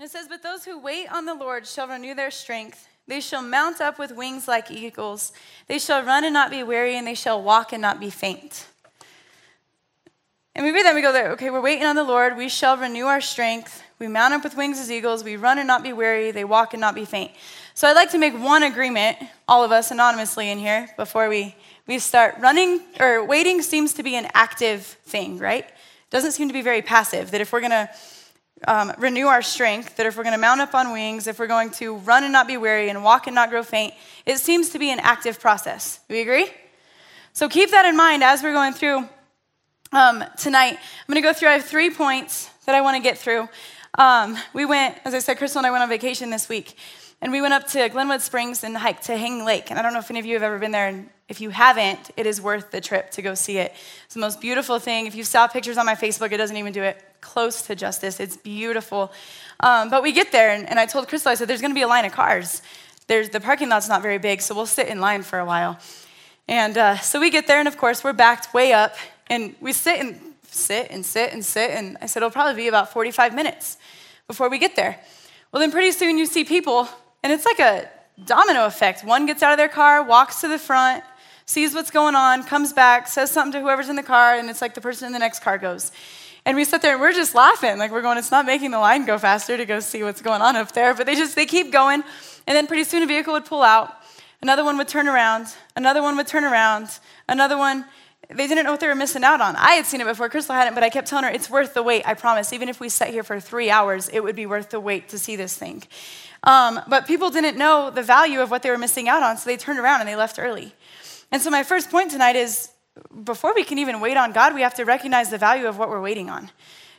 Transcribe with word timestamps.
And 0.00 0.06
it 0.06 0.12
says, 0.12 0.28
But 0.28 0.42
those 0.42 0.64
who 0.64 0.78
wait 0.78 1.12
on 1.12 1.26
the 1.26 1.34
Lord 1.34 1.66
shall 1.66 1.86
renew 1.86 2.14
their 2.14 2.30
strength. 2.30 2.88
They 3.06 3.20
shall 3.20 3.42
mount 3.42 3.82
up 3.82 3.98
with 3.98 4.16
wings 4.16 4.48
like 4.48 4.70
eagles. 4.70 5.30
They 5.66 5.78
shall 5.78 6.02
run 6.02 6.24
and 6.24 6.32
not 6.32 6.50
be 6.50 6.62
weary, 6.62 6.96
and 6.96 7.06
they 7.06 7.14
shall 7.14 7.42
walk 7.42 7.74
and 7.74 7.82
not 7.82 8.00
be 8.00 8.08
faint. 8.08 8.66
And 10.54 10.64
we 10.64 10.72
read 10.72 10.86
that 10.86 10.94
we 10.94 11.02
go 11.02 11.12
there, 11.12 11.32
okay, 11.32 11.50
we're 11.50 11.60
waiting 11.60 11.84
on 11.84 11.96
the 11.96 12.02
Lord. 12.02 12.38
We 12.38 12.48
shall 12.48 12.78
renew 12.78 13.04
our 13.04 13.20
strength. 13.20 13.82
We 13.98 14.08
mount 14.08 14.32
up 14.32 14.42
with 14.42 14.56
wings 14.56 14.78
as 14.78 14.90
eagles. 14.90 15.22
We 15.22 15.36
run 15.36 15.58
and 15.58 15.66
not 15.66 15.82
be 15.82 15.92
weary. 15.92 16.30
They 16.30 16.44
walk 16.44 16.72
and 16.72 16.80
not 16.80 16.94
be 16.94 17.04
faint. 17.04 17.32
So 17.74 17.86
I'd 17.86 17.92
like 17.92 18.12
to 18.12 18.18
make 18.18 18.32
one 18.32 18.62
agreement, 18.62 19.18
all 19.46 19.62
of 19.62 19.70
us 19.70 19.90
anonymously 19.90 20.48
in 20.48 20.56
here, 20.56 20.88
before 20.96 21.28
we, 21.28 21.54
we 21.86 21.98
start. 21.98 22.36
Running 22.40 22.80
or 22.98 23.22
waiting 23.22 23.60
seems 23.60 23.92
to 23.94 24.02
be 24.02 24.14
an 24.14 24.28
active 24.32 24.80
thing, 25.04 25.36
right? 25.36 25.70
Doesn't 26.08 26.32
seem 26.32 26.48
to 26.48 26.54
be 26.54 26.62
very 26.62 26.80
passive. 26.80 27.32
That 27.32 27.42
if 27.42 27.52
we're 27.52 27.60
going 27.60 27.72
to 27.72 27.90
um, 28.66 28.92
renew 28.98 29.26
our 29.26 29.42
strength, 29.42 29.96
that 29.96 30.06
if 30.06 30.16
we're 30.16 30.22
going 30.22 30.34
to 30.34 30.40
mount 30.40 30.60
up 30.60 30.74
on 30.74 30.92
wings, 30.92 31.26
if 31.26 31.38
we're 31.38 31.46
going 31.46 31.70
to 31.72 31.96
run 31.96 32.24
and 32.24 32.32
not 32.32 32.46
be 32.46 32.56
weary 32.56 32.88
and 32.88 33.02
walk 33.02 33.26
and 33.26 33.34
not 33.34 33.50
grow 33.50 33.62
faint, 33.62 33.94
it 34.26 34.38
seems 34.38 34.70
to 34.70 34.78
be 34.78 34.90
an 34.90 35.00
active 35.00 35.40
process. 35.40 36.00
We 36.08 36.20
agree? 36.20 36.50
So 37.32 37.48
keep 37.48 37.70
that 37.70 37.86
in 37.86 37.96
mind 37.96 38.22
as 38.22 38.42
we're 38.42 38.52
going 38.52 38.72
through 38.72 39.08
um, 39.92 40.24
tonight. 40.36 40.74
I'm 40.74 41.12
going 41.12 41.22
to 41.22 41.26
go 41.26 41.32
through, 41.32 41.48
I 41.48 41.52
have 41.52 41.64
three 41.64 41.90
points 41.90 42.50
that 42.66 42.74
I 42.74 42.80
want 42.80 42.96
to 42.96 43.02
get 43.02 43.18
through. 43.18 43.48
Um, 43.98 44.36
we 44.52 44.64
went, 44.64 44.96
as 45.04 45.14
I 45.14 45.20
said, 45.20 45.38
Crystal 45.38 45.58
and 45.58 45.66
I 45.66 45.70
went 45.70 45.82
on 45.82 45.88
vacation 45.88 46.30
this 46.30 46.48
week, 46.48 46.76
and 47.20 47.32
we 47.32 47.40
went 47.40 47.54
up 47.54 47.66
to 47.68 47.88
Glenwood 47.88 48.20
Springs 48.20 48.62
and 48.62 48.76
hiked 48.76 49.04
to 49.04 49.16
Hanging 49.16 49.44
Lake. 49.44 49.70
And 49.70 49.78
I 49.78 49.82
don't 49.82 49.92
know 49.92 49.98
if 49.98 50.10
any 50.10 50.20
of 50.20 50.26
you 50.26 50.34
have 50.34 50.42
ever 50.42 50.58
been 50.58 50.70
there, 50.70 50.86
and 50.86 51.08
if 51.30 51.40
you 51.40 51.50
haven't, 51.50 52.10
it 52.16 52.26
is 52.26 52.40
worth 52.40 52.72
the 52.72 52.80
trip 52.80 53.12
to 53.12 53.22
go 53.22 53.34
see 53.34 53.58
it. 53.58 53.72
It's 54.04 54.14
the 54.14 54.20
most 54.20 54.40
beautiful 54.40 54.80
thing. 54.80 55.06
If 55.06 55.14
you 55.14 55.22
saw 55.22 55.46
pictures 55.46 55.78
on 55.78 55.86
my 55.86 55.94
Facebook, 55.94 56.32
it 56.32 56.38
doesn't 56.38 56.56
even 56.56 56.72
do 56.72 56.82
it 56.82 57.00
close 57.20 57.62
to 57.62 57.76
justice. 57.76 58.18
It's 58.18 58.36
beautiful. 58.36 59.12
Um, 59.60 59.90
but 59.90 60.02
we 60.02 60.10
get 60.10 60.32
there, 60.32 60.50
and, 60.50 60.68
and 60.68 60.80
I 60.80 60.86
told 60.86 61.06
Crystal, 61.06 61.30
I 61.30 61.36
said, 61.36 61.46
there's 61.46 61.60
going 61.60 61.70
to 61.70 61.76
be 61.76 61.82
a 61.82 61.88
line 61.88 62.04
of 62.04 62.10
cars. 62.10 62.62
There's, 63.06 63.28
the 63.28 63.38
parking 63.38 63.68
lot's 63.68 63.88
not 63.88 64.02
very 64.02 64.18
big, 64.18 64.40
so 64.40 64.56
we'll 64.56 64.66
sit 64.66 64.88
in 64.88 65.00
line 65.00 65.22
for 65.22 65.38
a 65.38 65.44
while. 65.44 65.78
And 66.48 66.76
uh, 66.76 66.98
so 66.98 67.20
we 67.20 67.30
get 67.30 67.46
there, 67.46 67.60
and 67.60 67.68
of 67.68 67.78
course, 67.78 68.02
we're 68.02 68.12
backed 68.12 68.52
way 68.52 68.72
up, 68.72 68.96
and 69.28 69.54
we 69.60 69.72
sit 69.72 70.00
and 70.00 70.20
sit 70.42 70.90
and 70.90 71.06
sit 71.06 71.32
and 71.32 71.44
sit. 71.44 71.70
And 71.70 71.96
I 72.02 72.06
said, 72.06 72.24
it'll 72.24 72.32
probably 72.32 72.60
be 72.60 72.66
about 72.66 72.92
45 72.92 73.36
minutes 73.36 73.78
before 74.26 74.50
we 74.50 74.58
get 74.58 74.74
there. 74.74 74.98
Well, 75.52 75.60
then 75.60 75.70
pretty 75.70 75.92
soon 75.92 76.18
you 76.18 76.26
see 76.26 76.42
people, 76.42 76.88
and 77.22 77.32
it's 77.32 77.44
like 77.44 77.60
a 77.60 77.88
domino 78.24 78.66
effect. 78.66 79.04
One 79.04 79.26
gets 79.26 79.44
out 79.44 79.52
of 79.52 79.58
their 79.58 79.68
car, 79.68 80.02
walks 80.02 80.40
to 80.40 80.48
the 80.48 80.58
front, 80.58 81.04
sees 81.50 81.74
what's 81.74 81.90
going 81.90 82.14
on, 82.14 82.44
comes 82.44 82.72
back, 82.72 83.08
says 83.08 83.28
something 83.28 83.50
to 83.50 83.60
whoever's 83.60 83.88
in 83.88 83.96
the 83.96 84.04
car, 84.04 84.36
and 84.36 84.48
it's 84.48 84.62
like 84.62 84.74
the 84.74 84.80
person 84.80 85.06
in 85.06 85.12
the 85.12 85.18
next 85.18 85.40
car 85.40 85.58
goes. 85.58 85.90
And 86.46 86.56
we 86.56 86.64
sit 86.64 86.80
there 86.80 86.92
and 86.92 87.00
we're 87.00 87.12
just 87.12 87.34
laughing. 87.34 87.76
Like 87.76 87.90
we're 87.90 88.02
going, 88.02 88.18
it's 88.18 88.30
not 88.30 88.46
making 88.46 88.70
the 88.70 88.78
line 88.78 89.04
go 89.04 89.18
faster 89.18 89.56
to 89.56 89.66
go 89.66 89.80
see 89.80 90.04
what's 90.04 90.22
going 90.22 90.42
on 90.42 90.54
up 90.54 90.70
there. 90.72 90.94
But 90.94 91.06
they 91.06 91.16
just, 91.16 91.34
they 91.34 91.46
keep 91.46 91.72
going. 91.72 92.04
And 92.46 92.56
then 92.56 92.68
pretty 92.68 92.84
soon 92.84 93.02
a 93.02 93.06
vehicle 93.06 93.32
would 93.32 93.46
pull 93.46 93.62
out. 93.62 93.92
Another 94.40 94.62
one 94.62 94.78
would 94.78 94.86
turn 94.86 95.08
around. 95.08 95.48
Another 95.74 96.02
one 96.02 96.16
would 96.16 96.28
turn 96.28 96.44
around. 96.44 96.88
Another 97.28 97.58
one 97.58 97.84
they 98.28 98.46
didn't 98.46 98.64
know 98.64 98.70
what 98.70 98.78
they 98.78 98.86
were 98.86 98.94
missing 98.94 99.24
out 99.24 99.40
on. 99.40 99.56
I 99.56 99.72
had 99.72 99.86
seen 99.86 100.00
it 100.00 100.06
before, 100.06 100.28
Crystal 100.28 100.54
hadn't, 100.54 100.74
but 100.74 100.84
I 100.84 100.88
kept 100.88 101.08
telling 101.08 101.24
her, 101.24 101.30
it's 101.30 101.50
worth 101.50 101.74
the 101.74 101.82
wait, 101.82 102.06
I 102.06 102.14
promise. 102.14 102.52
Even 102.52 102.68
if 102.68 102.78
we 102.78 102.88
sat 102.88 103.08
here 103.08 103.24
for 103.24 103.40
three 103.40 103.70
hours, 103.70 104.08
it 104.08 104.22
would 104.22 104.36
be 104.36 104.46
worth 104.46 104.70
the 104.70 104.78
wait 104.78 105.08
to 105.08 105.18
see 105.18 105.34
this 105.34 105.56
thing. 105.56 105.82
Um, 106.44 106.80
but 106.86 107.08
people 107.08 107.30
didn't 107.30 107.58
know 107.58 107.90
the 107.90 108.04
value 108.04 108.40
of 108.40 108.50
what 108.50 108.62
they 108.62 108.70
were 108.70 108.78
missing 108.78 109.08
out 109.08 109.24
on, 109.24 109.36
so 109.36 109.50
they 109.50 109.56
turned 109.56 109.80
around 109.80 110.00
and 110.00 110.08
they 110.08 110.14
left 110.14 110.38
early. 110.38 110.74
And 111.32 111.40
so, 111.40 111.50
my 111.50 111.62
first 111.62 111.90
point 111.90 112.10
tonight 112.10 112.36
is 112.36 112.70
before 113.24 113.54
we 113.54 113.64
can 113.64 113.78
even 113.78 114.00
wait 114.00 114.16
on 114.16 114.32
God, 114.32 114.54
we 114.54 114.62
have 114.62 114.74
to 114.74 114.84
recognize 114.84 115.30
the 115.30 115.38
value 115.38 115.66
of 115.66 115.78
what 115.78 115.88
we're 115.88 116.00
waiting 116.00 116.28
on. 116.28 116.50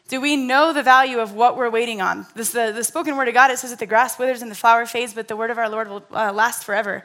Do 0.07 0.19
we 0.19 0.35
know 0.35 0.73
the 0.73 0.83
value 0.83 1.19
of 1.19 1.33
what 1.33 1.57
we're 1.57 1.69
waiting 1.69 2.01
on? 2.01 2.25
This, 2.35 2.51
the, 2.51 2.71
the 2.73 2.83
spoken 2.83 3.15
word 3.15 3.27
of 3.27 3.33
God, 3.33 3.49
it 3.51 3.59
says 3.59 3.69
that 3.69 3.79
the 3.79 3.85
grass 3.85 4.19
withers 4.19 4.41
and 4.41 4.51
the 4.51 4.55
flower 4.55 4.85
fades, 4.85 5.13
but 5.13 5.27
the 5.27 5.37
word 5.37 5.51
of 5.51 5.57
our 5.57 5.69
Lord 5.69 5.87
will 5.87 6.03
uh, 6.11 6.33
last 6.33 6.63
forever. 6.63 7.03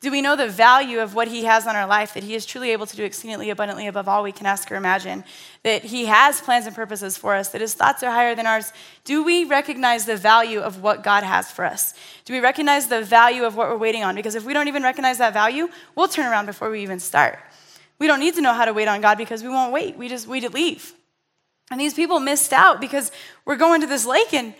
Do 0.00 0.12
we 0.12 0.22
know 0.22 0.36
the 0.36 0.48
value 0.48 1.00
of 1.00 1.16
what 1.16 1.26
He 1.26 1.44
has 1.44 1.66
on 1.66 1.74
our 1.74 1.86
life, 1.86 2.14
that 2.14 2.22
He 2.22 2.34
is 2.36 2.46
truly 2.46 2.70
able 2.70 2.86
to 2.86 2.96
do 2.96 3.02
exceedingly 3.02 3.50
abundantly 3.50 3.88
above 3.88 4.06
all 4.06 4.22
we 4.22 4.30
can 4.30 4.46
ask 4.46 4.70
or 4.70 4.76
imagine, 4.76 5.24
that 5.64 5.82
He 5.82 6.06
has 6.06 6.40
plans 6.40 6.66
and 6.66 6.76
purposes 6.76 7.16
for 7.16 7.34
us, 7.34 7.48
that 7.48 7.60
His 7.60 7.74
thoughts 7.74 8.04
are 8.04 8.12
higher 8.12 8.36
than 8.36 8.46
ours? 8.46 8.72
Do 9.02 9.24
we 9.24 9.44
recognize 9.44 10.06
the 10.06 10.16
value 10.16 10.60
of 10.60 10.82
what 10.82 11.02
God 11.02 11.24
has 11.24 11.50
for 11.50 11.64
us? 11.64 11.94
Do 12.24 12.32
we 12.32 12.38
recognize 12.38 12.86
the 12.86 13.02
value 13.02 13.42
of 13.42 13.56
what 13.56 13.68
we're 13.68 13.76
waiting 13.76 14.04
on? 14.04 14.14
Because 14.14 14.36
if 14.36 14.44
we 14.44 14.52
don't 14.52 14.68
even 14.68 14.84
recognize 14.84 15.18
that 15.18 15.32
value, 15.32 15.68
we'll 15.96 16.06
turn 16.06 16.26
around 16.26 16.46
before 16.46 16.70
we 16.70 16.82
even 16.82 17.00
start. 17.00 17.40
We 17.98 18.06
don't 18.06 18.20
need 18.20 18.34
to 18.36 18.40
know 18.40 18.52
how 18.52 18.66
to 18.66 18.72
wait 18.72 18.86
on 18.86 19.00
God 19.00 19.18
because 19.18 19.42
we 19.42 19.48
won't 19.48 19.72
wait. 19.72 19.96
We 19.96 20.08
just 20.08 20.28
we 20.28 20.46
leave. 20.46 20.92
And 21.72 21.80
these 21.80 21.94
people 21.94 22.20
missed 22.20 22.52
out 22.52 22.80
because 22.80 23.10
we're 23.44 23.56
going 23.56 23.80
to 23.80 23.88
this 23.88 24.06
lake 24.06 24.32
and 24.32 24.54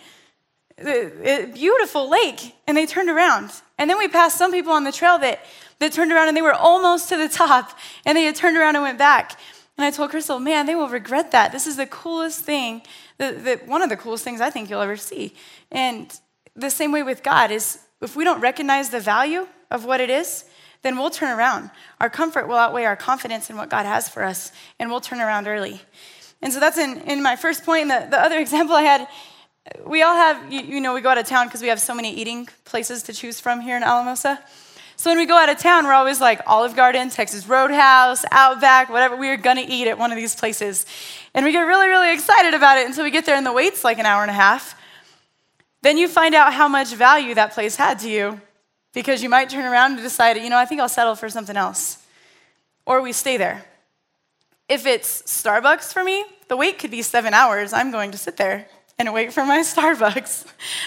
a 0.77 1.45
beautiful 1.53 2.09
lake, 2.09 2.55
and 2.67 2.77
they 2.77 2.85
turned 2.85 3.09
around. 3.09 3.51
And 3.79 3.89
then 3.89 3.97
we 3.97 4.09
passed 4.09 4.37
some 4.37 4.51
people 4.51 4.73
on 4.73 4.83
the 4.83 4.91
trail 4.91 5.17
that, 5.19 5.43
that 5.79 5.93
turned 5.93 6.11
around 6.11 6.27
and 6.27 6.37
they 6.37 6.41
were 6.41 6.53
almost 6.53 7.07
to 7.09 7.17
the 7.17 7.29
top, 7.29 7.75
and 8.05 8.15
they 8.15 8.25
had 8.25 8.35
turned 8.35 8.57
around 8.57 8.75
and 8.75 8.83
went 8.83 8.99
back. 8.99 9.39
And 9.77 9.85
I 9.85 9.91
told 9.91 10.09
Crystal, 10.09 10.39
man, 10.39 10.65
they 10.65 10.75
will 10.75 10.89
regret 10.89 11.31
that. 11.31 11.53
This 11.53 11.65
is 11.65 11.77
the 11.77 11.87
coolest 11.87 12.41
thing, 12.41 12.81
the, 13.17 13.31
the, 13.31 13.61
one 13.65 13.81
of 13.81 13.89
the 13.89 13.95
coolest 13.95 14.25
things 14.25 14.41
I 14.41 14.49
think 14.49 14.69
you'll 14.69 14.81
ever 14.81 14.97
see. 14.97 15.33
And 15.71 16.13
the 16.53 16.69
same 16.69 16.91
way 16.91 17.01
with 17.01 17.23
God 17.23 17.49
is 17.49 17.79
if 18.01 18.17
we 18.17 18.25
don't 18.25 18.41
recognize 18.41 18.89
the 18.89 18.99
value 18.99 19.47
of 19.71 19.85
what 19.85 20.01
it 20.01 20.09
is, 20.09 20.43
then 20.81 20.97
we'll 20.97 21.09
turn 21.09 21.37
around. 21.37 21.71
Our 22.01 22.09
comfort 22.09 22.49
will 22.49 22.57
outweigh 22.57 22.83
our 22.83 22.97
confidence 22.97 23.49
in 23.49 23.55
what 23.55 23.69
God 23.69 23.85
has 23.85 24.09
for 24.09 24.23
us, 24.23 24.51
and 24.77 24.89
we'll 24.89 24.99
turn 24.99 25.21
around 25.21 25.47
early. 25.47 25.81
And 26.41 26.51
so 26.51 26.59
that's 26.59 26.77
in, 26.77 27.01
in 27.01 27.23
my 27.23 27.37
first 27.37 27.65
point. 27.65 27.89
And 27.89 27.91
the, 27.91 28.09
the 28.11 28.21
other 28.21 28.39
example 28.45 28.75
I 28.75 28.81
had 28.81 29.07
we 29.85 30.01
all 30.01 30.15
have, 30.15 30.51
you, 30.51 30.61
you 30.61 30.81
know, 30.81 30.93
we 30.93 31.01
go 31.01 31.09
out 31.09 31.17
of 31.17 31.25
town 31.25 31.47
because 31.47 31.61
we 31.61 31.67
have 31.67 31.79
so 31.79 31.93
many 31.93 32.13
eating 32.13 32.47
places 32.65 33.03
to 33.03 33.13
choose 33.13 33.39
from 33.39 33.61
here 33.61 33.77
in 33.77 33.83
Alamosa. 33.83 34.39
So 34.95 35.09
when 35.09 35.17
we 35.17 35.25
go 35.25 35.37
out 35.37 35.49
of 35.49 35.57
town, 35.57 35.85
we're 35.85 35.93
always 35.93 36.19
like 36.19 36.41
Olive 36.45 36.75
Garden, 36.75 37.09
Texas 37.09 37.47
Roadhouse, 37.47 38.25
Outback, 38.31 38.89
whatever. 38.89 39.15
We 39.15 39.29
are 39.29 39.37
gonna 39.37 39.65
eat 39.65 39.87
at 39.87 39.97
one 39.97 40.11
of 40.11 40.17
these 40.17 40.35
places. 40.35 40.85
And 41.33 41.45
we 41.45 41.51
get 41.51 41.61
really, 41.61 41.87
really 41.87 42.13
excited 42.13 42.53
about 42.53 42.77
it 42.77 42.85
until 42.85 43.03
we 43.03 43.11
get 43.11 43.25
there 43.25 43.35
and 43.35 43.45
the 43.45 43.53
wait's 43.53 43.83
like 43.83 43.97
an 43.97 44.05
hour 44.05 44.21
and 44.21 44.31
a 44.31 44.33
half. 44.33 44.75
Then 45.81 45.97
you 45.97 46.07
find 46.07 46.35
out 46.35 46.53
how 46.53 46.67
much 46.67 46.93
value 46.93 47.33
that 47.35 47.53
place 47.53 47.77
had 47.77 47.99
to 47.99 48.09
you 48.09 48.41
because 48.93 49.23
you 49.23 49.29
might 49.29 49.49
turn 49.49 49.65
around 49.65 49.93
and 49.93 50.01
decide, 50.01 50.35
you 50.37 50.49
know, 50.49 50.57
I 50.57 50.65
think 50.65 50.81
I'll 50.81 50.89
settle 50.89 51.15
for 51.15 51.29
something 51.29 51.55
else. 51.55 52.05
Or 52.85 53.01
we 53.01 53.13
stay 53.13 53.37
there. 53.37 53.63
If 54.67 54.85
it's 54.85 55.21
Starbucks 55.21 55.93
for 55.93 56.03
me, 56.03 56.25
the 56.47 56.57
wait 56.57 56.77
could 56.79 56.91
be 56.91 57.01
seven 57.01 57.33
hours. 57.33 57.71
I'm 57.71 57.91
going 57.91 58.11
to 58.11 58.17
sit 58.17 58.37
there 58.37 58.67
and 58.99 59.13
wait 59.13 59.33
for 59.33 59.45
my 59.45 59.59
Starbucks. 59.73 60.45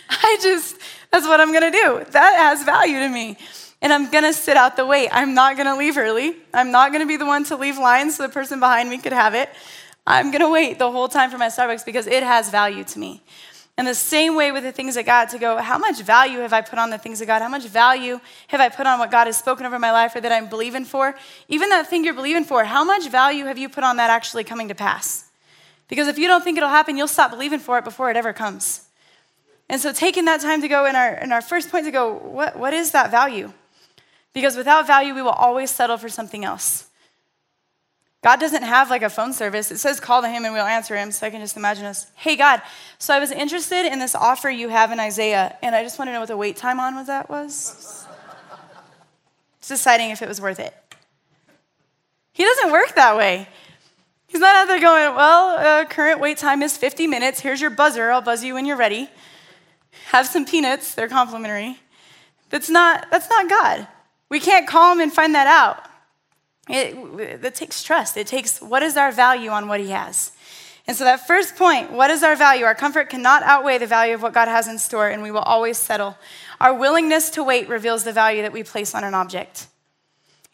I 0.09 0.39
just, 0.41 0.77
that's 1.11 1.27
what 1.27 1.41
I'm 1.41 1.53
gonna 1.53 1.73
do. 1.73 2.05
That 2.11 2.37
has 2.37 2.63
value 2.63 3.01
to 3.01 3.09
me. 3.09 3.37
And 3.81 3.93
I'm 3.93 4.11
gonna 4.11 4.33
sit 4.33 4.57
out 4.57 4.77
the 4.77 4.87
wait. 4.87 5.09
I'm 5.11 5.35
not 5.35 5.57
gonna 5.57 5.77
leave 5.77 5.99
early. 5.99 6.37
I'm 6.55 6.71
not 6.71 6.93
gonna 6.93 7.07
be 7.07 7.17
the 7.17 7.27
one 7.27 7.43
to 7.45 7.57
leave 7.57 7.79
lines 7.79 8.17
so 8.17 8.23
the 8.23 8.29
person 8.29 8.61
behind 8.61 8.89
me 8.89 8.99
could 8.99 9.13
have 9.13 9.35
it. 9.35 9.49
I'm 10.07 10.31
gonna 10.31 10.51
wait 10.51 10.79
the 10.79 10.91
whole 10.91 11.09
time 11.09 11.31
for 11.31 11.39
my 11.39 11.49
Starbucks 11.49 11.85
because 11.85 12.07
it 12.07 12.23
has 12.23 12.51
value 12.51 12.85
to 12.85 12.99
me. 12.99 13.23
And 13.79 13.87
the 13.87 13.95
same 13.95 14.37
way 14.37 14.53
with 14.53 14.65
the 14.65 14.73
things 14.73 14.99
of 14.99 15.07
God 15.07 15.31
to 15.31 15.39
go, 15.39 15.57
how 15.57 15.79
much 15.79 16.03
value 16.03 16.41
have 16.41 16.53
I 16.53 16.61
put 16.61 16.79
on 16.79 16.91
the 16.91 16.99
things 16.99 17.23
of 17.23 17.27
God? 17.27 17.41
How 17.41 17.49
much 17.49 17.65
value 17.67 18.21
have 18.49 18.61
I 18.61 18.69
put 18.69 18.87
on 18.87 18.99
what 18.99 19.11
God 19.11 19.27
has 19.27 19.39
spoken 19.39 19.65
over 19.65 19.79
my 19.79 19.91
life 19.91 20.15
or 20.15 20.21
that 20.21 20.31
I'm 20.31 20.49
believing 20.49 20.85
for? 20.85 21.15
Even 21.49 21.71
that 21.71 21.89
thing 21.89 22.05
you're 22.05 22.13
believing 22.13 22.45
for, 22.45 22.65
how 22.65 22.85
much 22.85 23.09
value 23.09 23.47
have 23.47 23.57
you 23.57 23.71
put 23.71 23.83
on 23.83 23.97
that 23.97 24.11
actually 24.11 24.45
coming 24.45 24.69
to 24.69 24.75
pass? 24.75 25.32
Because 25.93 26.09
if 26.09 26.17
you 26.17 26.27
don't 26.27 26.43
think 26.43 26.57
it'll 26.57 26.71
happen, 26.71 26.97
you'll 26.97 27.07
stop 27.07 27.31
believing 27.31 27.59
for 27.59 27.77
it 27.77 27.85
before 27.85 28.11
it 28.11 28.17
ever 28.17 28.33
comes. 28.33 28.87
And 29.69 29.79
so 29.79 29.93
taking 29.93 30.25
that 30.25 30.41
time 30.41 30.63
to 30.63 30.69
go 30.69 30.87
in 30.87 30.97
our, 30.97 31.13
in 31.17 31.33
our 31.33 31.43
first 31.43 31.71
point 31.71 31.85
to 31.85 31.91
go, 31.91 32.15
what, 32.15 32.59
what 32.59 32.73
is 32.73 32.93
that 32.93 33.11
value? 33.11 33.53
Because 34.33 34.57
without 34.57 34.87
value, 34.87 35.15
we 35.15 35.21
will 35.21 35.29
always 35.29 35.71
settle 35.71 35.99
for 35.99 36.09
something 36.09 36.47
else. 36.47 36.87
God 38.23 38.41
doesn't 38.41 38.63
have 38.63 38.89
like 38.89 39.03
a 39.03 39.11
phone 39.11 39.35
service. 39.35 39.71
It 39.71 39.81
says 39.81 40.01
call 40.01 40.23
to 40.23 40.31
him 40.31 40.47
and 40.47 40.55
we'll 40.55 40.65
answer 40.65 40.97
him. 40.97 41.13
So 41.13 41.27
I 41.27 41.31
can 41.31 41.43
just 41.43 41.59
imagine 41.59 41.85
us, 41.85 42.07
hey 42.15 42.37
God, 42.37 42.63
so 42.97 43.13
I 43.13 43.19
was 43.19 43.31
interested 43.31 43.85
in 43.85 43.99
this 43.99 44.15
offer 44.15 44.49
you 44.49 44.71
have 44.71 44.93
in 44.93 44.99
Isaiah, 44.99 45.59
and 45.61 45.75
I 45.75 45.83
just 45.83 45.99
want 45.99 46.09
to 46.09 46.15
know 46.15 46.21
what 46.21 46.29
the 46.29 46.39
wait 46.39 46.57
time 46.57 46.81
on 46.81 46.95
was 46.95 47.09
that 47.09 47.29
was. 47.29 48.07
Deciding 49.69 50.09
if 50.09 50.23
it 50.23 50.29
was 50.29 50.41
worth 50.41 50.59
it. 50.59 50.75
He 52.33 52.45
doesn't 52.45 52.73
work 52.73 52.95
that 52.95 53.15
way. 53.15 53.47
He's 54.33 54.41
not 54.41 54.57
out 54.57 54.67
there 54.67 54.81
going, 54.81 55.15
well, 55.15 55.59
uh, 55.59 55.85
current 55.85 56.19
wait 56.19 56.39
time 56.39 56.63
is 56.63 56.75
50 56.75 57.07
minutes. 57.07 57.41
Here's 57.41 57.61
your 57.61 57.69
buzzer. 57.69 58.11
I'll 58.11 58.23
buzz 58.23 58.43
you 58.43 58.55
when 58.55 58.65
you're 58.65 58.79
ready. 58.79 59.11
Have 60.07 60.27
some 60.27 60.47
peanuts. 60.47 60.95
They're 60.95 61.07
complimentary. 61.07 61.79
That's 62.49 62.71
not, 62.71 63.11
that's 63.11 63.29
not 63.29 63.51
God. 63.51 63.87
We 64.31 64.41
can't 64.41 64.67
call 64.67 64.91
him 64.91 65.01
and 65.01 65.13
find 65.13 65.35
that 65.35 65.47
out. 65.47 65.85
It, 66.67 67.45
it 67.45 67.55
takes 67.55 67.83
trust. 67.83 68.17
It 68.17 68.27
takes 68.27 68.63
what 68.63 68.83
is 68.83 68.97
our 68.97 69.13
value 69.13 69.51
on 69.51 69.69
what 69.69 69.81
he 69.81 69.91
has. 69.91 70.33
And 70.87 70.97
so, 70.97 71.05
that 71.05 71.27
first 71.27 71.57
point, 71.57 71.93
what 71.93 72.11
is 72.11 72.23
our 72.23 72.35
value? 72.35 72.65
Our 72.65 72.75
comfort 72.75 73.11
cannot 73.11 73.43
outweigh 73.43 73.79
the 73.79 73.87
value 73.87 74.15
of 74.15 74.23
what 74.23 74.33
God 74.33 74.49
has 74.49 74.67
in 74.67 74.79
store, 74.79 75.09
and 75.09 75.23
we 75.23 75.31
will 75.31 75.41
always 75.41 75.77
settle. 75.77 76.17
Our 76.59 76.75
willingness 76.75 77.29
to 77.31 77.45
wait 77.45 77.69
reveals 77.69 78.03
the 78.03 78.13
value 78.13 78.43
that 78.43 78.53
we 78.53 78.65
place 78.65 78.95
on 78.95 79.05
an 79.05 79.15
object. 79.15 79.69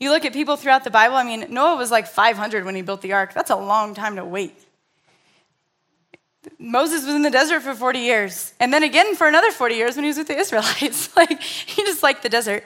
You 0.01 0.11
look 0.11 0.25
at 0.25 0.33
people 0.33 0.57
throughout 0.57 0.85
the 0.85 0.91
Bible, 0.91 1.17
I 1.17 1.25
mean, 1.25 1.47
Noah 1.51 1.77
was 1.77 1.91
like 1.91 2.07
500 2.07 2.65
when 2.65 2.75
he 2.75 2.83
built 2.83 3.03
the 3.03 3.13
ark. 3.13 3.35
That's 3.35 3.51
a 3.51 3.57
long 3.57 3.95
time 3.95 4.17
to 4.17 4.25
wait. 4.25 4.57
Moses 6.59 7.05
was 7.05 7.15
in 7.15 7.23
the 7.23 7.31
desert 7.31 7.61
for 7.61 7.75
40 7.75 7.99
years, 7.99 8.55
and 8.61 8.73
then 8.73 8.83
again 8.83 9.17
for 9.17 9.27
another 9.27 9.51
40 9.51 9.75
years 9.75 9.97
when 9.97 10.05
he 10.05 10.09
was 10.09 10.19
with 10.19 10.29
the 10.29 10.39
Israelites. 10.39 11.15
like, 11.17 11.43
he 11.43 11.83
just 11.83 12.03
liked 12.03 12.23
the 12.23 12.29
desert. 12.29 12.65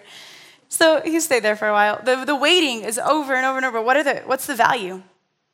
So 0.69 1.01
he 1.03 1.21
stayed 1.21 1.43
there 1.43 1.57
for 1.57 1.69
a 1.69 1.73
while. 1.73 2.01
The, 2.03 2.25
the 2.25 2.37
waiting 2.37 2.83
is 2.83 2.99
over 2.99 3.35
and 3.35 3.45
over 3.45 3.59
and 3.59 3.67
over. 3.67 3.83
What 3.83 3.97
are 3.97 4.03
the, 4.03 4.23
what's 4.25 4.47
the 4.47 4.55
value? 4.55 5.03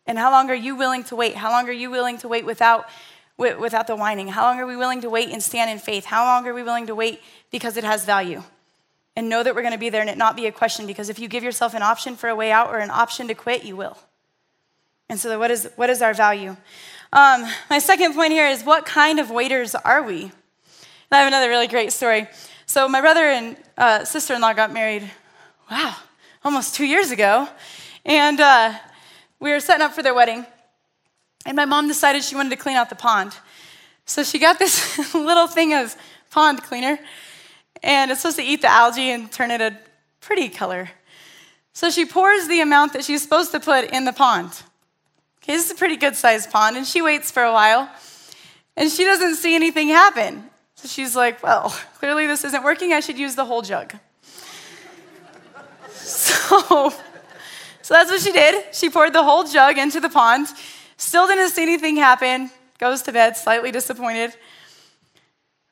And 0.06 0.19
how 0.19 0.31
long 0.31 0.50
are 0.50 0.54
you 0.54 0.76
willing 0.76 1.04
to 1.04 1.16
wait? 1.16 1.36
How 1.36 1.50
long 1.50 1.69
are 1.69 1.72
you 1.72 1.90
willing 1.90 2.19
to 2.19 2.28
wait 2.28 2.44
without, 2.44 2.88
without 3.36 3.86
the 3.86 3.96
whining? 3.96 4.28
How 4.28 4.42
long 4.44 4.58
are 4.58 4.66
we 4.66 4.76
willing 4.76 5.00
to 5.02 5.10
wait 5.10 5.31
and 5.31 5.42
stand 5.42 5.70
in 5.70 5.78
faith? 5.78 6.04
How 6.04 6.24
long 6.24 6.46
are 6.46 6.54
we 6.54 6.62
willing 6.62 6.86
to 6.86 6.94
wait 6.94 7.20
because 7.50 7.76
it 7.76 7.84
has 7.84 8.04
value? 8.04 8.42
And 9.19 9.29
know 9.29 9.43
that 9.43 9.56
we're 9.56 9.62
going 9.62 9.73
to 9.73 9.79
be 9.79 9.91
there 9.91 10.00
and 10.00 10.09
it 10.09 10.17
not 10.17 10.37
be 10.37 10.47
a 10.47 10.53
question 10.53 10.87
because 10.87 11.09
if 11.09 11.19
you 11.19 11.26
give 11.26 11.43
yourself 11.43 11.75
an 11.75 11.82
option 11.82 12.15
for 12.15 12.29
a 12.29 12.37
way 12.37 12.53
out 12.53 12.70
or 12.70 12.79
an 12.79 12.88
option 12.88 13.26
to 13.26 13.35
quit, 13.35 13.65
you 13.65 13.75
will. 13.75 13.99
And 15.09 15.19
so, 15.19 15.37
what 15.41 15.50
is, 15.50 15.69
what 15.75 15.91
is 15.91 16.00
our 16.03 16.15
value? 16.15 16.56
Um, 17.12 17.44
my 17.69 17.81
second 17.81 18.15
point 18.15 18.31
here 18.31 18.47
is 18.47 18.62
what 18.62 18.87
kind 18.87 19.19
of 19.19 19.29
waiters 19.29 19.75
are 19.75 20.05
we? 20.05 20.23
And 20.23 20.31
I 21.11 21.19
have 21.19 21.26
another 21.26 21.49
really 21.49 21.67
great 21.67 21.91
story. 21.91 22.29
So, 22.67 22.88
my 22.88 23.00
brother 23.00 23.25
and 23.25 23.56
uh, 23.76 24.05
sister 24.05 24.35
in 24.35 24.41
law 24.41 24.53
got 24.53 24.73
married, 24.73 25.11
wow, 25.69 25.97
almost 26.44 26.76
two 26.76 26.87
years 26.87 27.11
ago. 27.11 27.49
And 28.05 28.41
uh, 28.41 28.73
we 29.41 29.50
were 29.50 29.59
setting 29.59 29.82
up 29.85 29.94
for 29.94 30.05
their 30.05 30.15
wedding. 30.15 30.47
And 31.44 31.56
my 31.56 31.65
mom 31.65 31.88
decided 31.88 32.23
she 32.23 32.37
wanted 32.37 32.50
to 32.50 32.56
clean 32.56 32.76
out 32.76 32.88
the 32.88 32.94
pond. 32.94 33.37
So, 34.05 34.23
she 34.23 34.38
got 34.38 34.61
this 34.61 35.12
little 35.12 35.49
thing 35.49 35.75
of 35.75 35.97
pond 36.31 36.62
cleaner, 36.62 37.00
and 37.82 38.10
it's 38.10 38.20
supposed 38.20 38.36
to 38.36 38.42
eat 38.42 38.60
the 38.60 38.70
algae 38.70 39.10
and 39.10 39.30
turn 39.30 39.50
it 39.50 39.60
a 39.60 39.76
pretty 40.20 40.48
color. 40.48 40.90
So, 41.72 41.90
she 41.90 42.04
pours 42.04 42.48
the 42.48 42.60
amount 42.60 42.92
that 42.94 43.04
she's 43.04 43.22
supposed 43.22 43.52
to 43.52 43.60
put 43.60 43.90
in 43.90 44.04
the 44.04 44.12
pond. 44.12 44.50
Okay, 45.42 45.54
this 45.54 45.66
is 45.66 45.70
a 45.70 45.75
pretty 45.75 45.96
good 45.96 46.16
sized 46.16 46.50
pond, 46.50 46.76
and 46.76 46.86
she 46.86 47.00
waits 47.00 47.30
for 47.30 47.42
a 47.42 47.52
while, 47.52 47.88
and 48.76 48.90
she 48.90 49.04
doesn't 49.04 49.36
see 49.36 49.54
anything 49.54 49.88
happen. 49.88 50.44
So 50.75 50.88
she's 50.88 51.16
like, 51.16 51.42
well, 51.42 51.70
clearly 51.94 52.26
this 52.26 52.44
isn't 52.44 52.62
working. 52.62 52.92
I 52.92 53.00
should 53.00 53.19
use 53.19 53.34
the 53.34 53.44
whole 53.44 53.62
jug. 53.62 53.94
so, 55.90 56.90
so 57.82 57.94
that's 57.94 58.10
what 58.10 58.20
she 58.20 58.31
did. 58.31 58.74
She 58.74 58.90
poured 58.90 59.12
the 59.12 59.22
whole 59.22 59.44
jug 59.44 59.78
into 59.78 60.00
the 60.00 60.08
pond, 60.08 60.48
still 60.96 61.26
didn't 61.26 61.48
see 61.48 61.62
anything 61.62 61.96
happen, 61.96 62.50
goes 62.78 63.02
to 63.02 63.12
bed 63.12 63.36
slightly 63.36 63.72
disappointed. 63.72 64.34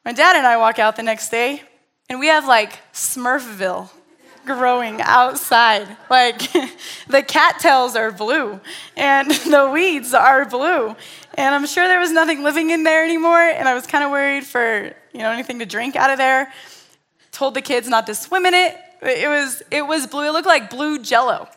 My 0.04 0.12
dad 0.12 0.36
and 0.36 0.46
I 0.46 0.56
walk 0.56 0.78
out 0.78 0.96
the 0.96 1.02
next 1.02 1.30
day, 1.30 1.62
and 2.08 2.20
we 2.20 2.28
have 2.28 2.46
like 2.46 2.78
Smurfville 2.92 3.90
growing 4.46 5.00
outside. 5.02 5.86
Like 6.08 6.38
the 7.08 7.22
cattails 7.22 7.96
are 7.96 8.10
blue 8.12 8.60
and 8.96 9.30
the 9.50 9.70
weeds 9.70 10.14
are 10.14 10.46
blue. 10.46 10.96
And 11.34 11.54
I'm 11.54 11.66
sure 11.66 11.86
there 11.88 12.00
was 12.00 12.12
nothing 12.12 12.42
living 12.42 12.70
in 12.70 12.84
there 12.84 13.04
anymore. 13.04 13.40
And 13.40 13.68
I 13.68 13.74
was 13.74 13.86
kind 13.86 14.04
of 14.04 14.10
worried 14.10 14.44
for, 14.44 14.94
you 15.12 15.20
know, 15.20 15.30
anything 15.30 15.58
to 15.58 15.66
drink 15.66 15.96
out 15.96 16.10
of 16.10 16.16
there. 16.16 16.52
Told 17.32 17.54
the 17.54 17.62
kids 17.62 17.88
not 17.88 18.06
to 18.06 18.14
swim 18.14 18.46
in 18.46 18.54
it. 18.54 18.76
It 19.02 19.28
was, 19.28 19.62
it 19.70 19.86
was 19.86 20.06
blue. 20.06 20.26
It 20.28 20.32
looked 20.32 20.46
like 20.46 20.70
blue 20.70 20.98
jello. 20.98 21.48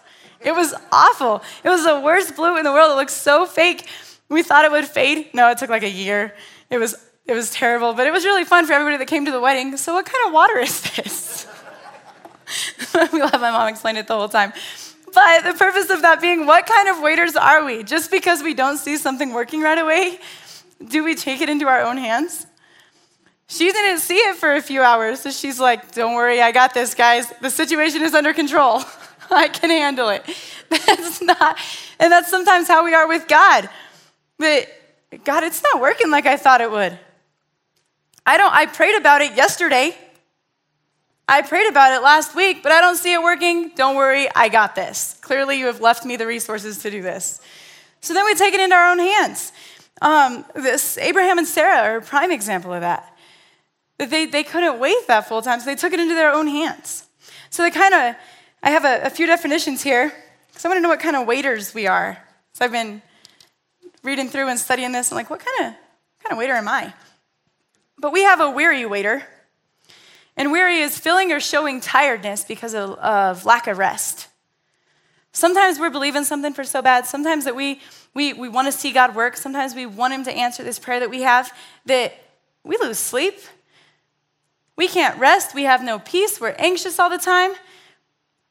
It 0.41 0.53
was 0.53 0.73
awful. 0.91 1.41
It 1.63 1.69
was 1.69 1.85
the 1.85 1.99
worst 1.99 2.35
blue 2.35 2.57
in 2.57 2.63
the 2.63 2.71
world. 2.71 2.91
It 2.91 2.95
looked 2.95 3.11
so 3.11 3.45
fake. 3.45 3.87
We 4.27 4.43
thought 4.43 4.65
it 4.65 4.71
would 4.71 4.85
fade. 4.85 5.33
No, 5.33 5.49
it 5.49 5.57
took 5.57 5.69
like 5.69 5.83
a 5.83 5.89
year. 5.89 6.35
It 6.69 6.77
was, 6.77 6.95
it 7.25 7.33
was 7.33 7.51
terrible, 7.51 7.93
but 7.93 8.07
it 8.07 8.11
was 8.11 8.25
really 8.25 8.43
fun 8.43 8.65
for 8.65 8.73
everybody 8.73 8.97
that 8.97 9.07
came 9.07 9.25
to 9.25 9.31
the 9.31 9.39
wedding. 9.39 9.77
So, 9.77 9.93
what 9.93 10.05
kind 10.05 10.27
of 10.27 10.33
water 10.33 10.57
is 10.57 10.81
this? 10.81 11.47
we'll 13.13 13.27
have 13.27 13.41
my 13.41 13.51
mom 13.51 13.67
explain 13.67 13.97
it 13.97 14.07
the 14.07 14.15
whole 14.15 14.29
time. 14.29 14.53
But 15.13 15.43
the 15.43 15.53
purpose 15.53 15.89
of 15.89 16.01
that 16.01 16.21
being, 16.21 16.45
what 16.45 16.65
kind 16.65 16.89
of 16.89 17.01
waiters 17.01 17.35
are 17.35 17.63
we? 17.63 17.83
Just 17.83 18.11
because 18.11 18.43
we 18.43 18.53
don't 18.53 18.77
see 18.77 18.97
something 18.97 19.33
working 19.33 19.61
right 19.61 19.77
away, 19.77 20.19
do 20.87 21.03
we 21.03 21.15
take 21.15 21.41
it 21.41 21.49
into 21.49 21.67
our 21.67 21.81
own 21.81 21.97
hands? 21.97 22.45
She 23.47 23.71
didn't 23.71 23.99
see 23.99 24.17
it 24.17 24.35
for 24.35 24.53
a 24.53 24.61
few 24.61 24.81
hours, 24.81 25.21
so 25.21 25.31
she's 25.31 25.59
like, 25.59 25.93
Don't 25.93 26.15
worry, 26.15 26.41
I 26.41 26.51
got 26.51 26.73
this, 26.73 26.93
guys. 26.93 27.31
The 27.41 27.49
situation 27.49 28.03
is 28.03 28.13
under 28.13 28.33
control. 28.33 28.83
I 29.31 29.47
can 29.47 29.69
handle 29.69 30.09
it. 30.09 30.23
That's 30.69 31.21
not, 31.21 31.57
and 31.99 32.11
that's 32.11 32.29
sometimes 32.29 32.67
how 32.67 32.85
we 32.85 32.93
are 32.93 33.07
with 33.07 33.27
God. 33.27 33.69
But 34.37 34.69
God, 35.23 35.43
it's 35.43 35.63
not 35.63 35.81
working 35.81 36.11
like 36.11 36.25
I 36.25 36.37
thought 36.37 36.61
it 36.61 36.69
would. 36.69 36.97
I 38.29 38.37
don't, 38.37 38.53
I 38.53 38.67
prayed 38.67 38.95
about 38.95 39.23
it 39.23 39.35
yesterday. 39.35 39.97
I 41.27 41.41
prayed 41.41 41.67
about 41.67 41.97
it 41.97 42.03
last 42.03 42.35
week, 42.35 42.61
but 42.61 42.71
I 42.71 42.79
don't 42.79 42.95
see 42.95 43.11
it 43.11 43.23
working. 43.23 43.71
Don't 43.75 43.95
worry, 43.95 44.27
I 44.35 44.49
got 44.49 44.75
this. 44.75 45.17
Clearly, 45.21 45.57
you 45.57 45.65
have 45.65 45.81
left 45.81 46.05
me 46.05 46.15
the 46.15 46.27
resources 46.27 46.77
to 46.83 46.91
do 46.91 47.01
this. 47.01 47.41
So 48.01 48.13
then 48.13 48.25
we 48.25 48.35
take 48.35 48.53
it 48.53 48.59
into 48.59 48.75
our 48.75 48.91
own 48.91 48.99
hands. 48.99 49.51
Um, 50.03 50.45
this 50.53 50.99
Abraham 50.99 51.39
and 51.39 51.47
Sarah 51.47 51.79
are 51.79 51.97
a 51.97 52.01
prime 52.03 52.31
example 52.31 52.71
of 52.71 52.81
that. 52.81 53.17
That 53.97 54.11
they, 54.11 54.27
they 54.27 54.43
couldn't 54.43 54.77
wait 54.77 55.07
that 55.07 55.27
full 55.27 55.41
time, 55.41 55.59
so 55.59 55.65
they 55.65 55.75
took 55.75 55.93
it 55.93 55.99
into 55.99 56.13
their 56.13 56.31
own 56.31 56.45
hands. 56.45 57.07
So 57.49 57.63
they 57.63 57.71
kind 57.71 57.95
of, 57.95 58.15
I 58.61 58.69
have 58.69 58.85
a, 58.85 59.07
a 59.07 59.09
few 59.09 59.25
definitions 59.25 59.81
here, 59.81 60.13
because 60.49 60.65
I 60.65 60.67
want 60.67 60.77
to 60.77 60.81
know 60.83 60.89
what 60.89 60.99
kind 60.99 61.15
of 61.15 61.25
waiters 61.25 61.73
we 61.73 61.87
are. 61.87 62.23
So 62.53 62.63
I've 62.63 62.71
been 62.71 63.01
reading 64.03 64.29
through 64.29 64.49
and 64.49 64.59
studying 64.59 64.91
this, 64.91 65.09
and 65.09 65.15
like, 65.15 65.31
what 65.31 65.39
kind 65.39 65.73
of 65.73 65.79
kind 66.23 66.33
of 66.33 66.37
waiter 66.37 66.53
am 66.53 66.67
I? 66.67 66.93
But 67.99 68.13
we 68.13 68.23
have 68.23 68.39
a 68.39 68.49
weary 68.49 68.85
waiter. 68.85 69.23
And 70.37 70.53
weary 70.53 70.77
is 70.77 70.97
feeling 70.97 71.33
or 71.33 71.41
showing 71.41 71.81
tiredness 71.81 72.45
because 72.45 72.73
of, 72.73 72.91
of 72.91 73.45
lack 73.45 73.67
of 73.67 73.77
rest. 73.77 74.29
Sometimes 75.33 75.79
we're 75.79 75.89
believing 75.89 76.23
something 76.23 76.53
for 76.53 76.63
so 76.63 76.81
bad. 76.81 77.05
Sometimes 77.05 77.43
that 77.43 77.55
we, 77.55 77.81
we, 78.13 78.31
we 78.33 78.47
want 78.47 78.67
to 78.67 78.71
see 78.71 78.93
God 78.93 79.15
work. 79.15 79.35
Sometimes 79.35 79.75
we 79.75 79.85
want 79.85 80.13
Him 80.13 80.23
to 80.23 80.31
answer 80.31 80.63
this 80.63 80.79
prayer 80.79 81.01
that 81.01 81.09
we 81.09 81.23
have 81.23 81.51
that 81.85 82.13
we 82.63 82.77
lose 82.77 82.97
sleep. 82.97 83.39
We 84.77 84.87
can't 84.87 85.19
rest. 85.19 85.53
We 85.53 85.63
have 85.63 85.83
no 85.83 85.99
peace. 85.99 86.39
We're 86.39 86.55
anxious 86.57 86.99
all 86.99 87.09
the 87.09 87.17
time, 87.17 87.51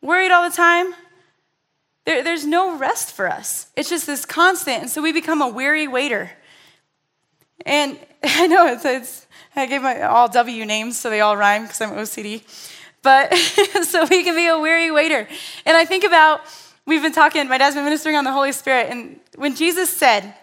worried 0.03 0.31
all 0.31 0.49
the 0.49 0.55
time. 0.55 0.95
There, 2.05 2.23
there's 2.23 2.45
no 2.45 2.77
rest 2.77 3.15
for 3.15 3.29
us. 3.29 3.69
It's 3.77 3.89
just 3.89 4.07
this 4.07 4.27
constant. 4.27 4.83
And 4.83 4.91
so 4.91 5.01
we 5.01 5.13
become 5.13 5.41
a 5.41 5.49
weary 5.49 5.89
waiter. 5.89 6.31
And 7.65 7.99
I 8.23 8.47
know 8.47 8.67
it's, 8.67 8.85
it's 8.85 9.27
I 9.59 9.67
gave 9.67 9.83
my 9.83 10.03
all 10.03 10.29
W 10.29 10.65
names 10.65 10.99
so 10.99 11.11
they 11.11 11.21
all 11.21 11.37
rhyme 11.37 11.63
because 11.63 11.81
I'm 11.81 11.91
OCD. 11.91 12.43
But 13.03 13.35
so 13.85 14.05
we 14.07 14.25
can 14.25 14.35
be 14.35 14.47
a 14.47 14.59
weary 14.59 14.91
waiter. 14.91 15.29
And 15.65 15.77
I 15.77 15.85
think 15.85 16.05
about, 16.05 16.41
we've 16.87 17.03
been 17.03 17.13
talking, 17.13 17.49
my 17.49 17.59
dad's 17.59 17.75
been 17.75 17.85
ministering 17.85 18.17
on 18.17 18.25
the 18.25 18.33
Holy 18.33 18.53
Spirit. 18.53 18.89
And 18.91 19.21
when 19.37 19.55
Jesus 19.55 19.91
said 19.91 20.35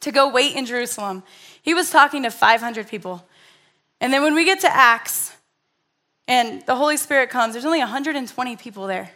to 0.00 0.10
go 0.10 0.28
wait 0.28 0.54
in 0.56 0.66
Jerusalem, 0.66 1.22
he 1.62 1.74
was 1.74 1.90
talking 1.90 2.22
to 2.24 2.30
500 2.30 2.88
people. 2.88 3.26
And 4.00 4.12
then 4.12 4.22
when 4.22 4.34
we 4.34 4.44
get 4.44 4.60
to 4.60 4.68
Acts 4.74 5.34
and 6.26 6.62
the 6.66 6.76
Holy 6.76 6.96
Spirit 6.96 7.30
comes, 7.30 7.54
there's 7.54 7.64
only 7.64 7.78
120 7.78 8.56
people 8.56 8.86
there. 8.86 9.10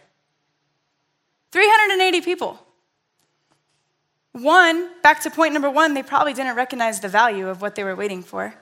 380 1.51 2.21
people. 2.21 2.59
One, 4.31 4.89
back 5.01 5.21
to 5.23 5.31
point 5.31 5.53
number 5.53 5.69
one, 5.69 5.93
they 5.93 6.03
probably 6.03 6.33
didn't 6.33 6.55
recognize 6.55 6.99
the 6.99 7.07
value 7.07 7.49
of 7.49 7.61
what 7.61 7.75
they 7.75 7.83
were 7.83 7.95
waiting 7.95 8.21
for. 8.21 8.53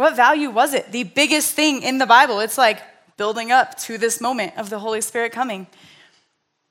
What 0.00 0.16
value 0.16 0.48
was 0.48 0.72
it? 0.72 0.92
The 0.92 1.04
biggest 1.04 1.52
thing 1.54 1.82
in 1.82 1.98
the 1.98 2.06
Bible. 2.06 2.40
It's 2.40 2.56
like 2.56 2.80
building 3.18 3.52
up 3.52 3.76
to 3.80 3.98
this 3.98 4.18
moment 4.18 4.56
of 4.56 4.70
the 4.70 4.78
Holy 4.78 5.02
Spirit 5.02 5.30
coming. 5.30 5.66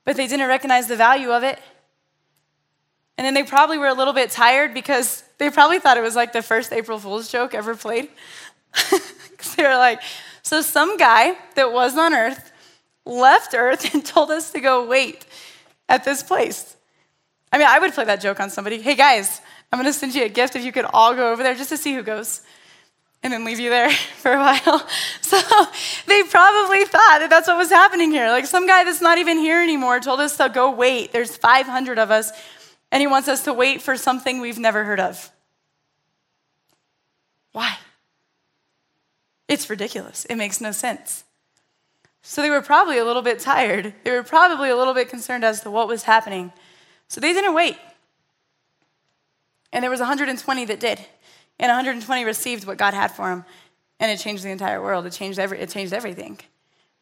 But 0.04 0.16
they 0.16 0.26
didn't 0.26 0.48
recognize 0.48 0.88
the 0.88 0.96
value 0.96 1.30
of 1.30 1.44
it. 1.44 1.60
And 3.16 3.24
then 3.24 3.34
they 3.34 3.44
probably 3.44 3.78
were 3.78 3.86
a 3.86 3.94
little 3.94 4.14
bit 4.14 4.32
tired 4.32 4.74
because 4.74 5.22
they 5.38 5.48
probably 5.48 5.78
thought 5.78 5.96
it 5.96 6.00
was 6.00 6.16
like 6.16 6.32
the 6.32 6.42
first 6.42 6.72
April 6.72 6.98
Fool's 6.98 7.30
joke 7.30 7.54
ever 7.54 7.76
played. 7.76 8.08
they 9.56 9.62
were 9.62 9.76
like, 9.76 10.00
so 10.42 10.60
some 10.60 10.96
guy 10.96 11.36
that 11.54 11.72
was 11.72 11.96
on 11.96 12.12
earth 12.12 12.50
left 13.06 13.54
earth 13.54 13.94
and 13.94 14.04
told 14.04 14.32
us 14.32 14.50
to 14.50 14.60
go 14.60 14.88
wait 14.88 15.24
at 15.88 16.02
this 16.02 16.24
place. 16.24 16.76
I 17.52 17.58
mean, 17.58 17.68
I 17.68 17.78
would 17.78 17.92
play 17.92 18.06
that 18.06 18.20
joke 18.20 18.40
on 18.40 18.50
somebody. 18.50 18.80
Hey 18.80 18.96
guys, 18.96 19.40
I'm 19.72 19.78
gonna 19.78 19.92
send 19.92 20.16
you 20.16 20.24
a 20.24 20.28
gift 20.28 20.56
if 20.56 20.64
you 20.64 20.72
could 20.72 20.86
all 20.86 21.14
go 21.14 21.30
over 21.30 21.44
there 21.44 21.54
just 21.54 21.68
to 21.68 21.76
see 21.76 21.94
who 21.94 22.02
goes 22.02 22.40
and 23.22 23.32
then 23.32 23.44
leave 23.44 23.60
you 23.60 23.70
there 23.70 23.90
for 24.18 24.32
a 24.32 24.38
while. 24.38 24.86
So 25.22 25.38
they 26.08 26.24
probably 26.24 26.84
thought 26.86 27.18
that 27.20 27.28
that's 27.30 27.46
what 27.46 27.56
was 27.56 27.70
happening 27.70 28.10
here. 28.10 28.30
Like 28.30 28.46
some 28.46 28.66
guy 28.66 28.82
that's 28.82 29.00
not 29.00 29.18
even 29.18 29.38
here 29.38 29.62
anymore 29.62 30.00
told 30.00 30.18
us 30.18 30.36
to 30.38 30.48
go 30.48 30.72
wait. 30.72 31.12
There's 31.12 31.36
500 31.36 32.00
of 32.00 32.10
us, 32.10 32.32
and 32.90 33.00
he 33.00 33.06
wants 33.06 33.28
us 33.28 33.44
to 33.44 33.52
wait 33.52 33.80
for 33.80 33.96
something 33.96 34.40
we've 34.40 34.58
never 34.58 34.82
heard 34.82 34.98
of. 34.98 35.30
Why? 37.52 37.78
It's 39.46 39.70
ridiculous. 39.70 40.24
It 40.24 40.34
makes 40.34 40.60
no 40.60 40.72
sense. 40.72 41.22
So 42.22 42.42
they 42.42 42.50
were 42.50 42.60
probably 42.60 42.98
a 42.98 43.04
little 43.04 43.22
bit 43.22 43.38
tired. 43.38 43.94
They 44.02 44.10
were 44.10 44.24
probably 44.24 44.68
a 44.68 44.76
little 44.76 44.94
bit 44.94 45.08
concerned 45.08 45.44
as 45.44 45.60
to 45.60 45.70
what 45.70 45.86
was 45.86 46.02
happening. 46.02 46.52
So 47.06 47.20
they 47.20 47.32
didn't 47.32 47.54
wait. 47.54 47.76
And 49.72 49.84
there 49.84 49.90
was 49.90 50.00
120 50.00 50.64
that 50.64 50.80
did 50.80 51.06
and 51.60 51.68
120 51.68 52.24
received 52.24 52.66
what 52.66 52.78
God 52.78 52.94
had 52.94 53.12
for 53.12 53.28
them, 53.28 53.44
and 54.00 54.10
it 54.10 54.18
changed 54.18 54.42
the 54.42 54.50
entire 54.50 54.82
world. 54.82 55.04
It 55.06 55.12
changed, 55.12 55.38
every, 55.38 55.60
it 55.60 55.68
changed 55.68 55.92
everything. 55.92 56.40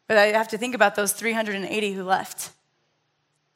But 0.07 0.17
I 0.17 0.25
have 0.27 0.49
to 0.49 0.57
think 0.57 0.75
about 0.75 0.95
those 0.95 1.13
380 1.13 1.93
who 1.93 2.03
left. 2.03 2.51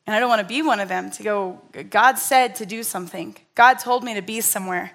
And 0.08 0.16
I 0.16 0.20
don't 0.20 0.30
want 0.30 0.42
to 0.42 0.48
be 0.48 0.62
one 0.62 0.80
of 0.80 0.88
them 0.88 1.12
to 1.12 1.24
go, 1.24 1.62
God 1.90 2.18
said 2.18 2.56
to 2.56 2.66
do 2.66 2.84
something. 2.84 3.36
God 3.54 3.80
told 3.80 4.04
me 4.04 4.14
to 4.16 4.22
be 4.22 4.40
somewhere. 4.42 4.92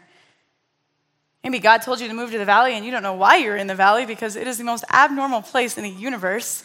Maybe 1.45 1.59
God 1.59 1.83
told 1.83 2.00
you 2.00 2.09
to 2.09 2.15
move 2.15 2.31
to 2.33 2.38
the 2.38 2.45
valley 2.45 2.73
and 2.75 2.85
you 2.85 2.91
don't 2.91 3.03
know 3.03 3.15
why 3.15 3.37
you're 3.37 3.57
in 3.57 3.67
the 3.67 3.75
valley 3.75 4.07
because 4.07 4.35
it 4.35 4.47
is 4.47 4.59
the 4.59 4.65
most 4.65 4.85
abnormal 4.91 5.43
place 5.43 5.77
in 5.77 5.85
the 5.85 5.91
universe. 5.91 6.65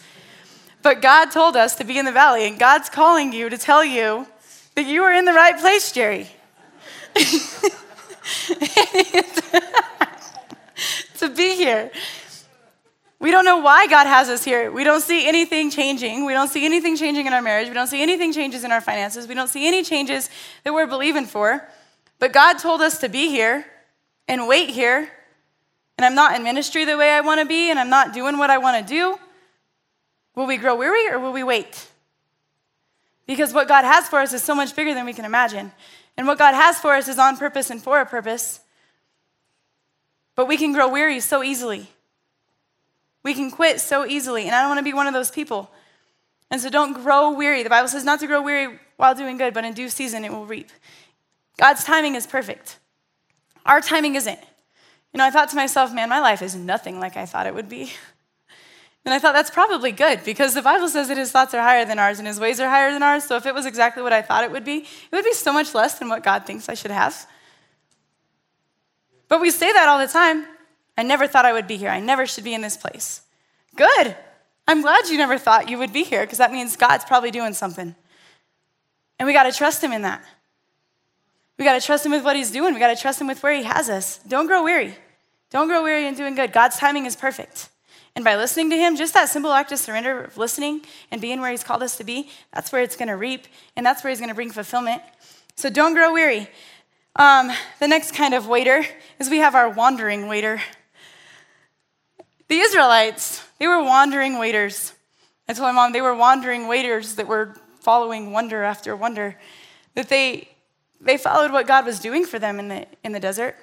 But 0.82 1.00
God 1.00 1.26
told 1.30 1.56
us 1.56 1.76
to 1.76 1.84
be 1.84 1.98
in 1.98 2.04
the 2.04 2.12
valley, 2.12 2.46
and 2.46 2.58
God's 2.58 2.90
calling 2.90 3.32
you 3.32 3.48
to 3.48 3.56
tell 3.56 3.82
you 3.82 4.26
that 4.74 4.84
you 4.84 5.02
are 5.02 5.12
in 5.12 5.24
the 5.24 5.32
right 5.32 5.58
place, 5.58 5.92
Jerry. 5.92 6.28
to 11.18 11.28
be 11.28 11.56
here. 11.56 11.90
We 13.20 13.30
don't 13.30 13.46
know 13.46 13.58
why 13.58 13.86
God 13.86 14.06
has 14.06 14.28
us 14.28 14.44
here. 14.44 14.70
We 14.70 14.84
don't 14.84 15.00
see 15.00 15.26
anything 15.26 15.70
changing. 15.70 16.26
We 16.26 16.34
don't 16.34 16.48
see 16.48 16.64
anything 16.64 16.96
changing 16.96 17.26
in 17.26 17.32
our 17.32 17.40
marriage. 17.40 17.68
We 17.68 17.74
don't 17.74 17.86
see 17.86 18.02
anything 18.02 18.32
changes 18.32 18.64
in 18.64 18.72
our 18.72 18.82
finances. 18.82 19.26
We 19.26 19.34
don't 19.34 19.48
see 19.48 19.66
any 19.66 19.82
changes 19.82 20.28
that 20.62 20.74
we're 20.74 20.86
believing 20.86 21.24
for. 21.24 21.66
But 22.18 22.32
God 22.32 22.58
told 22.58 22.82
us 22.82 22.98
to 22.98 23.08
be 23.08 23.28
here 23.28 23.64
and 24.28 24.46
wait 24.46 24.70
here. 24.70 25.10
And 25.96 26.04
I'm 26.04 26.14
not 26.14 26.36
in 26.36 26.42
ministry 26.42 26.84
the 26.84 26.96
way 26.96 27.12
I 27.12 27.20
want 27.20 27.40
to 27.40 27.46
be, 27.46 27.70
and 27.70 27.78
I'm 27.78 27.88
not 27.88 28.12
doing 28.12 28.36
what 28.36 28.50
I 28.50 28.58
want 28.58 28.86
to 28.86 28.94
do. 28.94 29.16
Will 30.34 30.46
we 30.46 30.56
grow 30.56 30.74
weary 30.74 31.08
or 31.08 31.18
will 31.18 31.32
we 31.32 31.44
wait? 31.44 31.86
Because 33.26 33.54
what 33.54 33.68
God 33.68 33.84
has 33.84 34.08
for 34.08 34.18
us 34.18 34.32
is 34.32 34.42
so 34.42 34.54
much 34.54 34.74
bigger 34.74 34.92
than 34.92 35.06
we 35.06 35.14
can 35.14 35.24
imagine. 35.24 35.72
And 36.16 36.26
what 36.26 36.38
God 36.38 36.54
has 36.54 36.78
for 36.78 36.94
us 36.94 37.08
is 37.08 37.18
on 37.18 37.36
purpose 37.36 37.70
and 37.70 37.82
for 37.82 38.00
a 38.00 38.06
purpose. 38.06 38.60
But 40.36 40.46
we 40.46 40.56
can 40.56 40.72
grow 40.72 40.88
weary 40.88 41.20
so 41.20 41.42
easily. 41.42 41.88
We 43.22 43.34
can 43.34 43.50
quit 43.50 43.80
so 43.80 44.06
easily, 44.06 44.44
and 44.44 44.54
I 44.54 44.60
don't 44.60 44.70
want 44.70 44.78
to 44.78 44.84
be 44.84 44.92
one 44.92 45.06
of 45.06 45.14
those 45.14 45.30
people. 45.30 45.70
And 46.50 46.60
so 46.60 46.68
don't 46.68 46.92
grow 46.92 47.32
weary. 47.32 47.62
The 47.62 47.70
Bible 47.70 47.88
says 47.88 48.04
not 48.04 48.20
to 48.20 48.26
grow 48.26 48.42
weary 48.42 48.78
while 48.96 49.14
doing 49.14 49.38
good, 49.38 49.54
but 49.54 49.64
in 49.64 49.72
due 49.72 49.88
season 49.88 50.24
it 50.24 50.30
will 50.30 50.46
reap. 50.46 50.70
God's 51.58 51.84
timing 51.84 52.14
is 52.14 52.26
perfect. 52.26 52.78
Our 53.64 53.80
timing 53.80 54.14
isn't. 54.14 54.38
You 55.12 55.18
know, 55.18 55.24
I 55.24 55.30
thought 55.30 55.48
to 55.50 55.56
myself, 55.56 55.92
man, 55.92 56.08
my 56.08 56.20
life 56.20 56.42
is 56.42 56.54
nothing 56.54 57.00
like 57.00 57.16
I 57.16 57.24
thought 57.24 57.46
it 57.46 57.54
would 57.54 57.68
be. 57.68 57.92
And 59.04 59.12
I 59.12 59.18
thought 59.18 59.34
that's 59.34 59.50
probably 59.50 59.92
good 59.92 60.24
because 60.24 60.54
the 60.54 60.62
Bible 60.62 60.88
says 60.88 61.08
that 61.08 61.18
his 61.18 61.30
thoughts 61.30 61.52
are 61.52 61.60
higher 61.60 61.84
than 61.84 61.98
ours 61.98 62.18
and 62.18 62.26
his 62.26 62.40
ways 62.40 62.58
are 62.58 62.70
higher 62.70 62.90
than 62.90 63.02
ours. 63.02 63.24
So 63.24 63.36
if 63.36 63.44
it 63.44 63.54
was 63.54 63.66
exactly 63.66 64.02
what 64.02 64.14
I 64.14 64.22
thought 64.22 64.44
it 64.44 64.50
would 64.50 64.64
be, 64.64 64.78
it 64.78 65.12
would 65.12 65.24
be 65.24 65.34
so 65.34 65.52
much 65.52 65.74
less 65.74 65.98
than 65.98 66.08
what 66.08 66.22
God 66.22 66.46
thinks 66.46 66.68
I 66.68 66.74
should 66.74 66.90
have. 66.90 67.26
But 69.28 69.40
we 69.40 69.50
say 69.50 69.72
that 69.72 69.88
all 69.88 69.98
the 69.98 70.06
time. 70.06 70.46
I 70.96 71.02
never 71.02 71.26
thought 71.26 71.44
I 71.44 71.52
would 71.52 71.66
be 71.66 71.76
here. 71.76 71.90
I 71.90 72.00
never 72.00 72.24
should 72.24 72.44
be 72.44 72.54
in 72.54 72.60
this 72.60 72.76
place. 72.76 73.22
Good. 73.76 74.16
I'm 74.66 74.80
glad 74.80 75.08
you 75.08 75.18
never 75.18 75.36
thought 75.36 75.68
you 75.68 75.78
would 75.78 75.92
be 75.92 76.04
here 76.04 76.22
because 76.22 76.38
that 76.38 76.52
means 76.52 76.76
God's 76.76 77.04
probably 77.04 77.30
doing 77.30 77.52
something. 77.52 77.94
And 79.18 79.26
we 79.26 79.32
got 79.32 79.42
to 79.44 79.52
trust 79.52 79.82
Him 79.82 79.92
in 79.92 80.02
that. 80.02 80.24
We 81.58 81.64
got 81.64 81.78
to 81.78 81.84
trust 81.84 82.06
Him 82.06 82.12
with 82.12 82.24
what 82.24 82.36
He's 82.36 82.50
doing. 82.50 82.72
We 82.72 82.80
got 82.80 82.94
to 82.94 83.00
trust 83.00 83.20
Him 83.20 83.26
with 83.26 83.42
where 83.42 83.52
He 83.52 83.64
has 83.64 83.90
us. 83.90 84.18
Don't 84.26 84.46
grow 84.46 84.62
weary. 84.64 84.94
Don't 85.50 85.68
grow 85.68 85.82
weary 85.82 86.06
in 86.06 86.14
doing 86.14 86.34
good. 86.34 86.52
God's 86.52 86.76
timing 86.78 87.06
is 87.06 87.16
perfect. 87.16 87.68
And 88.16 88.24
by 88.24 88.36
listening 88.36 88.70
to 88.70 88.76
Him, 88.76 88.96
just 88.96 89.14
that 89.14 89.28
simple 89.28 89.52
act 89.52 89.72
of 89.72 89.78
surrender, 89.78 90.24
of 90.24 90.38
listening 90.38 90.82
and 91.10 91.20
being 91.20 91.40
where 91.40 91.50
He's 91.50 91.64
called 91.64 91.82
us 91.82 91.96
to 91.96 92.04
be, 92.04 92.30
that's 92.52 92.70
where 92.70 92.82
it's 92.82 92.96
going 92.96 93.08
to 93.08 93.16
reap, 93.16 93.46
and 93.76 93.84
that's 93.84 94.04
where 94.04 94.10
He's 94.10 94.20
going 94.20 94.28
to 94.28 94.34
bring 94.34 94.50
fulfillment. 94.50 95.02
So 95.56 95.68
don't 95.68 95.94
grow 95.94 96.12
weary. 96.12 96.48
Um, 97.16 97.50
the 97.80 97.88
next 97.88 98.12
kind 98.12 98.34
of 98.34 98.46
waiter 98.46 98.84
is 99.18 99.30
we 99.30 99.38
have 99.38 99.54
our 99.54 99.68
wandering 99.68 100.28
waiter. 100.28 100.60
The 102.48 102.58
Israelites, 102.58 103.44
they 103.58 103.66
were 103.66 103.82
wandering 103.82 104.38
waiters. 104.38 104.92
I 105.48 105.52
told 105.52 105.68
my 105.68 105.72
mom 105.72 105.92
they 105.92 106.00
were 106.00 106.14
wandering 106.14 106.68
waiters 106.68 107.16
that 107.16 107.26
were 107.26 107.54
following 107.80 108.32
wonder 108.32 108.62
after 108.62 108.96
wonder, 108.96 109.36
that 109.94 110.08
they, 110.08 110.48
they 111.00 111.16
followed 111.16 111.52
what 111.52 111.66
God 111.66 111.84
was 111.84 112.00
doing 112.00 112.24
for 112.24 112.38
them 112.38 112.58
in 112.58 112.68
the, 112.68 112.86
in 113.04 113.12
the 113.12 113.20
desert. 113.20 113.56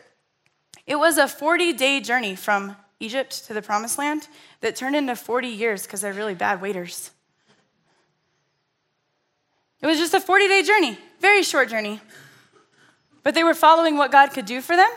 It 0.86 0.96
was 0.96 1.18
a 1.18 1.28
40 1.28 1.74
day 1.74 2.00
journey 2.00 2.36
from 2.36 2.76
Egypt 3.02 3.46
to 3.48 3.54
the 3.54 3.62
promised 3.62 3.98
land 3.98 4.28
that 4.62 4.76
turned 4.76 4.96
into 4.96 5.16
40 5.16 5.48
years 5.48 5.84
because 5.84 6.02
they're 6.02 6.14
really 6.14 6.36
bad 6.36 6.62
waiters. 6.62 7.12
It 9.82 9.88
was 9.88 9.98
just 9.98 10.14
a 10.14 10.20
40 10.20 10.48
day 10.48 10.64
journey, 10.64 10.98
very 11.20 11.44
short 11.44 11.70
journey. 11.70 12.00
But 13.24 13.36
they 13.36 13.44
were 13.44 13.54
following 13.54 13.98
what 13.98 14.12
God 14.12 14.32
could 14.32 14.46
do 14.46 14.62
for 14.62 14.76
them 14.76 14.90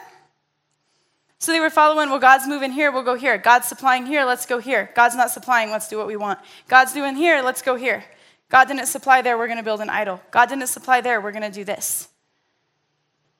so 1.45 1.53
they 1.53 1.61
were 1.61 1.69
following, 1.69 2.09
well, 2.09 2.19
God's 2.19 2.47
moving 2.47 2.73
here, 2.73 2.91
we'll 2.91 3.03
go 3.03 3.17
here. 3.17 3.37
God's 3.37 3.69
supplying 3.69 4.07
here, 4.07 4.25
let's 4.25 4.47
go 4.47 4.59
here. 4.59 4.91
God's 4.95 5.15
not 5.15 5.31
supplying, 5.31 5.71
let's 5.71 5.89
do 5.89 5.99
what 5.99 6.07
we 6.07 6.17
want. 6.17 6.39
God's 6.69 6.95
doing 6.95 7.17
here, 7.17 7.43
let's 7.43 7.61
go 7.61 7.75
here. 7.75 8.03
God 8.49 8.67
didn't 8.67 8.87
supply 8.87 9.21
there, 9.21 9.37
we're 9.37 9.47
going 9.47 9.59
to 9.59 9.63
build 9.63 9.83
an 9.83 9.91
idol. 9.91 10.23
God 10.31 10.49
didn't 10.49 10.69
supply 10.69 11.03
there, 11.03 11.21
we're 11.21 11.33
going 11.33 11.43
to 11.43 11.51
do 11.51 11.63
this. 11.63 12.09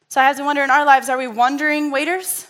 So 0.09 0.21
I 0.21 0.25
have 0.25 0.37
to 0.37 0.45
wonder 0.45 0.63
in 0.63 0.71
our 0.71 0.85
lives, 0.85 1.09
are 1.09 1.17
we 1.17 1.29
wandering 1.29 1.91
waiters? 1.91 2.47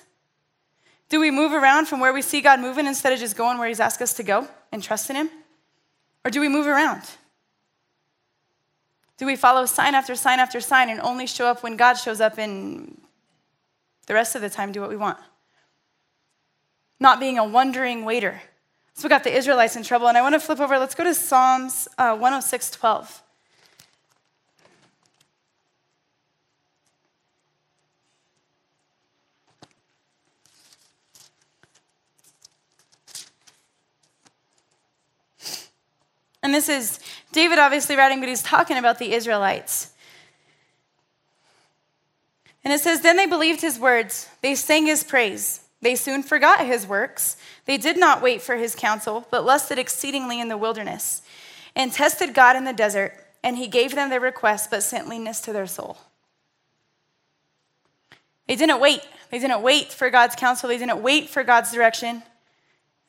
Do 1.09 1.21
we 1.21 1.31
move 1.31 1.53
around 1.53 1.87
from 1.87 2.01
where 2.01 2.13
we 2.13 2.23
see 2.23 2.41
God 2.41 2.61
moving 2.61 2.87
instead 2.87 3.13
of 3.13 3.19
just 3.19 3.37
going 3.37 3.59
where 3.59 3.69
He's 3.69 3.81
asked 3.81 4.03
us 4.03 4.15
to 4.15 4.23
go 4.23 4.49
and 4.73 4.83
trust 4.83 5.11
in 5.11 5.17
Him? 5.17 5.31
Or 6.25 6.31
do 6.31 6.41
we 6.41 6.49
move 6.49 6.67
around? 6.67 7.03
Do 9.17 9.27
we 9.27 9.37
follow 9.37 9.67
sign 9.67 9.95
after 9.95 10.15
sign 10.15 10.41
after 10.41 10.61
sign 10.61 10.89
and 10.89 11.01
only 11.01 11.27
show 11.27 11.47
up 11.47 11.63
when 11.63 11.77
God 11.77 11.95
shows 11.95 12.21
up 12.21 12.39
and 12.39 13.01
the 14.07 14.15
rest 14.15 14.35
of 14.35 14.43
the 14.43 14.51
time 14.51 14.73
do 14.73 14.81
what 14.81 14.91
we 14.91 14.97
want? 14.97 15.19
not 17.05 17.21
being 17.21 17.39
a 17.39 17.45
wandering 17.45 18.05
waiter. 18.05 18.41
So 18.95 19.05
we 19.05 19.09
got 19.11 19.25
the 19.25 19.37
Israelites 19.37 19.77
in 19.77 19.83
trouble. 19.83 20.09
And 20.09 20.17
I 20.17 20.23
want 20.23 20.35
to 20.35 20.41
flip 20.41 20.61
over. 20.61 20.79
Let's 20.79 20.95
go 20.95 21.05
to 21.05 21.15
Psalms 21.15 21.89
uh, 21.99 22.17
106 22.17 22.71
12. 22.71 23.23
And 36.45 36.55
this 36.55 36.69
is 36.69 37.01
David 37.33 37.59
obviously 37.59 37.97
writing, 37.97 38.21
but 38.21 38.29
he's 38.29 38.43
talking 38.43 38.77
about 38.77 38.99
the 38.99 39.15
Israelites. 39.15 39.93
And 42.63 42.71
it 42.71 42.81
says, 42.81 43.01
Then 43.01 43.17
they 43.17 43.25
believed 43.25 43.63
his 43.63 43.79
words, 43.79 44.29
they 44.43 44.55
sang 44.55 44.85
his 44.87 45.03
praise. 45.03 45.61
They 45.81 45.97
soon 45.97 46.23
forgot 46.23 46.65
his 46.65 46.87
works. 46.87 47.37
They 47.67 47.77
did 47.77 47.99
not 47.99 48.23
wait 48.23 48.41
for 48.41 48.57
his 48.57 48.75
counsel, 48.75 49.27
but 49.31 49.45
lusted 49.45 49.79
exceedingly 49.79 50.41
in 50.41 50.49
the 50.49 50.57
wilderness, 50.57 51.21
and 51.77 51.93
tested 51.93 52.33
God 52.33 52.57
in 52.57 52.65
the 52.65 52.73
desert, 52.73 53.13
and 53.43 53.59
he 53.59 53.67
gave 53.67 53.95
them 53.95 54.09
their 54.09 54.21
request, 54.21 54.71
but 54.71 54.83
sent 54.83 55.09
leanness 55.09 55.41
to 55.43 55.53
their 55.53 55.67
soul. 55.67 55.99
They 58.49 58.57
didn't 58.57 58.81
wait. 58.81 59.01
They 59.31 59.39
didn't 59.39 59.63
wait 59.63 59.93
for 59.93 60.11
God's 60.11 60.35
counsel. 60.35 60.69
They 60.69 60.79
didn't 60.79 61.03
wait 61.03 61.29
for 61.29 61.43
God's 61.43 61.73
direction. 61.73 62.23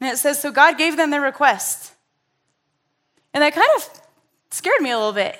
And 0.01 0.11
it 0.11 0.17
says, 0.17 0.41
so 0.41 0.51
God 0.51 0.77
gave 0.77 0.97
them 0.97 1.11
their 1.11 1.21
request. 1.21 1.94
And 3.35 3.41
that 3.41 3.53
kind 3.53 3.67
of 3.75 3.89
scared 4.49 4.81
me 4.81 4.91
a 4.91 4.97
little 4.97 5.11
bit, 5.11 5.37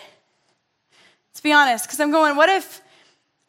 to 1.33 1.41
be 1.41 1.53
honest, 1.53 1.85
because 1.85 2.01
I'm 2.01 2.11
going, 2.11 2.35
what 2.35 2.49
if 2.49 2.81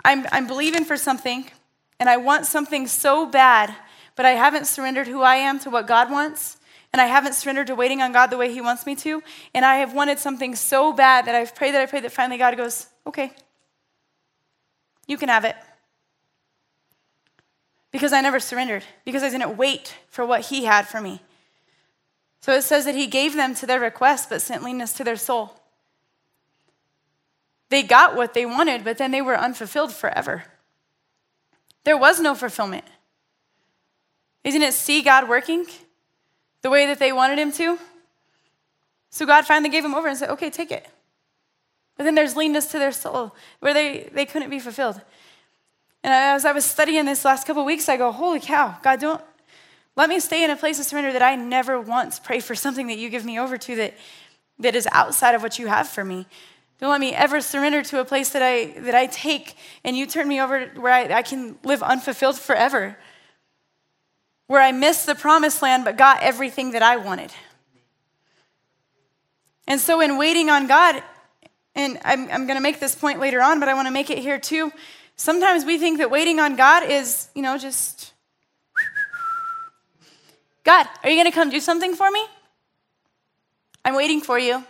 I'm, 0.04 0.24
I'm 0.30 0.46
believing 0.46 0.84
for 0.84 0.96
something, 0.96 1.50
and 1.98 2.08
I 2.08 2.16
want 2.16 2.46
something 2.46 2.86
so 2.86 3.26
bad, 3.26 3.74
but 4.14 4.24
I 4.24 4.30
haven't 4.30 4.68
surrendered 4.68 5.08
who 5.08 5.22
I 5.22 5.34
am 5.34 5.58
to 5.60 5.70
what 5.70 5.88
God 5.88 6.12
wants, 6.12 6.58
and 6.92 7.02
I 7.02 7.06
haven't 7.06 7.34
surrendered 7.34 7.66
to 7.66 7.74
waiting 7.74 8.00
on 8.00 8.12
God 8.12 8.28
the 8.28 8.36
way 8.36 8.52
He 8.52 8.60
wants 8.60 8.86
me 8.86 8.94
to, 8.94 9.20
and 9.52 9.64
I 9.64 9.78
have 9.78 9.92
wanted 9.92 10.20
something 10.20 10.54
so 10.54 10.92
bad 10.92 11.26
that 11.26 11.34
I've 11.34 11.52
prayed 11.52 11.74
that 11.74 11.82
I 11.82 11.86
prayed 11.86 12.04
that 12.04 12.12
finally 12.12 12.38
God 12.38 12.56
goes, 12.56 12.86
okay, 13.04 13.32
you 15.08 15.18
can 15.18 15.28
have 15.28 15.44
it. 15.44 15.56
Because 17.90 18.12
I 18.12 18.20
never 18.20 18.38
surrendered, 18.38 18.84
because 19.04 19.24
I 19.24 19.28
didn't 19.30 19.56
wait 19.56 19.96
for 20.08 20.24
what 20.24 20.42
He 20.42 20.66
had 20.66 20.86
for 20.86 21.00
me. 21.00 21.20
So 22.46 22.52
it 22.52 22.62
says 22.62 22.84
that 22.84 22.94
He 22.94 23.08
gave 23.08 23.34
them 23.34 23.56
to 23.56 23.66
their 23.66 23.80
request, 23.80 24.30
but 24.30 24.40
sent 24.40 24.62
leanness 24.62 24.92
to 24.92 25.02
their 25.02 25.16
soul. 25.16 25.60
They 27.70 27.82
got 27.82 28.14
what 28.14 28.34
they 28.34 28.46
wanted, 28.46 28.84
but 28.84 28.98
then 28.98 29.10
they 29.10 29.20
were 29.20 29.36
unfulfilled 29.36 29.92
forever. 29.92 30.44
There 31.82 31.96
was 31.96 32.20
no 32.20 32.36
fulfillment. 32.36 32.84
They 34.44 34.52
didn't 34.52 34.68
it 34.68 34.74
see 34.74 35.02
God 35.02 35.28
working 35.28 35.66
the 36.62 36.70
way 36.70 36.86
that 36.86 37.00
they 37.00 37.12
wanted 37.12 37.40
Him 37.40 37.50
to. 37.50 37.80
So 39.10 39.26
God 39.26 39.44
finally 39.44 39.70
gave 39.70 39.84
him 39.84 39.96
over 39.96 40.06
and 40.06 40.16
said, 40.16 40.30
okay, 40.30 40.48
take 40.48 40.70
it. 40.70 40.86
But 41.96 42.04
then 42.04 42.14
there's 42.14 42.36
leanness 42.36 42.66
to 42.66 42.78
their 42.78 42.92
soul 42.92 43.34
where 43.58 43.74
they, 43.74 44.08
they 44.12 44.24
couldn't 44.24 44.50
be 44.50 44.60
fulfilled. 44.60 45.00
And 46.04 46.14
as 46.14 46.44
I 46.44 46.52
was 46.52 46.64
studying 46.64 47.06
this 47.06 47.24
last 47.24 47.44
couple 47.44 47.64
weeks, 47.64 47.88
I 47.88 47.96
go, 47.96 48.12
holy 48.12 48.38
cow, 48.38 48.78
God, 48.84 49.00
don't 49.00 49.20
let 49.96 50.08
me 50.08 50.20
stay 50.20 50.44
in 50.44 50.50
a 50.50 50.56
place 50.56 50.78
of 50.78 50.84
surrender 50.84 51.12
that 51.12 51.22
I 51.22 51.36
never 51.36 51.80
once 51.80 52.18
pray 52.18 52.40
for 52.40 52.54
something 52.54 52.86
that 52.88 52.98
you 52.98 53.08
give 53.08 53.24
me 53.24 53.38
over 53.38 53.56
to 53.56 53.76
that, 53.76 53.94
that 54.58 54.76
is 54.76 54.86
outside 54.92 55.34
of 55.34 55.42
what 55.42 55.58
you 55.58 55.66
have 55.66 55.88
for 55.88 56.04
me. 56.04 56.26
Don't 56.78 56.90
let 56.90 57.00
me 57.00 57.14
ever 57.14 57.40
surrender 57.40 57.82
to 57.84 58.00
a 58.00 58.04
place 58.04 58.30
that 58.30 58.42
I, 58.42 58.78
that 58.80 58.94
I 58.94 59.06
take 59.06 59.56
and 59.82 59.96
you 59.96 60.06
turn 60.06 60.28
me 60.28 60.40
over 60.40 60.66
where 60.76 60.92
I, 60.92 61.04
I 61.14 61.22
can 61.22 61.58
live 61.64 61.82
unfulfilled 61.82 62.38
forever. 62.38 62.98
Where 64.46 64.60
I 64.60 64.72
missed 64.72 65.06
the 65.06 65.14
promised 65.14 65.62
land 65.62 65.84
but 65.84 65.96
got 65.96 66.22
everything 66.22 66.72
that 66.72 66.82
I 66.82 66.98
wanted. 66.98 67.32
And 69.66 69.80
so, 69.80 70.00
in 70.00 70.16
waiting 70.16 70.48
on 70.48 70.68
God, 70.68 71.02
and 71.74 71.98
I'm, 72.04 72.30
I'm 72.30 72.46
going 72.46 72.56
to 72.56 72.62
make 72.62 72.78
this 72.78 72.94
point 72.94 73.18
later 73.18 73.42
on, 73.42 73.58
but 73.58 73.68
I 73.68 73.74
want 73.74 73.88
to 73.88 73.92
make 73.92 74.10
it 74.10 74.18
here 74.18 74.38
too. 74.38 74.70
Sometimes 75.16 75.64
we 75.64 75.78
think 75.78 75.98
that 75.98 76.10
waiting 76.10 76.38
on 76.38 76.54
God 76.54 76.84
is, 76.84 77.28
you 77.34 77.42
know, 77.42 77.58
just, 77.58 78.12
God, 80.66 80.88
are 81.04 81.08
you 81.08 81.14
going 81.14 81.30
to 81.30 81.32
come 81.32 81.48
do 81.48 81.60
something 81.60 81.94
for 81.94 82.10
me? 82.10 82.26
I'm 83.84 83.94
waiting 83.94 84.20
for 84.20 84.36
you. 84.36 84.64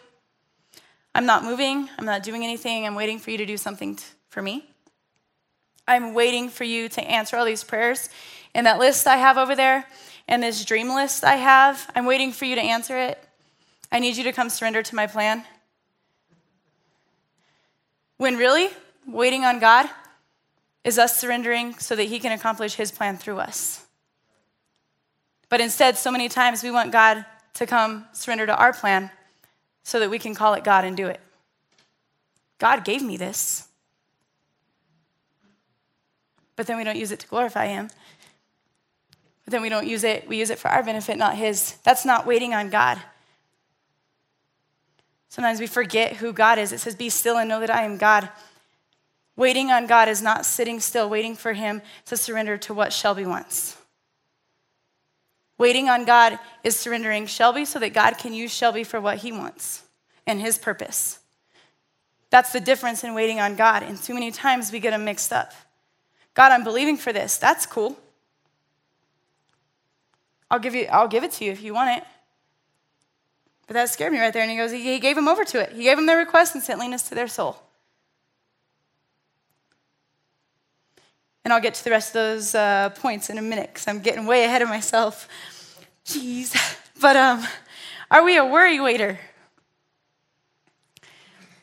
I'm 1.15 1.25
not 1.25 1.43
moving. 1.43 1.88
I'm 1.99 2.05
not 2.05 2.23
doing 2.23 2.45
anything. 2.45 2.87
I'm 2.87 2.95
waiting 2.95 3.19
for 3.19 3.31
you 3.31 3.38
to 3.38 3.47
do 3.47 3.57
something 3.57 3.97
t- 3.97 4.05
for 4.29 4.43
me. 4.43 4.69
I'm 5.88 6.12
waiting 6.12 6.50
for 6.50 6.65
you 6.65 6.91
to 6.91 7.00
answer 7.00 7.38
all 7.38 7.47
these 7.47 7.65
prayers. 7.65 8.11
And 8.55 8.67
that 8.67 8.79
list 8.79 9.07
I 9.07 9.17
have 9.17 9.38
over 9.38 9.57
there, 9.57 9.87
and 10.29 10.43
this 10.43 10.67
dream 10.67 10.95
list 10.95 11.25
I 11.25 11.37
have, 11.37 11.91
I'm 11.95 12.05
waiting 12.05 12.31
for 12.31 12.45
you 12.45 12.57
to 12.57 12.62
answer 12.62 12.99
it. 12.99 13.19
I 13.91 13.99
need 13.99 14.19
you 14.19 14.25
to 14.25 14.33
come 14.33 14.50
surrender 14.50 14.83
to 14.83 14.95
my 14.95 15.07
plan. 15.07 15.45
When 18.19 18.37
really, 18.37 18.69
waiting 19.09 19.47
on 19.47 19.61
God 19.61 19.88
is 20.85 20.99
us 20.99 21.17
surrendering 21.17 21.79
so 21.79 21.97
that 21.97 22.05
He 22.05 22.19
can 22.19 22.33
accomplish 22.33 22.75
His 22.75 22.93
plan 22.93 23.17
through 23.17 23.38
us. 23.38 23.86
But 25.49 25.61
instead, 25.61 25.97
so 25.97 26.11
many 26.11 26.29
times 26.29 26.62
we 26.62 26.71
want 26.71 26.93
God 26.93 27.25
to 27.55 27.67
come 27.67 28.07
surrender 28.12 28.47
to 28.47 28.57
our 28.57 28.73
plan 28.73 29.11
so 29.83 30.00
that 30.00 30.11
we 30.11 30.19
can 30.19 30.35
call 30.35 30.55
it 30.55 30.65
God 30.65 30.85
and 30.85 30.97
do 30.97 31.07
it. 31.07 31.21
God 32.59 32.85
gave 32.85 33.03
me 33.03 33.17
this. 33.17 33.69
But 36.57 36.67
then 36.67 36.76
we 36.76 36.85
don't 36.85 36.97
use 36.97 37.12
it 37.12 37.21
to 37.21 37.26
glorify 37.29 37.67
Him. 37.67 37.91
But 39.45 39.53
then 39.53 39.62
we 39.62 39.69
don't 39.69 39.87
use 39.87 40.03
it, 40.03 40.26
we 40.26 40.38
use 40.38 40.50
it 40.50 40.59
for 40.59 40.69
our 40.69 40.83
benefit, 40.83 41.17
not 41.19 41.37
His. 41.37 41.76
That's 41.85 42.05
not 42.05 42.26
waiting 42.26 42.55
on 42.55 42.71
God. 42.71 43.00
Sometimes 45.29 45.61
we 45.61 45.67
forget 45.67 46.17
who 46.17 46.33
God 46.33 46.59
is. 46.59 46.73
It 46.73 46.81
says, 46.81 46.97
Be 46.97 47.11
still 47.11 47.37
and 47.37 47.49
know 47.49 47.61
that 47.61 47.71
I 47.71 47.83
am 47.83 47.99
God. 47.99 48.29
Waiting 49.37 49.71
on 49.71 49.87
God 49.87 50.09
is 50.09 50.23
not 50.23 50.47
sitting 50.47 50.81
still, 50.81 51.11
waiting 51.11 51.37
for 51.37 51.53
Him 51.53 51.83
to 52.07 52.17
surrender 52.17 52.57
to 52.57 52.75
what 52.75 52.93
Shelby 52.93 53.26
wants. 53.26 53.76
Waiting 55.58 55.88
on 55.88 56.04
God 56.04 56.38
is 56.62 56.76
surrendering 56.76 57.26
Shelby 57.26 57.64
so 57.64 57.78
that 57.78 57.94
God 57.94 58.18
can 58.18 58.34
use 58.34 58.52
Shelby 58.52 58.84
for 58.84 59.00
what 59.00 59.18
He 59.18 59.32
wants 59.32 59.84
and 60.26 60.40
His 60.40 60.58
purpose. 60.58 61.20
That's 62.30 62.52
the 62.52 62.60
difference 62.60 63.04
in 63.04 63.14
waiting 63.14 63.40
on 63.40 63.56
God. 63.56 63.82
And 63.82 64.00
too 64.00 64.12
many 64.12 64.30
times 64.30 64.70
we 64.70 64.80
get 64.80 64.90
them 64.90 65.04
mixed 65.04 65.32
up. 65.32 65.52
God, 66.34 66.52
I'm 66.52 66.64
believing 66.64 66.96
for 66.96 67.12
this. 67.12 67.38
That's 67.38 67.64
cool. 67.64 67.96
I'll 70.50 70.58
give 70.58 70.75
you 70.75 70.86
I'll 70.90 71.08
give 71.08 71.25
it 71.25 71.32
to 71.32 71.44
you 71.44 71.52
if 71.52 71.62
you 71.62 71.72
want 71.72 71.98
it. 71.98 72.04
But 73.66 73.75
that 73.75 73.88
scared 73.88 74.12
me 74.12 74.20
right 74.20 74.32
there. 74.32 74.42
And 74.42 74.50
he 74.50 74.56
goes, 74.56 74.70
He 74.70 74.98
gave 74.98 75.16
him 75.16 75.28
over 75.28 75.44
to 75.44 75.60
it. 75.60 75.72
He 75.72 75.84
gave 75.84 75.98
him 75.98 76.06
their 76.06 76.18
request 76.18 76.54
and 76.54 76.62
sent 76.62 76.78
leanness 76.78 77.08
to 77.08 77.14
their 77.14 77.28
soul. 77.28 77.62
And 81.47 81.53
I'll 81.53 81.61
get 81.61 81.75
to 81.75 81.85
the 81.85 81.91
rest 81.91 82.09
of 82.09 82.15
those 82.15 82.57
uh, 82.57 82.88
points 82.97 83.31
in 83.31 83.38
a 83.38 83.41
minute 83.41 83.71
because 83.73 83.87
I'm 83.87 84.00
getting 84.00 84.26
way 84.26 84.43
ahead 84.43 84.62
of 84.62 84.69
myself. 84.69 85.29
Jeez. 86.05 86.57
But 87.00 87.15
um, 87.15 87.47
are 88.11 88.25
we 88.25 88.37
a 88.37 88.45
worry 88.45 88.81
waiter? 88.81 89.21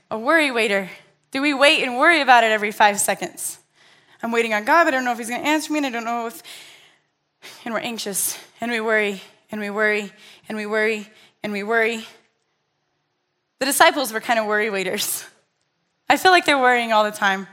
A 0.10 0.18
worry 0.18 0.52
waiter. 0.52 0.90
Do 1.32 1.42
we 1.42 1.54
wait 1.54 1.84
and 1.84 1.98
worry 1.98 2.22
about 2.22 2.46
it 2.46 2.52
every 2.54 2.72
five 2.72 2.98
seconds? 2.98 3.60
I'm 4.22 4.32
waiting 4.32 4.54
on 4.54 4.63
God, 4.63 4.86
but 4.86 4.94
I 4.94 4.96
don't 4.96 5.04
know 5.04 5.12
if 5.12 5.18
He's 5.18 5.28
going 5.28 5.42
to 5.42 5.48
answer 5.50 5.74
me, 5.74 5.80
and 5.80 5.88
I 5.88 5.90
don't 5.90 6.06
know 6.06 6.28
if. 6.28 6.42
And 7.66 7.74
we're 7.74 7.82
anxious, 7.82 8.40
and 8.62 8.72
we 8.72 8.80
worry, 8.80 9.22
and 9.52 9.60
we 9.60 9.70
worry, 9.70 10.13
and 10.48 10.58
we 10.58 10.66
worry, 10.66 11.10
and 11.44 11.52
we 11.52 11.63
worry. 11.63 12.06
The 13.60 13.66
disciples 13.66 14.13
were 14.13 14.22
kind 14.22 14.40
of 14.40 14.46
worry 14.46 14.70
waiters. 14.70 15.25
I 16.08 16.16
feel 16.16 16.32
like 16.32 16.46
they're 16.46 16.58
worrying 16.58 16.94
all 16.94 17.04
the 17.04 17.12
time. 17.12 17.48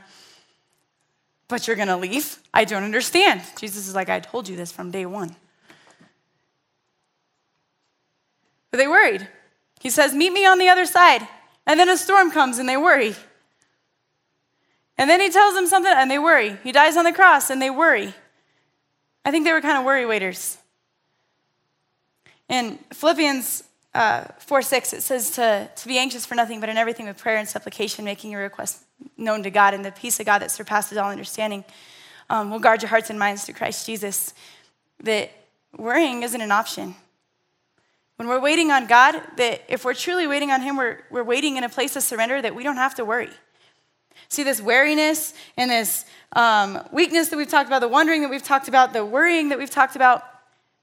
But 1.51 1.67
you're 1.67 1.75
going 1.75 1.89
to 1.89 1.97
leave? 1.97 2.39
I 2.53 2.63
don't 2.63 2.83
understand. 2.83 3.41
Jesus 3.59 3.85
is 3.85 3.93
like, 3.93 4.07
I 4.07 4.21
told 4.21 4.47
you 4.47 4.55
this 4.55 4.71
from 4.71 4.89
day 4.89 5.05
one. 5.05 5.35
But 8.71 8.77
they 8.77 8.87
worried. 8.87 9.27
He 9.81 9.89
says, 9.89 10.13
Meet 10.13 10.31
me 10.31 10.45
on 10.45 10.59
the 10.59 10.69
other 10.69 10.85
side. 10.85 11.27
And 11.67 11.77
then 11.77 11.89
a 11.89 11.97
storm 11.97 12.31
comes 12.31 12.57
and 12.57 12.69
they 12.69 12.77
worry. 12.77 13.15
And 14.97 15.09
then 15.09 15.19
he 15.19 15.29
tells 15.29 15.53
them 15.53 15.67
something 15.67 15.91
and 15.93 16.09
they 16.09 16.17
worry. 16.17 16.57
He 16.63 16.71
dies 16.71 16.95
on 16.95 17.03
the 17.03 17.11
cross 17.11 17.49
and 17.49 17.61
they 17.61 17.69
worry. 17.69 18.13
I 19.25 19.31
think 19.31 19.43
they 19.43 19.51
were 19.51 19.59
kind 19.59 19.77
of 19.77 19.83
worry 19.83 20.05
waiters. 20.05 20.57
In 22.47 22.79
Philippians 22.93 23.65
uh, 23.93 24.23
4 24.39 24.61
6, 24.61 24.93
it 24.93 25.03
says 25.03 25.31
to, 25.31 25.69
to 25.75 25.87
be 25.89 25.97
anxious 25.97 26.25
for 26.25 26.35
nothing, 26.35 26.61
but 26.61 26.69
in 26.69 26.77
everything 26.77 27.07
with 27.07 27.17
prayer 27.17 27.35
and 27.35 27.47
supplication, 27.47 28.05
making 28.05 28.31
your 28.31 28.41
request 28.41 28.85
known 29.17 29.43
to 29.43 29.49
God, 29.49 29.73
and 29.73 29.83
the 29.83 29.91
peace 29.91 30.19
of 30.19 30.25
God 30.25 30.39
that 30.39 30.51
surpasses 30.51 30.97
all 30.97 31.09
understanding 31.09 31.63
um, 32.29 32.49
will 32.49 32.59
guard 32.59 32.81
your 32.81 32.89
hearts 32.89 33.09
and 33.09 33.19
minds 33.19 33.45
through 33.45 33.55
Christ 33.55 33.85
Jesus. 33.85 34.33
That 35.03 35.31
worrying 35.77 36.23
isn't 36.23 36.41
an 36.41 36.51
option. 36.51 36.95
When 38.17 38.27
we're 38.27 38.39
waiting 38.39 38.71
on 38.71 38.87
God, 38.87 39.19
that 39.37 39.63
if 39.67 39.83
we're 39.83 39.95
truly 39.95 40.27
waiting 40.27 40.51
on 40.51 40.61
Him, 40.61 40.77
we're, 40.77 40.99
we're 41.09 41.23
waiting 41.23 41.57
in 41.57 41.63
a 41.63 41.69
place 41.69 41.95
of 41.95 42.03
surrender 42.03 42.41
that 42.41 42.53
we 42.53 42.63
don't 42.63 42.77
have 42.77 42.95
to 42.95 43.05
worry. 43.05 43.29
See, 44.29 44.43
this 44.43 44.61
wariness 44.61 45.33
and 45.57 45.69
this 45.69 46.05
um, 46.33 46.79
weakness 46.91 47.29
that 47.29 47.37
we've 47.37 47.49
talked 47.49 47.67
about, 47.67 47.79
the 47.79 47.87
wondering 47.87 48.21
that 48.21 48.29
we've 48.29 48.43
talked 48.43 48.67
about, 48.67 48.93
the 48.93 49.03
worrying 49.03 49.49
that 49.49 49.57
we've 49.57 49.69
talked 49.69 49.95
about, 49.95 50.23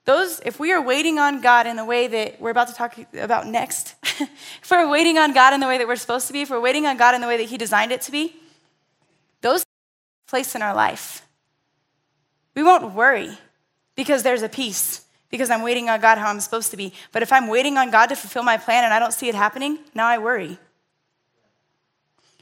those, 0.09 0.40
if 0.47 0.59
we 0.59 0.73
are 0.73 0.81
waiting 0.81 1.18
on 1.18 1.42
God 1.42 1.66
in 1.66 1.77
the 1.77 1.85
way 1.85 2.09
that 2.09 2.40
we're 2.40 2.49
about 2.49 2.68
to 2.68 2.73
talk 2.73 2.97
about 3.12 3.47
next, 3.47 3.94
if 4.03 4.71
we're 4.71 4.88
waiting 4.88 5.18
on 5.18 5.35
God 5.35 5.53
in 5.53 5.61
the 5.61 5.66
way 5.66 5.77
that 5.77 5.87
we're 5.87 5.97
supposed 5.97 6.29
to 6.29 6.33
be, 6.33 6.40
if 6.40 6.49
we're 6.49 6.62
waiting 6.62 6.87
on 6.87 6.97
God 6.97 7.14
in 7.14 7.21
the 7.21 7.27
way 7.27 7.37
that 7.37 7.42
He 7.42 7.59
designed 7.59 7.92
it 7.92 8.01
to 8.01 8.11
be, 8.11 8.35
those 9.42 9.66
place 10.27 10.55
in 10.55 10.62
our 10.62 10.75
life. 10.75 11.27
We 12.55 12.62
won't 12.62 12.94
worry 12.94 13.37
because 13.97 14.23
there's 14.23 14.40
a 14.40 14.49
peace, 14.49 15.05
because 15.29 15.51
I'm 15.51 15.61
waiting 15.61 15.90
on 15.90 16.01
God 16.01 16.16
how 16.16 16.31
I'm 16.31 16.40
supposed 16.40 16.71
to 16.71 16.79
be. 16.79 16.94
But 17.12 17.23
if 17.23 17.31
I'm 17.31 17.47
waiting 17.47 17.77
on 17.77 17.90
God 17.90 18.07
to 18.07 18.16
fulfill 18.16 18.44
my 18.44 18.57
plan 18.57 18.85
and 18.85 18.94
I 18.94 18.99
don't 18.99 19.12
see 19.12 19.29
it 19.29 19.35
happening, 19.35 19.79
now 19.94 20.07
I 20.07 20.16
worry. 20.16 20.57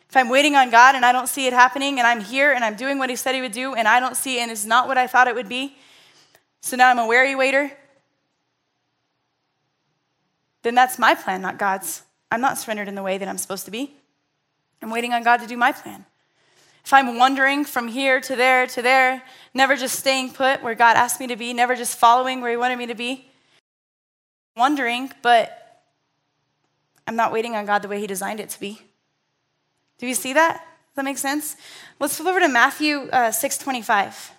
If 0.08 0.16
I'm 0.16 0.28
waiting 0.28 0.54
on 0.54 0.70
God 0.70 0.94
and 0.94 1.04
I 1.04 1.10
don't 1.10 1.28
see 1.28 1.48
it 1.48 1.52
happening 1.52 1.98
and 1.98 2.06
I'm 2.06 2.20
here 2.20 2.52
and 2.52 2.64
I'm 2.64 2.76
doing 2.76 3.00
what 3.00 3.10
He 3.10 3.16
said 3.16 3.34
He 3.34 3.40
would 3.40 3.50
do 3.50 3.74
and 3.74 3.88
I 3.88 3.98
don't 3.98 4.16
see 4.16 4.38
it 4.38 4.42
and 4.42 4.52
it's 4.52 4.64
not 4.64 4.86
what 4.86 4.96
I 4.96 5.08
thought 5.08 5.26
it 5.26 5.34
would 5.34 5.48
be, 5.48 5.76
so 6.60 6.76
now 6.76 6.90
I'm 6.90 6.98
a 6.98 7.06
wary 7.06 7.34
waiter, 7.34 7.70
then 10.62 10.74
that's 10.74 10.98
my 10.98 11.14
plan, 11.14 11.42
not 11.42 11.58
God's. 11.58 12.02
I'm 12.30 12.40
not 12.40 12.58
surrendered 12.58 12.88
in 12.88 12.96
the 12.96 13.02
way 13.02 13.18
that 13.18 13.28
I'm 13.28 13.38
supposed 13.38 13.66
to 13.66 13.70
be. 13.70 13.94
I'm 14.82 14.90
waiting 14.90 15.12
on 15.12 15.22
God 15.22 15.36
to 15.38 15.46
do 15.46 15.56
my 15.56 15.70
plan. 15.70 16.04
If 16.84 16.92
I'm 16.92 17.16
wandering 17.18 17.64
from 17.64 17.88
here 17.88 18.20
to 18.20 18.36
there 18.36 18.66
to 18.68 18.82
there, 18.82 19.22
never 19.54 19.76
just 19.76 19.98
staying 19.98 20.32
put 20.32 20.62
where 20.62 20.74
God 20.74 20.96
asked 20.96 21.20
me 21.20 21.26
to 21.28 21.36
be, 21.36 21.52
never 21.52 21.74
just 21.74 21.98
following 21.98 22.40
where 22.40 22.50
He 22.50 22.56
wanted 22.56 22.78
me 22.78 22.86
to 22.86 22.94
be, 22.94 23.28
wondering, 24.56 25.10
but 25.22 25.82
I'm 27.06 27.16
not 27.16 27.32
waiting 27.32 27.54
on 27.54 27.66
God 27.66 27.82
the 27.82 27.88
way 27.88 28.00
He 28.00 28.06
designed 28.06 28.40
it 28.40 28.50
to 28.50 28.60
be. 28.60 28.80
Do 29.98 30.06
you 30.06 30.14
see 30.14 30.32
that? 30.32 30.54
Does 30.54 30.96
that 30.96 31.04
make 31.04 31.18
sense? 31.18 31.56
Let's 31.98 32.16
flip 32.16 32.28
over 32.28 32.40
to 32.40 32.48
Matthew 32.48 33.08
uh, 33.12 33.30
625. 33.30 34.32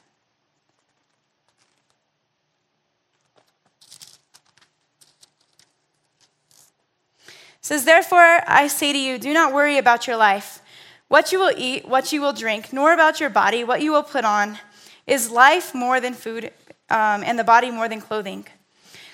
Says, 7.67 7.83
Therefore, 7.83 8.39
I 8.47 8.67
say 8.67 8.93
to 8.93 8.97
you, 8.97 9.17
do 9.17 9.33
not 9.33 9.53
worry 9.53 9.77
about 9.77 10.07
your 10.07 10.15
life, 10.15 10.61
what 11.09 11.33
you 11.33 11.39
will 11.39 11.51
eat, 11.57 11.85
what 11.85 12.13
you 12.13 12.21
will 12.21 12.31
drink, 12.31 12.71
nor 12.71 12.93
about 12.93 13.19
your 13.19 13.29
body, 13.29 13.65
what 13.65 13.81
you 13.81 13.91
will 13.91 14.03
put 14.03 14.23
on. 14.23 14.57
Is 15.05 15.31
life 15.31 15.75
more 15.75 15.99
than 15.99 16.13
food, 16.13 16.45
um, 16.89 17.23
and 17.25 17.37
the 17.37 17.43
body 17.43 17.69
more 17.69 17.89
than 17.89 17.99
clothing? 17.99 18.47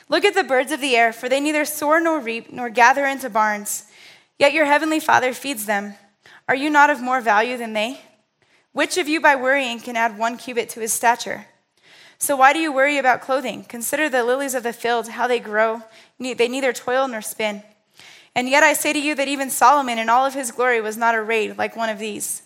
Look 0.08 0.24
at 0.24 0.36
the 0.36 0.44
birds 0.44 0.72
of 0.72 0.82
the 0.82 0.96
air, 0.96 1.12
for 1.12 1.28
they 1.28 1.40
neither 1.40 1.66
soar 1.66 2.00
nor 2.00 2.20
reap, 2.20 2.54
nor 2.54 2.70
gather 2.70 3.08
into 3.08 3.28
barns, 3.28 3.86
yet 4.38 4.54
your 4.54 4.66
heavenly 4.66 5.00
Father 5.00 5.34
feeds 5.34 5.66
them. 5.66 5.96
Are 6.48 6.56
you 6.56 6.70
not 6.70 6.92
of 6.92 7.02
more 7.02 7.22
value 7.22 7.58
than 7.58 7.74
they? 7.74 8.02
Which 8.72 9.00
of 9.00 9.08
you, 9.08 9.20
by 9.20 9.36
worrying, 9.36 9.80
can 9.80 9.98
add 9.98 10.16
one 10.16 10.38
cubit 10.38 10.70
to 10.70 10.80
his 10.80 10.94
stature? 10.94 11.48
So 12.20 12.36
why 12.36 12.54
do 12.54 12.60
you 12.60 12.72
worry 12.72 13.00
about 13.00 13.22
clothing? 13.22 13.64
Consider 13.64 14.10
the 14.10 14.24
lilies 14.24 14.54
of 14.54 14.62
the 14.62 14.74
field, 14.74 15.08
how 15.10 15.28
they 15.28 15.40
grow. 15.40 15.82
They 16.20 16.48
neither 16.48 16.72
toil 16.72 17.08
nor 17.08 17.24
spin. 17.24 17.64
And 18.36 18.50
yet 18.50 18.64
I 18.64 18.74
say 18.74 18.94
to 18.94 19.00
you 19.00 19.16
that 19.16 19.28
even 19.28 19.50
Solomon 19.50 20.00
in 20.00 20.10
all 20.10 20.26
of 20.26 20.34
his 20.34 20.52
glory 20.52 20.82
was 20.82 20.98
not 20.98 21.16
arrayed 21.16 21.58
like 21.58 21.76
one 21.76 21.90
of 21.90 22.00
these. 22.00 22.42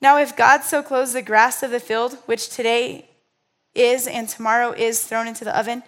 Now, 0.00 0.18
if 0.18 0.36
God 0.36 0.62
so 0.62 0.82
clothes 0.82 1.12
the 1.12 1.22
grass 1.22 1.62
of 1.62 1.70
the 1.70 1.80
field, 1.80 2.18
which 2.26 2.48
today 2.48 3.08
is 3.74 4.06
and 4.06 4.28
tomorrow 4.28 4.72
is 4.72 5.04
thrown 5.04 5.28
into 5.28 5.44
the 5.44 5.58
oven, 5.58 5.82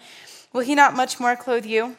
will 0.53 0.61
he 0.61 0.75
not 0.75 0.95
much 0.97 1.21
more 1.21 1.37
clothe 1.37 1.67
you, 1.67 1.97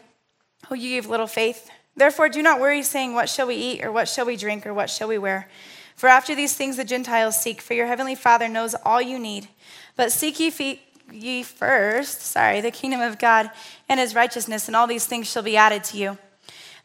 who 0.68 0.76
you 0.76 0.96
give 0.96 1.10
little 1.10 1.28
faith? 1.28 1.70
Therefore, 1.96 2.30
do 2.30 2.42
not 2.42 2.60
worry, 2.60 2.82
saying, 2.82 3.14
What 3.14 3.30
shall 3.30 3.48
we 3.48 3.56
eat, 3.56 3.84
or 3.84 3.92
what 3.92 4.08
shall 4.08 4.26
we 4.26 4.38
drink, 4.38 4.66
or 4.66 4.74
what 4.74 4.90
shall 4.90 5.08
we 5.08 5.18
wear? 5.18 5.50
For 5.96 6.08
after 6.08 6.34
these 6.34 6.56
things 6.56 6.78
the 6.78 6.86
Gentiles 6.86 7.42
seek, 7.42 7.60
for 7.60 7.74
your 7.74 7.88
heavenly 7.88 8.16
Father 8.16 8.48
knows 8.48 8.74
all 8.86 9.02
you 9.02 9.20
need. 9.20 9.50
But 9.98 10.12
seek 10.12 10.40
ye, 10.40 10.82
ye 11.12 11.44
first, 11.44 12.22
sorry, 12.22 12.62
the 12.62 12.72
kingdom 12.72 13.02
of 13.02 13.20
God 13.20 13.52
and 13.90 14.00
his 14.00 14.16
righteousness, 14.16 14.68
and 14.68 14.76
all 14.76 14.88
these 14.88 15.06
things 15.06 15.30
shall 15.30 15.44
be 15.44 15.58
added 15.58 15.84
to 15.86 15.98
you. 15.98 16.18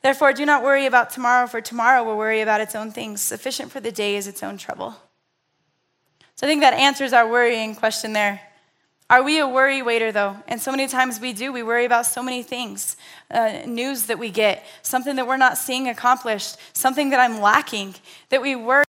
Therefore, 0.05 0.35
do 0.35 0.45
not 0.45 0.63
worry 0.63 0.85
about 0.85 1.09
tomorrow, 1.09 1.47
for 1.47 1.63
tomorrow 1.63 2.05
will 2.05 2.19
worry 2.19 2.43
about 2.43 2.61
its 2.61 2.75
own 2.75 2.91
things. 2.91 3.23
Sufficient 3.23 3.73
for 3.73 3.81
the 3.81 3.91
day 3.91 4.17
is 4.17 4.27
its 4.27 4.43
own 4.43 4.59
trouble. 4.59 4.95
So 6.35 6.47
I 6.47 6.51
think 6.51 6.61
that 6.61 6.75
answers 6.75 7.15
our 7.15 7.27
worrying 7.27 7.75
question 7.75 8.13
there. 8.13 8.43
Are 9.09 9.23
we 9.23 9.39
a 9.39 9.49
worry 9.49 9.81
waiter, 9.81 10.13
though? 10.13 10.37
And 10.47 10.61
so 10.61 10.71
many 10.71 10.89
times 10.89 11.21
we 11.21 11.33
do. 11.33 11.55
We 11.55 11.63
worry 11.63 11.87
about 11.87 12.05
so 12.05 12.23
many 12.23 12.43
things 12.43 12.99
uh, 13.31 13.63
news 13.65 14.05
that 14.05 14.19
we 14.19 14.29
get, 14.29 14.67
something 14.83 15.17
that 15.17 15.27
we're 15.27 15.39
not 15.39 15.57
seeing 15.57 15.89
accomplished, 15.89 16.59
something 16.75 17.09
that 17.09 17.19
I'm 17.19 17.41
lacking, 17.41 17.95
that 18.29 18.43
we 18.43 18.55
worry. 18.57 18.85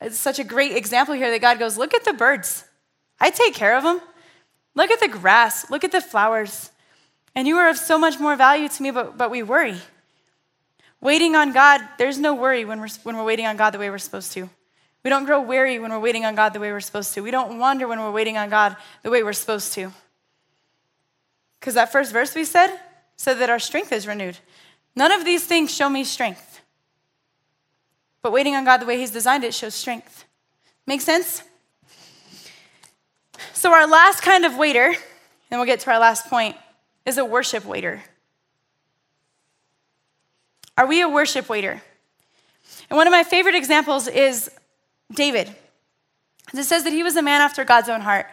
It's 0.00 0.18
such 0.20 0.38
a 0.38 0.44
great 0.44 0.76
example 0.76 1.16
here 1.16 1.32
that 1.32 1.40
God 1.40 1.58
goes, 1.58 1.76
Look 1.76 1.94
at 1.94 2.04
the 2.04 2.12
birds. 2.12 2.64
I 3.18 3.30
take 3.30 3.54
care 3.54 3.76
of 3.76 3.82
them. 3.82 4.00
Look 4.76 4.92
at 4.92 5.00
the 5.00 5.08
grass. 5.08 5.68
Look 5.68 5.82
at 5.82 5.90
the 5.90 6.00
flowers. 6.00 6.70
And 7.34 7.48
you 7.48 7.56
are 7.56 7.68
of 7.68 7.76
so 7.76 7.98
much 7.98 8.20
more 8.20 8.36
value 8.36 8.68
to 8.68 8.82
me, 8.84 8.92
but, 8.92 9.18
but 9.18 9.32
we 9.32 9.42
worry. 9.42 9.78
Waiting 11.00 11.36
on 11.36 11.52
God, 11.52 11.80
there's 11.96 12.18
no 12.18 12.34
worry 12.34 12.64
when 12.64 12.80
we're, 12.80 12.88
when 13.04 13.16
we're 13.16 13.24
waiting 13.24 13.46
on 13.46 13.56
God 13.56 13.70
the 13.70 13.78
way 13.78 13.90
we're 13.90 13.98
supposed 13.98 14.32
to. 14.32 14.50
We 15.04 15.10
don't 15.10 15.24
grow 15.24 15.40
weary 15.40 15.78
when 15.78 15.90
we're 15.90 16.00
waiting 16.00 16.24
on 16.24 16.34
God 16.34 16.52
the 16.52 16.60
way 16.60 16.72
we're 16.72 16.80
supposed 16.80 17.14
to. 17.14 17.22
We 17.22 17.30
don't 17.30 17.58
wonder 17.58 17.86
when 17.86 18.00
we're 18.00 18.10
waiting 18.10 18.36
on 18.36 18.50
God 18.50 18.76
the 19.02 19.10
way 19.10 19.22
we're 19.22 19.32
supposed 19.32 19.72
to. 19.74 19.92
Because 21.60 21.74
that 21.74 21.92
first 21.92 22.12
verse 22.12 22.34
we 22.34 22.44
said 22.44 22.78
said 23.16 23.34
that 23.34 23.50
our 23.50 23.58
strength 23.58 23.92
is 23.92 24.06
renewed. 24.06 24.38
None 24.96 25.12
of 25.12 25.24
these 25.24 25.44
things 25.44 25.74
show 25.74 25.88
me 25.88 26.04
strength. 26.04 26.60
But 28.22 28.32
waiting 28.32 28.56
on 28.56 28.64
God 28.64 28.78
the 28.78 28.86
way 28.86 28.98
He's 28.98 29.10
designed 29.10 29.44
it 29.44 29.54
shows 29.54 29.74
strength. 29.74 30.24
Make 30.86 31.00
sense? 31.00 31.42
So, 33.52 33.72
our 33.72 33.86
last 33.86 34.22
kind 34.22 34.44
of 34.44 34.56
waiter, 34.56 34.86
and 35.50 35.60
we'll 35.60 35.66
get 35.66 35.80
to 35.80 35.90
our 35.90 35.98
last 35.98 36.26
point, 36.26 36.56
is 37.06 37.18
a 37.18 37.24
worship 37.24 37.64
waiter. 37.64 38.02
Are 40.78 40.86
we 40.86 41.00
a 41.00 41.08
worship 41.08 41.48
waiter? 41.48 41.82
And 42.88 42.96
one 42.96 43.08
of 43.08 43.10
my 43.10 43.24
favorite 43.24 43.56
examples 43.56 44.06
is 44.06 44.48
David. 45.12 45.52
It 46.54 46.62
says 46.62 46.84
that 46.84 46.92
he 46.92 47.02
was 47.02 47.16
a 47.16 47.22
man 47.22 47.40
after 47.40 47.64
God's 47.64 47.88
own 47.88 48.00
heart, 48.00 48.26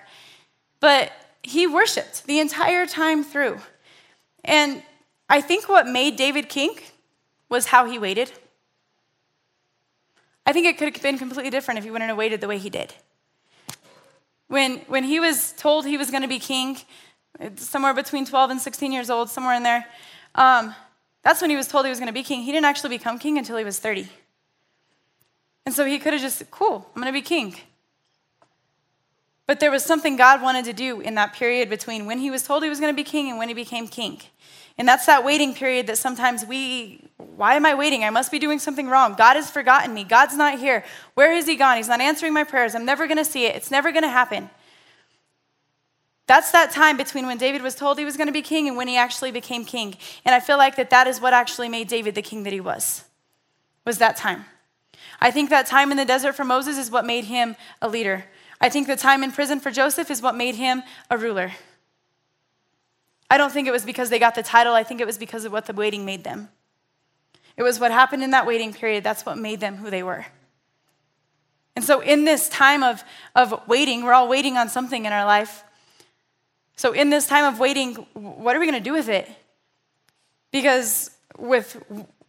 but 0.80 1.12
he 1.42 1.66
worshiped 1.66 2.28
the 2.28 2.40
entire 2.40 2.86
time 2.86 3.24
through. 3.24 3.58
And 4.44 4.84
I 5.28 5.42
think 5.42 5.68
what 5.68 5.88
made 5.88 6.18
David 6.18 6.48
king 6.48 6.78
was 7.50 7.66
how 7.66 7.90
he 7.90 7.98
waited. 7.98 8.32
I 10.46 10.54
think 10.54 10.68
it 10.68 10.78
could 10.78 10.94
have 10.94 11.02
been 11.02 11.18
completely 11.18 11.50
different 11.50 11.80
if 11.80 11.84
he 11.84 11.90
wouldn't 11.90 12.10
have 12.10 12.18
waited 12.18 12.42
the 12.42 12.48
way 12.48 12.60
he 12.60 12.70
did. 12.70 12.94
When, 14.50 14.78
when 14.82 15.04
he 15.04 15.20
was 15.20 15.52
told 15.54 15.88
he 15.88 15.98
was 15.98 16.12
going 16.12 16.22
to 16.22 16.28
be 16.28 16.38
king, 16.38 16.78
somewhere 17.56 17.96
between 17.96 18.24
12 18.24 18.52
and 18.52 18.62
16 18.62 18.92
years 18.92 19.10
old, 19.10 19.32
somewhere 19.32 19.56
in 19.56 19.64
there, 19.64 19.88
um, 20.36 20.76
that's 21.26 21.42
when 21.42 21.50
he 21.50 21.56
was 21.56 21.68
told 21.68 21.88
he 21.88 21.90
was 21.90 21.98
going 21.98 22.08
to 22.08 22.14
be 22.14 22.22
king. 22.22 22.44
He 22.44 22.52
didn't 22.52 22.66
actually 22.66 22.92
become 22.92 23.18
king 23.18 23.40
until 23.40 23.58
he 23.58 23.64
was 23.64 23.80
30. 23.80 24.08
And 25.66 25.74
so 25.74 25.84
he 25.84 25.98
could 25.98 26.14
have 26.14 26.22
just, 26.22 26.52
cool, 26.52 26.88
I'm 26.96 27.02
going 27.02 27.12
to 27.12 27.20
be 27.20 27.24
king. 27.24 27.56
But 29.48 29.60
there 29.60 29.72
was 29.72 29.84
something 29.84 30.18
God 30.18 30.44
wanted 30.44 30.66
to 30.66 30.74
do 30.74 31.02
in 31.02 31.16
that 31.16 31.34
period 31.34 31.68
between 31.68 32.06
when 32.06 32.20
he 32.20 32.30
was 32.30 32.44
told 32.44 32.62
he 32.62 32.70
was 32.70 32.80
going 32.80 32.94
to 32.94 32.96
be 32.96 33.04
king 33.04 33.28
and 33.28 33.40
when 33.40 33.48
he 33.48 33.56
became 33.56 33.88
king. 33.88 34.22
And 34.78 34.88
that's 34.88 35.08
that 35.08 35.26
waiting 35.26 35.56
period 35.56 35.88
that 35.88 35.98
sometimes 35.98 36.46
we, 36.46 37.10
why 37.18 37.56
am 37.56 37.66
I 37.66 37.74
waiting? 37.74 38.04
I 38.04 38.12
must 38.12 38.32
be 38.32 38.38
doing 38.38 38.60
something 38.60 38.88
wrong. 38.88 39.16
God 39.16 39.36
has 39.36 39.50
forgotten 39.50 39.96
me. 39.96 40.04
God's 40.04 40.38
not 40.38 40.60
here. 40.60 40.84
Where 41.16 41.34
is 41.34 41.48
he 41.48 41.56
gone? 41.56 41.78
He's 41.78 41.88
not 41.88 42.02
answering 42.02 42.34
my 42.34 42.44
prayers. 42.44 42.76
I'm 42.76 42.86
never 42.86 43.08
going 43.08 43.18
to 43.18 43.26
see 43.26 43.46
it. 43.46 43.56
It's 43.56 43.72
never 43.72 43.92
going 43.92 44.04
to 44.04 44.10
happen. 44.10 44.52
That's 46.28 46.52
that 46.52 46.72
time 46.72 46.98
between 46.98 47.28
when 47.28 47.38
David 47.38 47.62
was 47.62 47.76
told 47.76 48.00
he 48.00 48.06
was 48.06 48.18
going 48.18 48.28
to 48.28 48.34
be 48.34 48.42
king 48.42 48.68
and 48.68 48.76
when 48.76 48.88
he 48.88 48.98
actually 48.98 49.32
became 49.32 49.64
king. 49.64 49.96
And 50.24 50.34
I 50.34 50.40
feel 50.40 50.58
like 50.58 50.76
that 50.76 50.90
that 50.90 51.08
is 51.08 51.22
what 51.22 51.34
actually 51.34 51.70
made 51.70 51.88
David 51.88 52.16
the 52.16 52.22
king 52.22 52.44
that 52.44 52.54
he 52.54 52.60
was. 52.60 53.04
Was 53.86 54.00
that 54.00 54.18
time. 54.18 54.46
I 55.20 55.30
think 55.30 55.50
that 55.52 55.68
time 55.68 55.92
in 55.92 55.98
the 55.98 56.06
desert 56.06 56.34
for 56.34 56.44
Moses 56.44 56.78
is 56.78 56.90
what 56.90 57.06
made 57.06 57.26
him 57.26 57.56
a 57.82 57.88
leader. 57.88 58.26
I 58.60 58.70
think 58.70 58.88
the 58.88 58.96
time 58.96 59.24
in 59.24 59.32
prison 59.32 59.60
for 59.60 59.70
Joseph 59.70 60.10
is 60.10 60.22
what 60.22 60.36
made 60.36 60.56
him 60.56 60.82
a 61.10 61.18
ruler. 61.18 61.52
I 63.30 63.38
don't 63.38 63.52
think 63.52 63.68
it 63.68 63.72
was 63.72 63.86
because 63.86 64.10
they 64.10 64.20
got 64.20 64.36
the 64.36 64.44
title, 64.44 64.74
I 64.74 64.84
think 64.84 65.02
it 65.02 65.08
was 65.08 65.18
because 65.18 65.46
of 65.46 65.52
what 65.52 65.66
the 65.66 65.74
waiting 65.74 66.06
made 66.06 66.24
them. 66.24 66.50
It 67.58 67.64
was 67.64 67.80
what 67.80 67.92
happened 67.92 68.24
in 68.24 68.32
that 68.32 68.46
waiting 68.46 68.74
period, 68.74 69.04
that's 69.04 69.26
what 69.26 69.38
made 69.38 69.60
them 69.60 69.78
who 69.78 69.90
they 69.90 70.04
were. 70.04 70.26
And 71.76 71.84
so, 71.84 72.00
in 72.00 72.24
this 72.24 72.48
time 72.48 72.84
of, 72.84 73.04
of 73.36 73.68
waiting, 73.68 74.04
we're 74.04 74.14
all 74.14 74.30
waiting 74.30 74.56
on 74.56 74.70
something 74.70 75.06
in 75.06 75.12
our 75.12 75.26
life. 75.26 75.64
So, 76.76 76.92
in 76.92 77.10
this 77.10 77.28
time 77.28 77.46
of 77.46 77.60
waiting, 77.60 77.96
what 78.14 78.56
are 78.56 78.60
we 78.60 78.66
going 78.66 78.78
to 78.78 78.84
do 78.84 78.94
with 78.94 79.10
it? 79.10 79.30
Because 80.52 81.12
with 81.38 81.82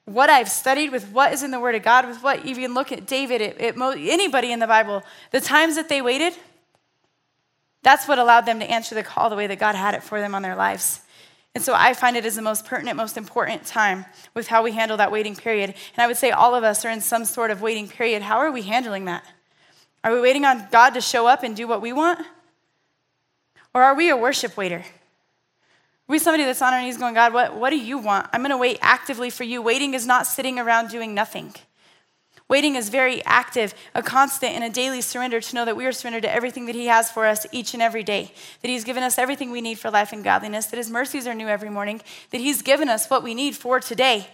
what 0.04 0.30
I've 0.30 0.48
studied, 0.48 0.92
with 0.92 1.08
what 1.10 1.32
is 1.32 1.42
in 1.42 1.50
the 1.50 1.60
Word 1.60 1.74
of 1.74 1.82
God, 1.82 2.06
with 2.06 2.22
what 2.22 2.44
even 2.44 2.74
look 2.74 2.92
at 2.92 3.06
David, 3.06 3.40
it, 3.40 3.60
it, 3.60 3.76
anybody 3.76 4.52
in 4.52 4.60
the 4.60 4.66
Bible, 4.66 5.02
the 5.32 5.40
times 5.40 5.74
that 5.74 5.88
they 5.88 6.00
waited, 6.00 6.32
that's 7.82 8.08
what 8.08 8.18
allowed 8.18 8.46
them 8.46 8.60
to 8.60 8.70
answer 8.70 8.94
the 8.94 9.02
call 9.02 9.30
the 9.30 9.36
way 9.36 9.46
that 9.46 9.58
God 9.58 9.74
had 9.74 9.94
it 9.94 10.02
for 10.02 10.20
them 10.20 10.34
on 10.34 10.42
their 10.42 10.56
lives. 10.56 11.00
And 11.54 11.64
so 11.64 11.72
I 11.74 11.94
find 11.94 12.16
it 12.16 12.24
as 12.26 12.36
the 12.36 12.42
most 12.42 12.66
pertinent, 12.66 12.96
most 12.96 13.16
important 13.16 13.64
time 13.64 14.04
with 14.34 14.46
how 14.48 14.62
we 14.62 14.72
handle 14.72 14.96
that 14.98 15.10
waiting 15.10 15.34
period. 15.34 15.70
And 15.70 16.04
I 16.04 16.06
would 16.06 16.18
say 16.18 16.30
all 16.30 16.54
of 16.54 16.64
us 16.64 16.84
are 16.84 16.90
in 16.90 17.00
some 17.00 17.24
sort 17.24 17.50
of 17.50 17.62
waiting 17.62 17.88
period. 17.88 18.22
How 18.22 18.38
are 18.38 18.52
we 18.52 18.62
handling 18.62 19.06
that? 19.06 19.24
Are 20.04 20.12
we 20.12 20.20
waiting 20.20 20.44
on 20.44 20.68
God 20.70 20.90
to 20.90 21.00
show 21.00 21.26
up 21.26 21.42
and 21.42 21.56
do 21.56 21.66
what 21.66 21.80
we 21.80 21.92
want? 21.92 22.26
Or 23.76 23.82
are 23.82 23.94
we 23.94 24.08
a 24.08 24.16
worship 24.16 24.56
waiter? 24.56 24.78
Are 24.78 24.84
we 26.08 26.18
somebody 26.18 26.44
that's 26.44 26.62
on 26.62 26.72
our 26.72 26.80
knees 26.80 26.96
going, 26.96 27.12
God, 27.12 27.34
what, 27.34 27.54
what 27.56 27.68
do 27.68 27.76
you 27.76 27.98
want? 27.98 28.26
I'm 28.32 28.40
going 28.40 28.50
to 28.50 28.56
wait 28.56 28.78
actively 28.80 29.28
for 29.28 29.44
you. 29.44 29.60
Waiting 29.60 29.92
is 29.92 30.06
not 30.06 30.26
sitting 30.26 30.58
around 30.58 30.88
doing 30.88 31.12
nothing. 31.12 31.54
Waiting 32.48 32.74
is 32.74 32.88
very 32.88 33.22
active, 33.26 33.74
a 33.94 34.02
constant 34.02 34.54
and 34.54 34.64
a 34.64 34.70
daily 34.70 35.02
surrender 35.02 35.42
to 35.42 35.54
know 35.54 35.66
that 35.66 35.76
we 35.76 35.84
are 35.84 35.92
surrendered 35.92 36.22
to 36.22 36.32
everything 36.32 36.64
that 36.64 36.74
He 36.74 36.86
has 36.86 37.10
for 37.10 37.26
us 37.26 37.44
each 37.52 37.74
and 37.74 37.82
every 37.82 38.02
day, 38.02 38.32
that 38.62 38.68
He's 38.68 38.82
given 38.82 39.02
us 39.02 39.18
everything 39.18 39.50
we 39.50 39.60
need 39.60 39.78
for 39.78 39.90
life 39.90 40.10
and 40.10 40.24
godliness, 40.24 40.64
that 40.68 40.78
His 40.78 40.88
mercies 40.88 41.26
are 41.26 41.34
new 41.34 41.48
every 41.48 41.68
morning, 41.68 42.00
that 42.30 42.40
He's 42.40 42.62
given 42.62 42.88
us 42.88 43.10
what 43.10 43.22
we 43.22 43.34
need 43.34 43.56
for 43.56 43.78
today. 43.78 44.28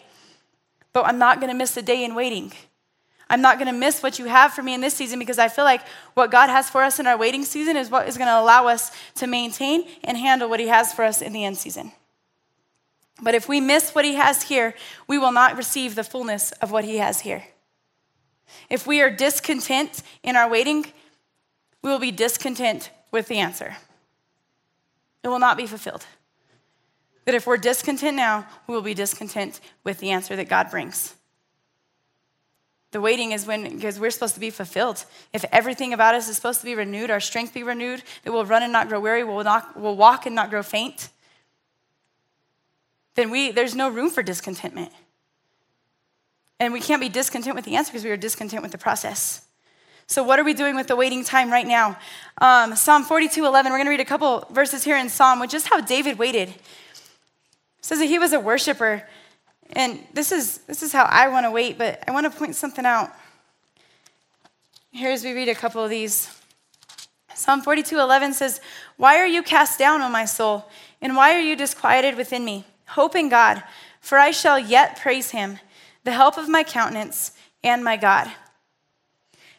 But 0.92 1.07
I'm 1.07 1.18
not 1.18 1.40
going 1.40 1.50
to 1.50 1.59
miss 1.59 1.76
a 1.76 1.83
day 1.83 2.05
in 2.05 2.14
waiting. 2.14 2.52
I'm 3.33 3.40
not 3.40 3.59
going 3.59 3.73
to 3.73 3.79
miss 3.79 4.03
what 4.03 4.18
you 4.18 4.27
have 4.27 4.53
for 4.53 4.62
me 4.62 4.75
in 4.75 4.83
this 4.83 4.92
season 4.92 5.18
because 5.18 5.38
I 5.38 5.49
feel 5.49 5.64
like 5.64 5.81
what 6.12 6.31
God 6.31 6.51
has 6.51 6.68
for 6.68 6.83
us 6.83 7.01
in 7.01 7.07
our 7.07 7.16
waiting 7.16 7.47
season 7.47 7.79
is 7.79 7.88
what 7.88 8.07
is 8.07 8.18
going 8.18 8.29
to 8.29 8.38
allow 8.38 8.66
us 8.66 8.92
to 9.14 9.27
maintain 9.27 9.88
and 10.05 10.18
handle 10.18 10.51
what 10.51 10.61
He 10.61 10.68
has 10.68 10.92
for 10.92 11.03
us 11.03 11.23
in 11.23 11.33
the 11.33 11.42
end 11.42 11.57
season. 11.57 11.92
But 13.23 13.35
if 13.35 13.49
we 13.49 13.59
miss 13.59 13.95
what 13.95 14.05
He 14.05 14.16
has 14.16 14.42
here, 14.42 14.75
we 15.09 15.16
will 15.16 15.33
not 15.33 15.57
receive 15.57 15.95
the 15.95 16.05
fullness 16.05 16.53
of 16.61 16.73
what 16.73 16.85
He 16.85 16.99
has 16.99 17.21
here. 17.21 17.45
If 18.68 18.87
we 18.87 19.01
are 19.01 19.09
discontent 19.09 20.03
in 20.23 20.37
our 20.37 20.51
waiting, 20.51 20.92
we 21.81 21.88
will 21.88 21.99
be 21.99 22.12
discontent 22.12 22.90
with 23.11 23.29
the 23.29 23.38
answer. 23.38 23.79
It 25.25 25.29
will 25.29 25.38
not 25.38 25.57
be 25.57 25.66
fulfilled. 25.66 26.05
That 27.25 27.35
if 27.35 27.47
we're 27.47 27.57
discontent 27.57 28.14
now, 28.14 28.47
we 28.66 28.75
will 28.75 28.83
be 28.83 28.92
discontent 28.92 29.59
with 29.85 30.01
the 30.01 30.11
answer 30.11 30.37
that 30.37 30.51
God 30.51 30.71
brings. 30.71 31.14
The 32.92 33.00
waiting 33.00 33.33
is 33.33 33.46
when, 33.46 33.74
because 33.74 33.98
we're 33.98 34.11
supposed 34.11 34.35
to 34.35 34.40
be 34.40 34.50
fulfilled. 34.50 35.05
If 35.33 35.44
everything 35.50 35.94
about 35.94 36.14
us 36.14 36.28
is 36.28 36.37
supposed 36.37 36.61
to 36.61 36.66
be 36.66 36.74
renewed, 36.74 37.11
our 37.11 37.20
strength 37.20 37.55
be 37.55 37.62
renewed, 37.62 38.02
that 38.22 38.33
we'll 38.33 38.44
run 38.44 38.62
and 38.62 38.72
not 38.72 38.88
grow 38.88 39.00
weary, 39.00 39.24
we'll, 39.24 39.42
not, 39.42 39.78
we'll 39.78 39.96
walk 39.96 40.26
and 40.26 40.35
not 40.35 40.50
grow 40.50 40.62
faint, 40.62 41.09
then 43.14 43.31
we, 43.31 43.50
there's 43.50 43.74
no 43.74 43.88
room 43.88 44.11
for 44.11 44.22
discontentment. 44.22 44.92
And 46.61 46.72
we 46.72 46.81
can't 46.81 47.00
be 47.00 47.09
discontent 47.09 47.57
with 47.57 47.64
the 47.64 47.76
answer 47.76 47.92
because 47.92 48.05
we 48.05 48.11
are 48.11 48.16
discontent 48.16 48.62
with 48.62 48.72
the 48.72 48.78
process. 48.78 49.46
So, 50.07 50.22
what 50.22 50.38
are 50.38 50.44
we 50.44 50.52
doing 50.52 50.76
with 50.76 50.87
the 50.87 50.96
waiting 50.96 51.24
time 51.24 51.50
right 51.50 51.66
now? 51.66 51.98
Um, 52.38 52.76
Psalm 52.76 53.05
42 53.05 53.46
11, 53.46 53.72
we're 53.72 53.78
going 53.78 53.87
to 53.87 53.90
read 53.90 54.00
a 54.00 54.05
couple 54.05 54.46
verses 54.50 54.85
here 54.85 54.96
in 54.96 55.09
Psalm, 55.09 55.40
which 55.40 55.55
is 55.55 55.66
how 55.66 55.81
David 55.81 56.18
waited. 56.18 56.50
It 56.50 56.59
says 57.81 57.98
that 57.98 58.07
he 58.07 58.18
was 58.18 58.33
a 58.33 58.40
worshiper 58.40 59.09
and 59.72 59.98
this 60.12 60.32
is, 60.32 60.58
this 60.58 60.82
is 60.82 60.92
how 60.92 61.04
I 61.04 61.28
want 61.28 61.44
to 61.46 61.50
wait, 61.50 61.78
but 61.78 62.02
I 62.06 62.12
want 62.12 62.30
to 62.30 62.38
point 62.38 62.54
something 62.54 62.85
out. 62.85 63.11
Here 64.90 65.11
as 65.11 65.24
we 65.24 65.32
read 65.32 65.48
a 65.48 65.54
couple 65.54 65.82
of 65.82 65.90
these. 65.90 66.30
Psalm 67.35 67.62
42 67.62 67.98
11 67.98 68.35
says, 68.35 68.61
Why 68.98 69.16
are 69.16 69.26
you 69.26 69.42
cast 69.42 69.78
down, 69.78 70.02
O 70.02 70.08
my 70.11 70.26
soul? 70.26 70.68
And 71.00 71.16
why 71.16 71.35
are 71.35 71.40
you 71.40 71.56
disquieted 71.56 72.16
within 72.16 72.44
me? 72.44 72.64
Hope 72.88 73.16
in 73.16 73.30
God, 73.30 73.62
for 74.00 74.18
I 74.18 74.30
shall 74.30 74.58
yet 74.58 75.00
praise 75.00 75.30
him, 75.30 75.58
the 76.04 76.12
help 76.12 76.37
of 76.37 76.48
my 76.48 76.62
countenance 76.62 77.32
and 77.64 77.82
my 77.82 77.96
God. 77.96 78.30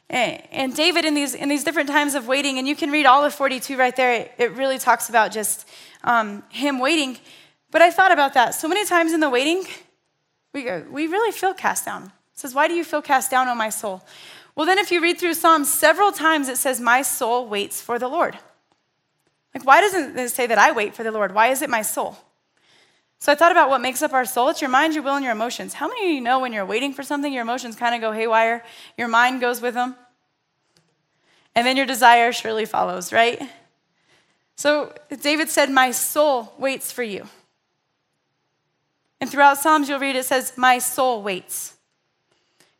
And 0.10 0.76
David, 0.76 1.06
in 1.06 1.16
these, 1.16 1.34
in 1.34 1.50
these 1.50 1.64
different 1.64 1.90
times 1.90 2.14
of 2.14 2.28
waiting, 2.28 2.60
and 2.60 2.68
you 2.68 2.76
can 2.76 2.92
read 2.92 3.08
all 3.08 3.26
of 3.26 3.34
42 3.34 3.76
right 3.76 3.96
there, 3.96 4.14
it, 4.14 4.32
it 4.38 4.52
really 4.52 4.78
talks 4.78 5.10
about 5.10 5.32
just 5.32 5.68
um, 6.04 6.44
him 6.50 6.78
waiting. 6.78 7.18
But 7.72 7.82
I 7.82 7.90
thought 7.90 8.12
about 8.12 8.36
that. 8.36 8.54
So 8.54 8.68
many 8.68 8.86
times 8.86 9.14
in 9.14 9.22
the 9.22 9.30
waiting, 9.30 9.64
we, 10.54 10.64
go, 10.64 10.86
we 10.90 11.08
really 11.08 11.32
feel 11.32 11.54
cast 11.54 11.86
down. 11.86 12.06
It 12.06 12.12
says, 12.34 12.54
Why 12.54 12.68
do 12.68 12.74
you 12.74 12.84
feel 12.84 13.02
cast 13.02 13.32
down, 13.32 13.48
O 13.48 13.56
my 13.56 13.70
soul? 13.70 14.04
Well, 14.56 14.68
then, 14.68 14.78
if 14.78 14.92
you 14.92 15.02
read 15.02 15.20
through 15.20 15.34
Psalms, 15.34 15.74
several 15.74 16.12
times 16.12 16.48
it 16.48 16.58
says, 16.58 16.80
My 16.80 17.02
soul 17.02 17.48
waits 17.48 17.82
for 17.82 17.98
the 17.98 18.08
Lord. 18.08 18.38
Like, 19.54 19.66
why 19.66 19.82
doesn't 19.82 20.18
it 20.18 20.30
say 20.30 20.48
that 20.48 20.58
I 20.58 20.72
wait 20.72 20.96
for 20.96 21.04
the 21.04 21.12
Lord? 21.12 21.34
Why 21.34 21.48
is 21.48 21.62
it 21.62 21.70
my 21.70 21.82
soul? 21.82 22.18
So 23.20 23.32
I 23.32 23.36
thought 23.36 23.52
about 23.52 23.70
what 23.70 23.82
makes 23.82 24.02
up 24.02 24.14
our 24.14 24.26
soul. 24.26 24.50
It's 24.50 24.62
your 24.62 24.70
mind, 24.70 24.96
your 24.96 25.04
will, 25.04 25.16
and 25.16 25.24
your 25.24 25.32
emotions. 25.32 25.76
How 25.76 25.88
many 25.88 26.08
of 26.08 26.12
you 26.12 26.22
know 26.22 26.40
when 26.40 26.52
you're 26.52 26.66
waiting 26.66 26.94
for 26.94 27.04
something, 27.04 27.32
your 27.32 27.44
emotions 27.44 27.76
kind 27.76 27.96
of 27.96 28.02
go 28.02 28.12
haywire? 28.12 28.66
Your 28.98 29.08
mind 29.08 29.42
goes 29.42 29.62
with 29.62 29.76
them. 29.76 29.96
And 31.56 31.66
then 31.66 31.78
your 31.78 31.86
desire 31.86 32.34
surely 32.34 32.66
follows, 32.66 33.14
right? 33.14 33.42
So 34.56 34.94
David 35.22 35.50
said, 35.50 35.70
My 35.70 35.92
soul 35.92 36.54
waits 36.58 36.92
for 36.92 37.04
you. 37.04 37.28
And 39.24 39.32
throughout 39.32 39.58
Psalms, 39.58 39.88
you'll 39.88 40.02
read 40.02 40.18
it 40.18 40.26
says, 40.26 40.52
My 40.58 40.80
soul 40.80 41.24
waits. 41.24 41.78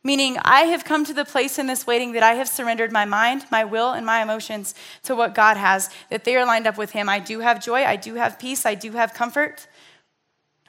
Meaning, 0.02 0.36
I 0.42 0.64
have 0.64 0.84
come 0.84 1.02
to 1.06 1.14
the 1.14 1.24
place 1.24 1.58
in 1.58 1.68
this 1.68 1.86
waiting 1.86 2.12
that 2.12 2.22
I 2.22 2.34
have 2.34 2.48
surrendered 2.48 2.92
my 2.92 3.06
mind, 3.06 3.46
my 3.50 3.64
will, 3.64 3.92
and 3.92 4.04
my 4.04 4.22
emotions 4.22 4.74
to 5.04 5.16
what 5.16 5.34
God 5.34 5.56
has, 5.56 5.88
that 6.10 6.24
they 6.24 6.36
are 6.36 6.44
lined 6.44 6.66
up 6.66 6.76
with 6.76 6.90
Him. 6.90 7.08
I 7.08 7.18
do 7.18 7.40
have 7.40 7.64
joy, 7.64 7.84
I 7.86 7.96
do 7.96 8.16
have 8.16 8.38
peace, 8.38 8.66
I 8.66 8.74
do 8.74 8.92
have 8.92 9.14
comfort. 9.14 9.66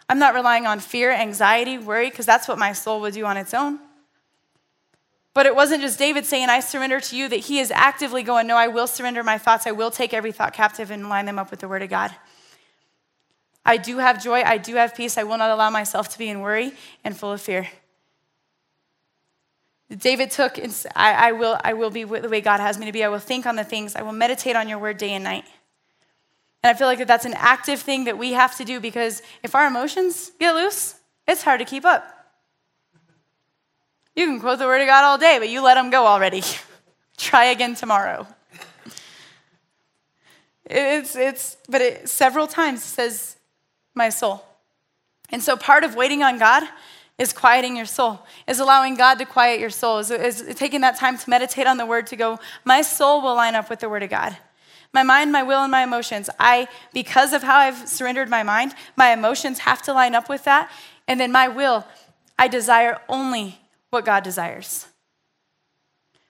I'm 0.08 0.18
not 0.18 0.34
relying 0.34 0.66
on 0.66 0.80
fear, 0.80 1.12
anxiety, 1.12 1.78
worry, 1.78 2.10
because 2.10 2.26
that's 2.26 2.48
what 2.48 2.58
my 2.58 2.72
soul 2.72 3.02
would 3.02 3.14
do 3.14 3.26
on 3.26 3.36
its 3.36 3.54
own. 3.54 3.80
But 5.34 5.46
it 5.46 5.58
wasn't 5.58 5.82
just 5.82 6.00
David 6.00 6.26
saying, 6.26 6.48
I 6.48 6.62
surrender 6.62 7.02
to 7.02 7.18
you, 7.18 7.28
that 7.28 7.36
he 7.36 7.60
is 7.60 7.70
actively 7.70 8.24
going, 8.24 8.48
No, 8.48 8.56
I 8.56 8.70
will 8.70 8.88
surrender 8.88 9.24
my 9.24 9.38
thoughts. 9.38 9.68
I 9.68 9.72
will 9.72 9.92
take 9.92 10.14
every 10.14 10.32
thought 10.32 10.54
captive 10.54 10.90
and 10.90 11.10
line 11.10 11.26
them 11.26 11.38
up 11.38 11.52
with 11.52 11.60
the 11.60 11.68
word 11.68 11.82
of 11.82 11.90
God. 11.90 12.16
I 13.66 13.78
do 13.78 13.98
have 13.98 14.24
joy. 14.24 14.42
I 14.42 14.58
do 14.58 14.76
have 14.76 14.96
peace. 14.96 15.18
I 15.18 15.24
will 15.24 15.38
not 15.38 15.50
allow 15.50 15.70
myself 15.70 16.10
to 16.10 16.18
be 16.18 16.30
in 16.30 16.42
worry 16.42 16.74
and 17.04 17.18
full 17.18 17.32
of 17.32 17.42
fear. 17.42 17.68
David 19.90 20.32
took, 20.32 20.60
I, 20.96 21.30
I, 21.30 21.32
will, 21.32 21.60
I 21.64 21.74
will 21.74 21.90
be 21.90 22.04
the 22.04 22.30
way 22.30 22.42
God 22.42 22.60
has 22.60 22.78
me 22.78 22.86
to 22.86 22.92
be. 22.92 23.04
I 23.04 23.08
will 23.08 23.20
think 23.20 23.46
on 23.46 23.56
the 23.56 23.64
things. 23.64 23.96
I 23.96 24.02
will 24.02 24.12
meditate 24.12 24.56
on 24.56 24.68
your 24.68 24.80
word 24.80 24.98
day 24.98 25.12
and 25.12 25.24
night. 25.24 25.46
And 26.64 26.76
I 26.76 26.78
feel 26.78 26.88
like 26.88 26.98
that 26.98 27.08
that's 27.08 27.26
an 27.26 27.36
active 27.36 27.80
thing 27.80 28.06
that 28.06 28.18
we 28.18 28.34
have 28.34 28.58
to 28.58 28.66
do 28.66 28.80
because 28.80 29.22
if 29.44 29.54
our 29.54 29.68
emotions 29.68 30.32
get 30.40 30.54
loose, 30.56 30.96
it's 31.28 31.44
hard 31.44 31.60
to 31.60 31.66
keep 31.66 31.86
up. 31.86 32.12
You 34.16 34.26
can 34.26 34.40
quote 34.40 34.60
the 34.60 34.66
word 34.66 34.82
of 34.82 34.88
God 34.88 35.04
all 35.04 35.18
day, 35.18 35.38
but 35.40 35.50
you 35.50 35.62
let 35.62 35.76
them 35.76 35.90
go 35.90 36.08
already. 36.08 36.42
Try 37.18 37.46
again 37.46 37.76
tomorrow. 37.76 38.28
It's, 40.66 41.16
it's, 41.16 41.58
but 41.70 41.82
it, 41.82 42.10
several 42.10 42.48
times 42.48 42.84
says, 42.84 43.36
my 43.96 44.10
soul. 44.10 44.44
And 45.30 45.42
so 45.42 45.58
part 45.58 45.84
of 45.84 45.96
waiting 45.96 46.22
on 46.22 46.38
God 46.38 46.64
is 47.18 47.32
quieting 47.32 47.78
your 47.78 47.86
soul, 47.86 48.20
is 48.48 48.60
allowing 48.60 48.96
God 48.96 49.16
to 49.20 49.26
quiet 49.26 49.60
your 49.60 49.70
soul, 49.70 50.00
is, 50.00 50.12
is 50.12 50.56
taking 50.56 50.82
that 50.82 51.00
time 51.00 51.18
to 51.18 51.30
meditate 51.30 51.66
on 51.66 51.78
the 51.78 51.86
word 51.86 52.08
to 52.08 52.16
go, 52.16 52.40
my 52.66 52.82
soul 52.82 53.22
will 53.22 53.36
line 53.36 53.56
up 53.56 53.70
with 53.70 53.80
the 53.80 53.90
word 53.90 54.04
of 54.04 54.10
God. 54.10 54.38
My 54.94 55.04
mind, 55.04 55.32
my 55.32 55.44
will, 55.44 55.62
and 55.62 55.72
my 55.72 55.84
emotions. 55.84 56.30
I, 56.40 56.68
because 56.94 57.34
of 57.34 57.44
how 57.44 57.58
I've 57.58 57.88
surrendered 57.88 58.30
my 58.30 58.44
mind, 58.44 58.76
my 58.96 59.12
emotions 59.12 59.60
have 59.60 59.82
to 59.84 59.94
line 59.94 60.16
up 60.16 60.30
with 60.30 60.44
that. 60.44 60.70
And 61.08 61.20
then 61.20 61.32
my 61.32 61.48
will, 61.48 61.86
I 62.38 62.48
desire 62.48 63.00
only 63.10 63.60
what 63.90 64.06
God 64.06 64.24
desires. 64.24 64.88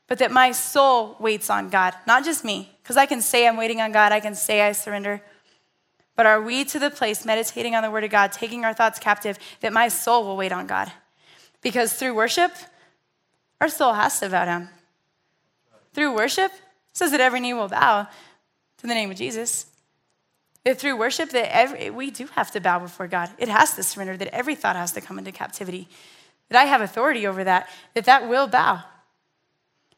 But 0.08 0.20
that 0.20 0.32
my 0.32 0.52
soul 0.52 1.16
waits 1.20 1.50
on 1.50 1.70
God, 1.70 1.96
not 2.06 2.24
just 2.24 2.46
me, 2.46 2.72
because 2.82 2.98
I 2.98 3.06
can 3.06 3.22
say 3.22 3.48
I'm 3.48 3.58
waiting 3.58 3.82
on 3.82 3.92
God, 3.92 4.12
I 4.12 4.20
can 4.20 4.36
say 4.36 4.62
I 4.62 4.72
surrender. 4.72 5.22
But 6.16 6.26
are 6.26 6.42
we 6.42 6.64
to 6.66 6.80
the 6.80 6.90
place 6.90 7.26
meditating 7.26 7.76
on 7.76 7.84
the 7.84 7.92
Word 7.92 8.04
of 8.04 8.10
God, 8.10 8.32
taking 8.32 8.64
our 8.64 8.74
thoughts 8.74 9.00
captive, 9.00 9.38
that 9.62 9.74
my 9.74 9.90
soul 9.90 10.24
will 10.24 10.38
wait 10.38 10.52
on 10.52 10.68
God? 10.68 10.92
Because 11.62 11.94
through 11.94 12.16
worship, 12.16 12.52
our 13.60 13.68
soul 13.68 13.94
has 13.94 14.20
to 14.20 14.30
bow 14.30 14.46
down. 14.46 14.70
Through 15.94 16.16
worship, 16.16 16.52
says 16.94 17.12
that 17.12 17.20
every 17.20 17.40
knee 17.40 17.54
will 17.54 17.68
bow 17.68 18.08
to 18.78 18.88
the 18.88 18.94
name 18.94 19.12
of 19.12 19.18
Jesus. 19.18 19.66
That 20.64 20.80
through 20.80 20.98
worship, 20.98 21.30
that 21.32 21.56
every, 21.56 21.90
we 21.90 22.12
do 22.12 22.28
have 22.28 22.52
to 22.52 22.62
bow 22.62 22.80
before 22.80 23.08
God. 23.08 23.30
It 23.38 23.50
has 23.50 23.76
to 23.76 23.84
surrender, 23.84 24.18
that 24.18 24.34
every 24.34 24.56
thought 24.56 24.76
has 24.76 24.94
to 24.94 25.02
come 25.02 25.20
into 25.20 25.32
captivity. 25.32 25.88
That 26.50 26.62
I 26.62 26.66
have 26.66 26.82
authority 26.82 27.28
over 27.28 27.44
that, 27.44 27.70
that 27.94 28.06
that 28.06 28.30
will 28.30 28.48
bow. 28.48 28.84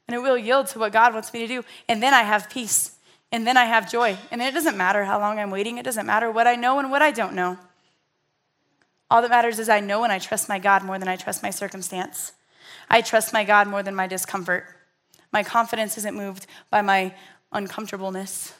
And 0.07 0.15
it 0.15 0.19
will 0.19 0.37
yield 0.37 0.67
to 0.67 0.79
what 0.79 0.93
God 0.93 1.13
wants 1.13 1.33
me 1.33 1.39
to 1.39 1.47
do. 1.47 1.63
And 1.87 2.01
then 2.01 2.13
I 2.13 2.23
have 2.23 2.49
peace 2.49 2.96
and 3.31 3.45
then 3.45 3.57
I 3.57 3.65
have 3.65 3.91
joy. 3.91 4.17
And 4.31 4.41
it 4.41 4.53
doesn't 4.53 4.77
matter 4.77 5.05
how 5.05 5.19
long 5.19 5.39
I'm 5.39 5.51
waiting, 5.51 5.77
it 5.77 5.83
doesn't 5.83 6.05
matter 6.05 6.31
what 6.31 6.47
I 6.47 6.55
know 6.55 6.79
and 6.79 6.89
what 6.91 7.01
I 7.01 7.11
don't 7.11 7.33
know. 7.33 7.57
All 9.09 9.21
that 9.21 9.29
matters 9.29 9.59
is 9.59 9.69
I 9.69 9.79
know 9.79 10.03
and 10.03 10.11
I 10.11 10.19
trust 10.19 10.49
my 10.49 10.59
God 10.59 10.83
more 10.83 10.99
than 10.99 11.07
I 11.07 11.15
trust 11.15 11.41
my 11.41 11.49
circumstance. 11.49 12.33
I 12.89 13.01
trust 13.01 13.33
my 13.33 13.43
God 13.43 13.67
more 13.67 13.83
than 13.83 13.95
my 13.95 14.07
discomfort. 14.07 14.65
My 15.31 15.43
confidence 15.43 15.97
isn't 15.97 16.15
moved 16.15 16.47
by 16.69 16.81
my 16.81 17.13
uncomfortableness. 17.51 18.53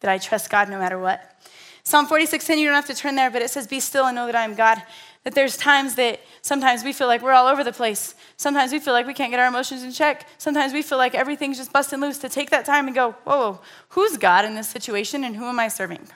That 0.00 0.10
I 0.10 0.18
trust 0.18 0.50
God 0.50 0.68
no 0.68 0.78
matter 0.78 0.98
what. 0.98 1.40
Psalm 1.84 2.06
46 2.06 2.46
10, 2.46 2.58
you 2.58 2.66
don't 2.66 2.74
have 2.74 2.86
to 2.86 2.94
turn 2.94 3.16
there, 3.16 3.30
but 3.30 3.42
it 3.42 3.50
says, 3.50 3.66
Be 3.66 3.80
still 3.80 4.06
and 4.06 4.14
know 4.14 4.26
that 4.26 4.36
I 4.36 4.44
am 4.44 4.54
God. 4.54 4.82
That 5.24 5.34
there's 5.34 5.56
times 5.56 5.94
that 5.94 6.20
sometimes 6.40 6.82
we 6.82 6.92
feel 6.92 7.06
like 7.06 7.22
we're 7.22 7.32
all 7.32 7.46
over 7.46 7.62
the 7.62 7.72
place. 7.72 8.14
Sometimes 8.36 8.72
we 8.72 8.80
feel 8.80 8.92
like 8.92 9.06
we 9.06 9.14
can't 9.14 9.30
get 9.30 9.38
our 9.38 9.46
emotions 9.46 9.84
in 9.84 9.92
check. 9.92 10.26
Sometimes 10.38 10.72
we 10.72 10.82
feel 10.82 10.98
like 10.98 11.14
everything's 11.14 11.58
just 11.58 11.72
busting 11.72 12.00
loose. 12.00 12.18
To 12.18 12.28
take 12.28 12.50
that 12.50 12.64
time 12.64 12.86
and 12.86 12.94
go, 12.94 13.12
whoa, 13.24 13.60
who's 13.90 14.16
God 14.16 14.44
in 14.44 14.54
this 14.54 14.68
situation 14.68 15.22
and 15.22 15.36
who 15.36 15.44
am 15.44 15.60
I 15.60 15.68
serving? 15.68 16.08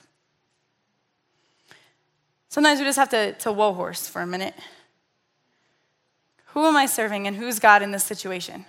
Sometimes 2.48 2.80
we 2.80 2.86
just 2.86 2.98
have 2.98 3.10
to, 3.10 3.32
to 3.34 3.52
whoa 3.52 3.72
horse 3.74 4.08
for 4.08 4.22
a 4.22 4.26
minute. 4.26 4.54
Who 6.46 6.64
am 6.64 6.76
I 6.76 6.86
serving 6.86 7.26
and 7.26 7.36
who's 7.36 7.58
God 7.58 7.82
in 7.82 7.90
this 7.90 8.02
situation? 8.02 8.64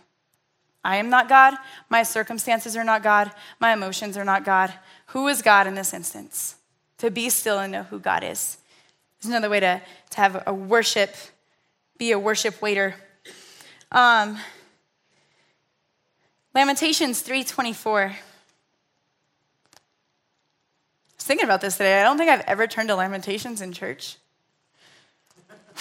I 0.84 0.98
am 0.98 1.10
not 1.10 1.30
God. 1.30 1.56
My 1.90 2.04
circumstances 2.04 2.76
are 2.76 2.84
not 2.84 3.02
God. 3.02 3.32
My 3.60 3.74
emotions 3.74 4.18
are 4.18 4.26
not 4.26 4.46
God. 4.46 4.74
Who 5.08 5.28
is 5.28 5.42
God 5.42 5.68
in 5.68 5.76
this 5.76 5.94
instance? 5.94 6.56
To 7.00 7.10
be 7.10 7.30
still 7.30 7.60
and 7.60 7.72
know 7.72 7.84
who 7.84 8.00
God 8.00 8.24
is. 8.24 8.58
There's 9.22 9.32
another 9.32 9.50
way 9.50 9.60
to, 9.60 9.82
to 10.12 10.18
have 10.18 10.44
a 10.46 10.54
worship, 10.54 11.16
be 11.98 12.12
a 12.12 12.20
worship 12.20 12.62
waiter. 12.62 12.96
Um, 13.92 14.38
Lamentations 16.54 17.22
3:24. 17.22 18.10
I 18.10 18.16
was 21.16 21.26
thinking 21.26 21.46
about 21.46 21.62
this 21.62 21.78
today. 21.78 22.00
I 22.00 22.04
don't 22.04 22.18
think 22.18 22.30
I've 22.30 22.42
ever 22.42 22.68
turned 22.68 22.90
to 22.90 22.96
Lamentations 22.96 23.62
in 23.62 23.74
church. 23.74 24.18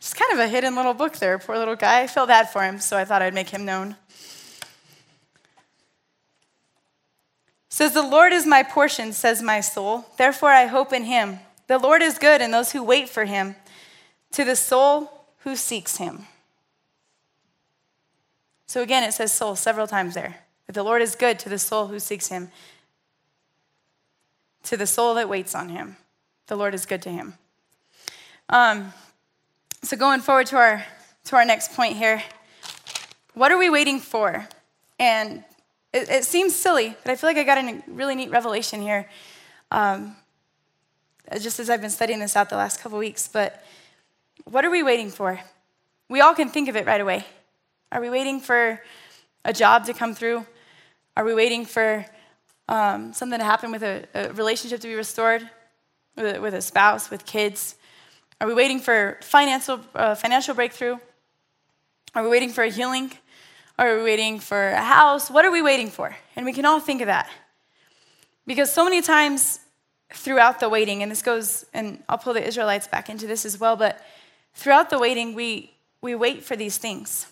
Just 0.00 0.16
kind 0.16 0.32
of 0.32 0.38
a 0.38 0.48
hidden 0.48 0.76
little 0.76 0.94
book 0.94 1.18
there, 1.18 1.38
poor 1.38 1.58
little 1.58 1.76
guy. 1.76 2.02
I 2.02 2.06
feel 2.06 2.26
bad 2.26 2.50
for 2.50 2.62
him, 2.62 2.78
so 2.78 2.96
I 2.96 3.04
thought 3.04 3.22
I'd 3.22 3.34
make 3.34 3.50
him 3.50 3.64
known. 3.64 3.96
says, 7.80 7.94
The 7.94 8.02
Lord 8.02 8.32
is 8.34 8.46
my 8.46 8.62
portion, 8.62 9.12
says 9.12 9.40
my 9.40 9.60
soul. 9.60 10.04
Therefore 10.18 10.50
I 10.50 10.66
hope 10.66 10.92
in 10.92 11.04
him. 11.04 11.40
The 11.70 11.78
Lord 11.78 12.02
is 12.02 12.18
good, 12.18 12.42
and 12.42 12.52
those 12.52 12.72
who 12.72 12.82
wait 12.82 13.08
for 13.08 13.26
him, 13.26 13.54
to 14.32 14.44
the 14.44 14.56
soul 14.56 15.26
who 15.44 15.54
seeks 15.54 15.98
him. 15.98 16.26
So 18.66 18.82
again, 18.82 19.04
it 19.04 19.12
says 19.12 19.32
soul 19.32 19.54
several 19.54 19.86
times 19.86 20.14
there. 20.14 20.38
The 20.66 20.82
Lord 20.82 21.00
is 21.00 21.14
good 21.14 21.38
to 21.38 21.48
the 21.48 21.60
soul 21.60 21.86
who 21.86 22.00
seeks 22.00 22.26
him, 22.26 22.50
to 24.64 24.76
the 24.76 24.84
soul 24.84 25.14
that 25.14 25.28
waits 25.28 25.54
on 25.54 25.68
him. 25.68 25.96
The 26.48 26.56
Lord 26.56 26.74
is 26.74 26.86
good 26.86 27.02
to 27.02 27.08
him. 27.08 27.34
Um, 28.48 28.92
so 29.80 29.96
going 29.96 30.22
forward 30.22 30.48
to 30.48 30.56
our 30.56 30.84
to 31.26 31.36
our 31.36 31.44
next 31.44 31.74
point 31.74 31.96
here, 31.96 32.20
what 33.34 33.52
are 33.52 33.58
we 33.58 33.70
waiting 33.70 34.00
for? 34.00 34.48
And 34.98 35.44
it, 35.92 36.08
it 36.08 36.24
seems 36.24 36.52
silly, 36.52 36.96
but 37.04 37.12
I 37.12 37.14
feel 37.14 37.30
like 37.30 37.36
I 37.36 37.44
got 37.44 37.58
a 37.58 37.80
really 37.86 38.16
neat 38.16 38.32
revelation 38.32 38.82
here. 38.82 39.08
Um, 39.70 40.16
just 41.38 41.60
as 41.60 41.70
I've 41.70 41.80
been 41.80 41.90
studying 41.90 42.18
this 42.18 42.36
out 42.36 42.50
the 42.50 42.56
last 42.56 42.80
couple 42.80 42.98
weeks. 42.98 43.28
But 43.28 43.62
what 44.44 44.64
are 44.64 44.70
we 44.70 44.82
waiting 44.82 45.10
for? 45.10 45.40
We 46.08 46.20
all 46.20 46.34
can 46.34 46.48
think 46.48 46.68
of 46.68 46.76
it 46.76 46.86
right 46.86 47.00
away. 47.00 47.24
Are 47.92 48.00
we 48.00 48.10
waiting 48.10 48.40
for 48.40 48.80
a 49.44 49.52
job 49.52 49.86
to 49.86 49.94
come 49.94 50.14
through? 50.14 50.44
Are 51.16 51.24
we 51.24 51.34
waiting 51.34 51.64
for 51.64 52.04
um, 52.68 53.12
something 53.12 53.38
to 53.38 53.44
happen 53.44 53.70
with 53.70 53.82
a, 53.82 54.06
a 54.14 54.32
relationship 54.32 54.80
to 54.80 54.88
be 54.88 54.94
restored, 54.94 55.48
with 56.16 56.36
a, 56.36 56.40
with 56.40 56.54
a, 56.54 56.62
spouse, 56.62 57.10
with 57.10 57.24
kids? 57.26 57.76
Are 58.40 58.48
we 58.48 58.54
waiting 58.54 58.80
for 58.80 59.18
financial, 59.22 59.80
uh, 59.94 60.14
financial 60.14 60.54
breakthrough? 60.54 60.96
Are 62.14 62.22
we 62.22 62.28
waiting 62.28 62.50
for 62.50 62.64
a 62.64 62.70
healing? 62.70 63.12
Are 63.78 63.96
we 63.96 64.02
waiting 64.02 64.40
for 64.40 64.68
a 64.68 64.82
house? 64.82 65.30
What 65.30 65.44
are 65.44 65.50
we 65.50 65.62
waiting 65.62 65.90
for? 65.90 66.16
And 66.34 66.44
we 66.44 66.52
can 66.52 66.64
all 66.64 66.80
think 66.80 67.00
of 67.00 67.06
that. 67.06 67.30
Because 68.46 68.72
so 68.72 68.84
many 68.84 69.00
times 69.00 69.60
throughout 70.12 70.60
the 70.60 70.68
waiting, 70.68 71.02
and 71.02 71.10
this 71.10 71.22
goes, 71.22 71.64
and 71.72 72.02
I'll 72.08 72.18
pull 72.18 72.34
the 72.34 72.46
Israelites 72.46 72.86
back 72.86 73.08
into 73.08 73.26
this 73.26 73.44
as 73.44 73.58
well, 73.58 73.76
but 73.76 74.00
throughout 74.54 74.90
the 74.90 74.98
waiting, 74.98 75.34
we, 75.34 75.72
we 76.00 76.14
wait 76.14 76.44
for 76.44 76.56
these 76.56 76.78
things. 76.78 77.26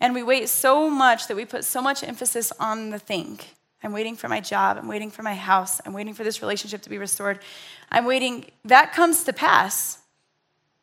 And 0.00 0.14
we 0.14 0.22
wait 0.22 0.48
so 0.48 0.90
much 0.90 1.28
that 1.28 1.36
we 1.36 1.44
put 1.44 1.64
so 1.64 1.80
much 1.80 2.02
emphasis 2.02 2.52
on 2.58 2.90
the 2.90 2.98
thing. 2.98 3.40
I'm 3.82 3.92
waiting 3.92 4.16
for 4.16 4.28
my 4.28 4.40
job. 4.40 4.78
I'm 4.78 4.88
waiting 4.88 5.10
for 5.10 5.22
my 5.22 5.34
house. 5.34 5.80
I'm 5.84 5.92
waiting 5.92 6.14
for 6.14 6.24
this 6.24 6.40
relationship 6.40 6.82
to 6.82 6.90
be 6.90 6.98
restored. 6.98 7.38
I'm 7.90 8.06
waiting. 8.06 8.46
That 8.64 8.92
comes 8.92 9.24
to 9.24 9.32
pass. 9.32 9.98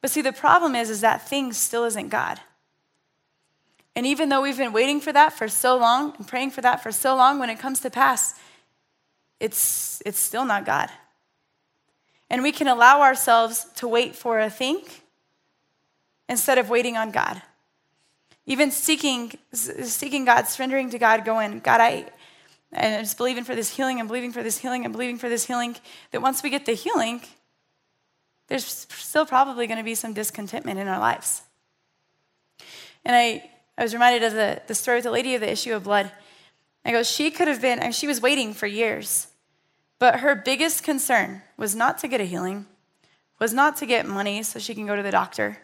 But 0.01 0.11
see, 0.11 0.21
the 0.21 0.31
problem 0.31 0.75
is, 0.75 0.89
is 0.89 1.01
that 1.01 1.27
thing 1.27 1.51
still 1.53 1.83
isn't 1.85 2.09
God. 2.09 2.39
And 3.95 4.05
even 4.05 4.29
though 4.29 4.41
we've 4.41 4.57
been 4.57 4.71
waiting 4.71 5.01
for 5.01 5.11
that 5.11 5.33
for 5.33 5.47
so 5.47 5.77
long 5.77 6.13
and 6.17 6.27
praying 6.27 6.51
for 6.51 6.61
that 6.61 6.81
for 6.81 6.91
so 6.91 7.15
long, 7.15 7.39
when 7.39 7.49
it 7.49 7.59
comes 7.59 7.81
to 7.81 7.89
pass, 7.89 8.39
it's, 9.41 10.01
it's 10.05 10.19
still 10.19 10.45
not 10.45 10.65
God. 10.65 10.89
And 12.29 12.43
we 12.43 12.51
can 12.51 12.67
allow 12.67 13.01
ourselves 13.01 13.65
to 13.75 13.87
wait 13.87 14.15
for 14.15 14.39
a 14.39 14.49
thing 14.49 14.83
instead 16.29 16.57
of 16.57 16.69
waiting 16.69 16.95
on 16.95 17.11
God. 17.11 17.41
Even 18.45 18.71
seeking, 18.71 19.33
seeking 19.51 20.25
God, 20.25 20.47
surrendering 20.47 20.89
to 20.91 20.99
God, 20.99 21.25
going, 21.25 21.59
God, 21.59 21.81
I, 21.81 22.05
and 22.71 23.03
just 23.03 23.17
believing 23.17 23.43
for 23.43 23.55
this 23.55 23.75
healing 23.75 23.99
and 23.99 24.07
believing 24.07 24.31
for 24.31 24.43
this 24.43 24.57
healing 24.57 24.85
and 24.85 24.93
believing 24.93 25.17
for 25.17 25.27
this 25.27 25.45
healing, 25.45 25.75
that 26.11 26.21
once 26.21 26.41
we 26.41 26.49
get 26.49 26.65
the 26.65 26.73
healing, 26.73 27.21
there's 28.47 28.87
still 28.89 29.25
probably 29.25 29.67
going 29.67 29.77
to 29.77 29.83
be 29.83 29.95
some 29.95 30.13
discontentment 30.13 30.79
in 30.79 30.87
our 30.87 30.99
lives. 30.99 31.41
And 33.03 33.15
I, 33.15 33.49
I 33.77 33.83
was 33.83 33.93
reminded 33.93 34.23
of 34.23 34.33
the, 34.33 34.61
the 34.67 34.75
story 34.75 34.97
with 34.97 35.05
the 35.05 35.11
lady 35.11 35.35
of 35.35 35.41
the 35.41 35.51
issue 35.51 35.73
of 35.73 35.83
blood. 35.83 36.11
I 36.85 36.91
go, 36.91 37.03
she 37.03 37.29
could 37.29 37.47
have 37.47 37.61
been, 37.61 37.79
and 37.79 37.93
she 37.93 38.07
was 38.07 38.21
waiting 38.21 38.53
for 38.53 38.67
years, 38.67 39.27
but 40.01 40.21
her 40.21 40.33
biggest 40.33 40.81
concern 40.81 41.43
was 41.57 41.75
not 41.75 41.99
to 41.99 42.07
get 42.07 42.19
a 42.19 42.23
healing, 42.23 42.65
was 43.39 43.53
not 43.53 43.77
to 43.77 43.85
get 43.85 44.07
money 44.07 44.41
so 44.41 44.57
she 44.57 44.73
can 44.73 44.87
go 44.87 44.95
to 44.95 45.03
the 45.03 45.11
doctor. 45.11 45.59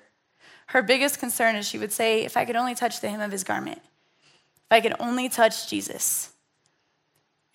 Her 0.68 0.84
biggest 0.84 1.20
concern 1.20 1.56
is 1.56 1.68
she 1.68 1.80
would 1.80 1.92
say, 1.92 2.24
if 2.24 2.38
I 2.38 2.46
could 2.46 2.56
only 2.56 2.76
touch 2.76 3.02
the 3.02 3.10
hem 3.10 3.20
of 3.20 3.32
his 3.32 3.44
garment, 3.44 3.80
if 3.80 4.70
I 4.70 4.80
could 4.80 4.94
only 5.00 5.28
touch 5.28 5.68
Jesus. 5.68 6.34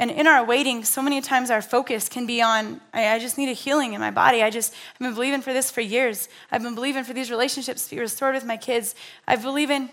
And 0.00 0.10
in 0.10 0.26
our 0.26 0.44
waiting, 0.44 0.82
so 0.82 1.00
many 1.00 1.20
times 1.20 1.52
our 1.52 1.62
focus 1.62 2.08
can 2.08 2.26
be 2.26 2.42
on, 2.42 2.80
I, 2.92 3.14
I, 3.14 3.20
just 3.20 3.38
need 3.38 3.48
a 3.48 3.52
healing 3.52 3.92
in 3.92 4.00
my 4.00 4.10
body. 4.10 4.42
I 4.42 4.50
just, 4.50 4.74
I've 4.94 4.98
been 4.98 5.14
believing 5.14 5.40
for 5.40 5.52
this 5.52 5.70
for 5.70 5.82
years. 5.82 6.28
I've 6.50 6.64
been 6.64 6.74
believing 6.74 7.04
for 7.04 7.12
these 7.12 7.30
relationships 7.30 7.84
to 7.84 7.94
be 7.94 8.00
restored 8.00 8.34
with 8.34 8.44
my 8.44 8.56
kids. 8.56 8.96
I 9.28 9.36
believe 9.36 9.70
in, 9.70 9.88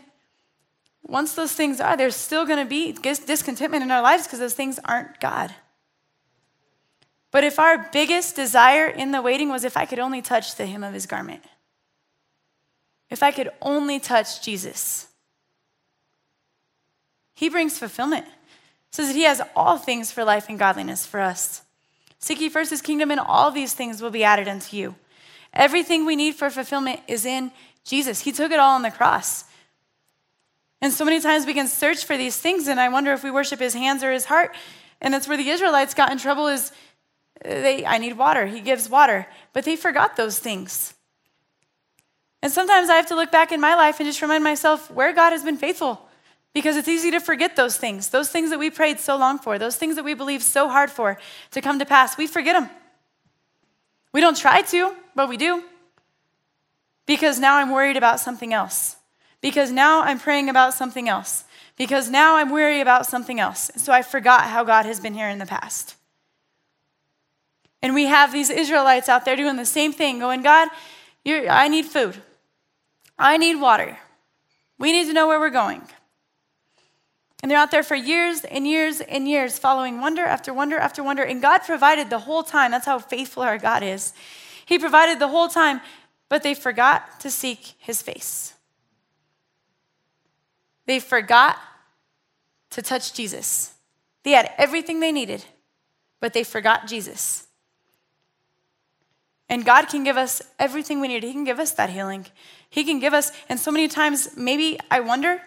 once 1.04 1.36
those 1.36 1.54
things 1.54 1.80
are, 1.80 1.96
there's 1.96 2.16
still 2.16 2.48
going 2.48 2.58
to 2.58 2.68
be 2.68 2.94
discontentment 2.94 3.84
in 3.84 3.92
our 3.92 4.02
lives 4.02 4.24
because 4.24 4.40
those 4.40 4.56
things 4.56 4.80
aren't 4.86 5.20
God. 5.20 5.54
But 7.32 7.44
if 7.44 7.60
our 7.60 7.90
biggest 7.92 8.36
desire 8.36 8.88
in 8.88 9.12
the 9.12 9.22
waiting 9.22 9.50
was 9.50 9.64
if 9.64 9.78
I 9.78 9.86
could 9.86 10.00
only 10.00 10.22
touch 10.22 10.56
the 10.56 10.66
hem 10.66 10.84
of 10.84 10.94
his 10.94 11.06
garment, 11.06 11.44
if 13.10 13.22
I 13.22 13.32
could 13.32 13.50
only 13.62 14.00
touch 14.00 14.42
Jesus, 14.42 15.08
he 17.36 17.50
brings 17.50 17.78
fulfillment 17.78 18.26
says 18.92 19.08
that 19.08 19.16
he 19.16 19.24
has 19.24 19.42
all 19.56 19.78
things 19.78 20.12
for 20.12 20.24
life 20.24 20.50
and 20.50 20.58
godliness 20.58 21.06
for 21.06 21.20
us. 21.20 21.64
Seek 22.20 22.42
ye 22.42 22.50
first 22.50 22.72
his 22.72 22.82
kingdom, 22.82 23.12
and 23.12 23.20
all 23.20 23.52
these 23.52 23.74
things 23.74 24.02
will 24.02 24.12
be 24.12 24.24
added 24.24 24.48
unto 24.48 24.76
you. 24.76 24.96
Everything 25.54 26.06
we 26.06 26.16
need 26.16 26.36
for 26.36 26.50
fulfillment 26.50 27.00
is 27.08 27.26
in 27.26 27.52
Jesus. 27.86 28.22
He 28.22 28.32
took 28.32 28.52
it 28.52 28.60
all 28.60 28.76
on 28.76 28.82
the 28.82 28.92
cross. 28.92 29.46
And 30.82 30.92
so 30.92 31.06
many 31.06 31.20
times 31.20 31.46
we 31.46 31.54
can 31.54 31.68
search 31.68 32.06
for 32.06 32.18
these 32.18 32.38
things, 32.38 32.68
and 32.68 32.80
I 32.80 32.90
wonder 32.90 33.14
if 33.14 33.24
we 33.24 33.32
worship 33.32 33.60
his 33.60 33.74
hands 33.74 34.04
or 34.04 34.12
his 34.12 34.26
heart. 34.26 34.56
And 35.02 35.14
that's 35.14 35.28
where 35.28 35.38
the 35.38 35.50
Israelites 35.50 35.94
got 35.94 36.12
in 36.12 36.18
trouble 36.18 36.48
is 36.48 36.72
they, 37.44 37.86
I 37.86 37.98
need 37.98 38.18
water. 38.18 38.46
He 38.46 38.62
gives 38.62 38.90
water. 38.90 39.28
But 39.54 39.66
they 39.66 39.76
forgot 39.76 40.16
those 40.16 40.40
things. 40.40 40.94
And 42.42 42.52
sometimes 42.52 42.90
I 42.90 42.96
have 42.96 43.08
to 43.08 43.16
look 43.16 43.32
back 43.32 43.52
in 43.52 43.60
my 43.60 43.76
life 43.76 44.00
and 44.00 44.08
just 44.08 44.22
remind 44.22 44.44
myself 44.44 44.90
where 44.92 45.14
God 45.14 45.32
has 45.32 45.44
been 45.44 45.58
faithful. 45.58 46.06
Because 46.54 46.78
it's 46.78 46.88
easy 46.88 47.12
to 47.12 47.20
forget 47.20 47.56
those 47.56 47.78
things, 47.78 48.10
those 48.10 48.30
things 48.30 48.50
that 48.50 48.58
we 48.58 48.70
prayed 48.70 49.00
so 49.00 49.16
long 49.18 49.38
for, 49.38 49.60
those 49.60 49.76
things 49.76 49.96
that 49.98 50.06
we 50.06 50.16
believed 50.16 50.44
so 50.44 50.68
hard 50.68 50.90
for 50.90 51.20
to 51.52 51.62
come 51.62 51.78
to 51.80 51.86
pass. 51.86 52.18
We 52.18 52.26
forget 52.26 52.56
them. 52.56 52.70
We 54.12 54.22
don't 54.22 54.38
try 54.38 54.64
to, 54.64 54.96
but 55.16 55.30
we 55.30 55.38
do. 55.38 55.64
Because 57.06 57.40
now 57.40 57.58
I'm 57.58 57.72
worried 57.72 57.98
about 57.98 58.20
something 58.20 58.52
else. 58.54 58.96
Because 59.42 59.72
now 59.72 60.02
I'm 60.02 60.20
praying 60.20 60.50
about 60.50 60.74
something 60.74 61.08
else. 61.08 61.44
Because 61.78 62.10
now 62.10 62.36
I'm 62.36 62.52
worried 62.52 62.82
about 62.82 63.06
something 63.06 63.40
else. 63.40 63.70
So 63.76 63.94
I 63.94 64.02
forgot 64.02 64.46
how 64.46 64.64
God 64.64 64.86
has 64.86 65.00
been 65.00 65.14
here 65.14 65.30
in 65.30 65.38
the 65.38 65.46
past. 65.46 65.96
And 67.82 67.94
we 67.94 68.06
have 68.06 68.32
these 68.32 68.50
Israelites 68.50 69.08
out 69.08 69.26
there 69.26 69.36
doing 69.36 69.56
the 69.56 69.66
same 69.66 69.94
thing, 69.94 70.20
going, 70.20 70.42
God, 70.42 70.70
I 71.26 71.68
need 71.68 71.86
food. 71.86 72.22
I 73.18 73.38
need 73.38 73.56
water. 73.56 73.98
We 74.78 74.92
need 74.92 75.08
to 75.08 75.14
know 75.14 75.28
where 75.28 75.40
we're 75.40 75.50
going. 75.50 75.82
And 77.42 77.50
they're 77.50 77.58
out 77.58 77.72
there 77.72 77.84
for 77.84 77.96
years 77.96 78.44
and 78.44 78.68
years 78.68 79.00
and 79.00 79.28
years, 79.28 79.58
following 79.58 80.02
wonder 80.02 80.26
after 80.26 80.54
wonder 80.54 80.78
after 80.78 81.04
wonder. 81.04 81.24
And 81.24 81.42
God 81.42 81.60
provided 81.60 82.10
the 82.10 82.20
whole 82.20 82.44
time. 82.44 82.72
That's 82.72 82.86
how 82.86 83.00
faithful 83.00 83.44
our 83.44 83.58
God 83.58 83.82
is. 83.82 84.14
He 84.66 84.78
provided 84.78 85.20
the 85.20 85.30
whole 85.30 85.48
time, 85.48 85.80
but 86.28 86.44
they 86.44 86.54
forgot 86.54 87.20
to 87.22 87.32
seek 87.32 87.76
his 87.80 88.02
face. 88.02 88.54
They 90.86 91.00
forgot 91.00 91.58
to 92.72 92.82
touch 92.82 93.14
Jesus. 93.14 93.74
They 94.24 94.32
had 94.32 94.52
everything 94.58 95.00
they 95.00 95.12
needed, 95.12 95.46
but 96.20 96.34
they 96.34 96.44
forgot 96.44 96.88
Jesus. 96.88 97.48
And 99.50 99.66
God 99.66 99.86
can 99.90 100.04
give 100.04 100.16
us 100.16 100.42
everything 100.60 101.02
we 101.02 101.08
need. 101.08 101.24
He 101.24 101.34
can 101.34 101.44
give 101.44 101.60
us 101.60 101.72
that 101.72 101.90
healing. 101.90 102.28
He 102.70 102.84
can 102.84 103.00
give 103.00 103.14
us, 103.14 103.32
and 103.50 103.60
so 103.60 103.72
many 103.72 103.88
times, 103.88 104.38
maybe 104.38 104.80
I 104.92 105.00
wonder 105.00 105.42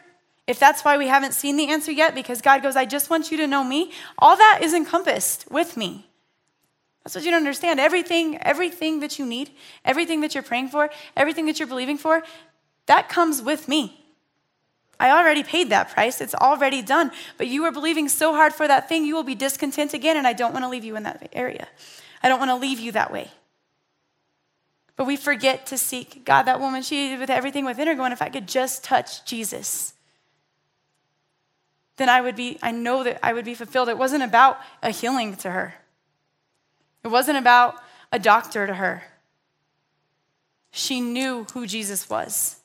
if 0.49 0.59
that's 0.59 0.85
why 0.85 0.99
we 0.99 1.07
haven't 1.07 1.35
seen 1.35 1.57
the 1.57 1.69
answer 1.69 1.93
yet, 1.93 2.15
because 2.15 2.43
God 2.43 2.63
goes, 2.63 2.75
I 2.75 2.85
just 2.85 3.11
want 3.11 3.31
you 3.31 3.37
to 3.39 3.47
know 3.47 3.63
me, 3.63 3.93
all 4.19 4.37
that 4.37 4.59
is 4.61 4.75
encompassed 4.75 5.49
with 5.51 5.77
me. 5.77 6.09
That's 7.05 7.15
what 7.15 7.25
you 7.25 7.31
don't 7.31 7.39
understand. 7.39 7.79
Everything, 7.79 8.39
everything 8.43 9.01
that 9.01 9.19
you 9.19 9.27
need, 9.27 9.51
everything 9.85 10.21
that 10.23 10.35
you're 10.35 10.43
praying 10.43 10.69
for, 10.69 10.91
everything 11.17 11.47
that 11.47 11.61
you're 11.61 11.69
believing 11.69 11.97
for, 11.97 12.25
that 12.87 13.09
comes 13.09 13.41
with 13.41 13.69
me. 13.69 14.01
I 14.99 15.11
already 15.11 15.43
paid 15.43 15.71
that 15.71 15.91
price. 15.91 16.21
It's 16.21 16.35
already 16.35 16.83
done. 16.83 17.11
But 17.39 17.49
you 17.49 17.65
are 17.65 17.73
believing 17.73 18.09
so 18.09 18.35
hard 18.35 18.53
for 18.53 18.67
that 18.67 18.89
thing, 18.89 19.05
you 19.05 19.15
will 19.15 19.25
be 19.25 19.35
discontent 19.35 19.95
again, 19.95 20.17
and 20.17 20.27
I 20.27 20.33
don't 20.33 20.53
want 20.53 20.65
to 20.65 20.69
leave 20.69 20.85
you 20.85 20.97
in 20.97 21.05
that 21.05 21.29
area. 21.33 21.69
I 22.23 22.29
don't 22.29 22.39
want 22.39 22.51
to 22.51 22.57
leave 22.57 22.79
you 22.79 22.93
that 22.93 23.13
way. 23.13 23.31
But 24.97 25.07
we 25.07 25.17
forget 25.17 25.67
to 25.67 25.79
seek 25.79 26.25
God. 26.25 26.43
That 26.45 26.61
woman, 26.61 26.83
she 26.83 27.17
with 27.17 27.31
everything 27.31 27.65
within 27.65 27.89
her 27.89 27.95
going, 27.95 28.13
if 28.13 28.23
I 28.23 28.29
could 28.29 28.47
just 28.47 28.85
touch 28.85 29.25
Jesus 29.25 29.95
then 31.97 32.09
I 32.09 32.21
would 32.21 32.37
be, 32.37 32.59
I 32.63 32.71
know 32.71 33.05
that 33.05 33.21
I 33.23 33.33
would 33.33 33.45
be 33.45 33.55
fulfilled. 33.55 33.89
It 33.89 33.99
wasn't 33.99 34.23
about 34.23 34.59
a 34.83 34.91
healing 34.91 35.37
to 35.37 35.51
her, 35.51 35.75
it 37.05 37.09
wasn't 37.09 37.39
about 37.39 37.77
a 38.11 38.19
doctor 38.19 38.67
to 38.67 38.75
her. 38.75 39.05
She 40.71 41.01
knew 41.01 41.47
who 41.53 41.67
Jesus 41.67 42.09
was. 42.09 42.57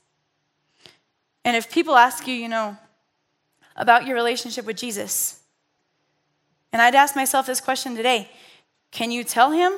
And 1.43 1.57
if 1.57 1.69
people 1.69 1.97
ask 1.97 2.25
you, 2.25 2.33
you 2.33 2.47
know, 2.47 2.77
about 3.75 4.07
your 4.07 4.15
relationship 4.15 4.65
with 4.65 4.77
Jesus, 4.77 5.41
and 6.71 6.81
I'd 6.81 6.95
ask 6.95 7.15
myself 7.15 7.45
this 7.45 7.61
question 7.61 7.95
today 7.95 8.29
can 8.91 9.11
you 9.11 9.23
tell 9.23 9.51
him 9.51 9.73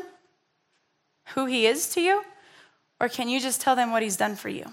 who 1.33 1.47
he 1.47 1.65
is 1.65 1.89
to 1.95 2.01
you? 2.01 2.23
Or 2.99 3.07
can 3.07 3.29
you 3.29 3.39
just 3.39 3.61
tell 3.61 3.75
them 3.75 3.91
what 3.91 4.03
he's 4.03 4.17
done 4.17 4.35
for 4.35 4.49
you? 4.49 4.65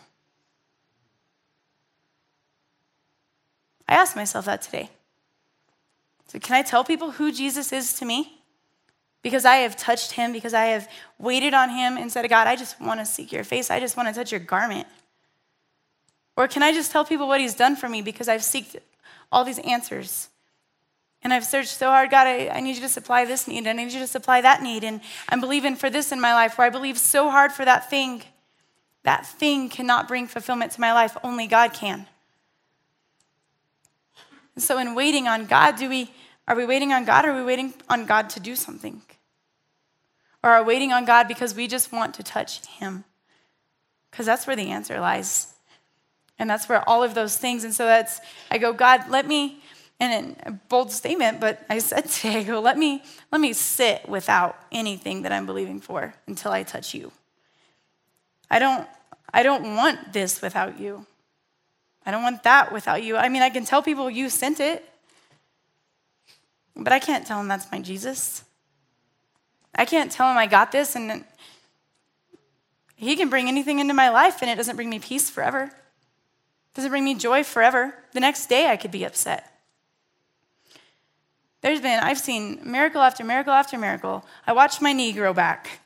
I 3.89 3.95
asked 3.95 4.17
myself 4.17 4.47
that 4.47 4.63
today. 4.63 4.91
So, 6.29 6.41
can 6.41 6.57
I 6.57 6.63
tell 6.63 6.83
people 6.83 7.13
who 7.13 7.31
Jesus 7.31 7.73
is 7.73 7.93
to 7.95 8.05
me? 8.05 8.41
Because 9.23 9.45
I 9.45 9.57
have 9.57 9.77
touched 9.77 10.13
him, 10.13 10.33
because 10.33 10.55
I 10.55 10.67
have 10.67 10.89
waited 11.19 11.55
on 11.55 11.71
him 11.71 11.97
and 11.97 12.11
said, 12.11 12.29
God, 12.29 12.47
I 12.47 12.57
just 12.57 12.81
want 12.81 13.01
to 13.01 13.07
seek 13.07 13.33
your 13.33 13.45
face. 13.45 13.71
I 13.71 13.79
just 13.79 13.97
want 13.97 14.09
to 14.09 14.15
touch 14.15 14.33
your 14.33 14.41
garment. 14.41 14.89
Or 16.37 16.49
can 16.49 16.63
I 16.63 16.73
just 16.73 16.91
tell 16.91 17.05
people 17.05 17.29
what 17.29 17.41
he's 17.41 17.55
done 17.55 17.77
for 17.77 17.89
me 17.89 18.03
because 18.03 18.29
I've 18.29 18.41
seeked 18.41 18.77
all 19.33 19.45
these 19.45 19.59
answers? 19.61 20.29
And 21.23 21.33
I've 21.33 21.45
searched 21.45 21.71
so 21.71 21.91
hard, 21.91 22.11
God, 22.11 22.27
I, 22.27 22.49
I, 22.49 22.61
need 22.61 22.77
you 22.77 22.83
to 22.83 22.89
supply 22.89 23.25
this 23.25 23.49
need, 23.49 23.67
I 23.67 23.73
need 23.73 23.93
you 23.93 24.01
to 24.01 24.07
supply 24.07 24.41
that 24.41 24.63
need. 24.63 24.85
And 24.85 25.01
I'm 25.29 25.41
believing 25.41 25.75
for 25.75 25.91
this 25.91 26.13
in 26.13 26.21
my 26.21 26.35
life, 26.35 26.57
where 26.57 26.67
I 26.67 26.71
believe 26.71 26.99
so 26.99 27.31
hard 27.31 27.53
for 27.53 27.65
that 27.65 27.91
thing. 27.91 28.23
That 29.03 29.27
thing 29.27 29.69
cannot 29.69 30.09
bring 30.09 30.27
fulfillment 30.27 30.73
to 30.73 30.81
my 30.81 30.93
life, 30.93 31.17
only 31.23 31.47
God 31.47 31.73
can. 31.73 32.07
And 34.55 34.65
so, 34.65 34.79
in 34.79 34.95
waiting 34.95 35.29
on 35.29 35.47
God, 35.47 35.77
do 35.77 35.89
we, 35.89 36.11
are 36.49 36.57
we 36.57 36.65
waiting 36.65 36.93
on 36.93 37.05
God 37.05 37.25
or 37.25 37.31
are 37.31 37.37
we 37.37 37.45
waiting 37.45 37.75
on 37.89 38.07
God 38.07 38.31
to 38.31 38.41
do 38.41 38.57
something? 38.57 39.03
Or 40.43 40.51
are 40.51 40.63
we 40.63 40.69
waiting 40.69 40.93
on 40.93 41.05
God 41.05 41.29
because 41.29 41.55
we 41.55 41.67
just 41.67 41.93
want 41.93 42.15
to 42.15 42.23
touch 42.23 42.65
Him? 42.67 43.05
Because 44.11 44.27
that's 44.27 44.47
where 44.47 44.57
the 44.57 44.71
answer 44.71 44.99
lies. 44.99 45.55
And 46.39 46.49
that's 46.49 46.69
where 46.69 46.87
all 46.89 47.03
of 47.03 47.15
those 47.15 47.37
things, 47.37 47.65
and 47.65 47.73
so 47.73 47.87
that's, 47.87 48.21
I 48.51 48.59
go, 48.59 48.73
God, 48.73 49.09
let 49.09 49.27
me, 49.27 49.63
and 49.99 50.37
a 50.45 50.53
bold 50.53 50.93
statement, 50.93 51.41
but 51.41 51.65
I 51.71 51.79
said 51.79 52.03
today, 52.11 52.41
I 52.41 52.43
go, 52.43 52.61
let 52.61 52.77
me, 52.77 53.03
let 53.33 53.41
me 53.41 53.53
sit 53.53 54.09
without 54.09 54.59
anything 54.71 55.23
that 55.23 55.33
I'm 55.33 55.47
believing 55.47 55.81
for 55.81 56.15
until 56.27 56.53
I 56.53 56.63
touch 56.63 56.95
you. 56.95 57.13
I 58.51 58.59
don't, 58.59 58.87
I 59.33 59.43
don't 59.43 59.75
want 59.75 60.13
this 60.13 60.41
without 60.41 60.79
you. 60.79 61.07
I 62.05 62.11
don't 62.11 62.23
want 62.23 62.45
that 62.45 62.73
without 62.73 63.03
you. 63.03 63.17
I 63.17 63.29
mean, 63.29 63.43
I 63.43 63.51
can 63.51 63.65
tell 63.65 63.83
people 63.83 64.09
you 64.09 64.29
sent 64.29 64.61
it, 64.61 64.89
but 66.77 66.93
I 66.93 66.99
can't 66.99 67.27
tell 67.27 67.39
them 67.39 67.49
that's 67.49 67.71
my 67.73 67.81
Jesus. 67.81 68.45
I 69.75 69.85
can't 69.85 70.13
tell 70.13 70.31
him 70.31 70.37
I 70.37 70.47
got 70.47 70.73
this 70.73 70.95
and 70.95 71.25
he 72.95 73.17
can 73.17 73.29
bring 73.29 73.49
anything 73.49 73.79
into 73.79 73.93
my 73.93 74.09
life 74.09 74.41
and 74.41 74.51
it 74.51 74.57
doesn't 74.57 74.77
bring 74.77 74.89
me 74.89 74.99
peace 74.99 75.29
forever. 75.29 75.65
It 75.65 76.75
doesn't 76.75 76.91
bring 76.91 77.05
me 77.05 77.15
joy 77.15 77.43
forever. 77.43 77.95
The 78.13 78.21
next 78.21 78.47
day 78.47 78.69
I 78.69 78.77
could 78.77 78.91
be 78.91 79.05
upset. 79.05 79.56
There's 81.67 81.81
been, 81.81 81.99
I've 81.99 82.21
seen 82.21 82.61
miracle 82.63 83.01
after 83.01 83.25
miracle 83.25 83.53
after 83.53 83.77
miracle. 83.77 84.25
I 84.47 84.53
watched 84.53 84.81
my 84.81 84.93
knee 84.93 85.13
grow 85.13 85.35
back. 85.35 85.81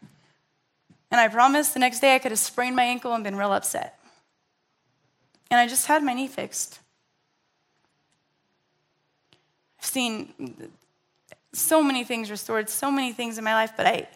And 1.10 1.18
I 1.18 1.28
promise 1.28 1.70
the 1.70 1.78
next 1.78 2.00
day 2.00 2.14
I 2.14 2.18
could 2.18 2.32
have 2.32 2.38
sprained 2.38 2.76
my 2.76 2.84
ankle 2.84 3.14
and 3.14 3.24
been 3.24 3.34
real 3.34 3.50
upset. 3.50 3.98
And 5.50 5.58
I 5.58 5.66
just 5.66 5.86
had 5.86 6.02
my 6.02 6.12
knee 6.12 6.26
fixed. 6.26 6.80
I've 9.78 9.86
seen 9.86 10.70
so 11.54 11.82
many 11.82 12.04
things 12.04 12.30
restored, 12.30 12.68
so 12.68 12.90
many 12.90 13.14
things 13.14 13.38
in 13.38 13.44
my 13.44 13.54
life, 13.54 13.72
but 13.74 13.86
I 13.86 14.06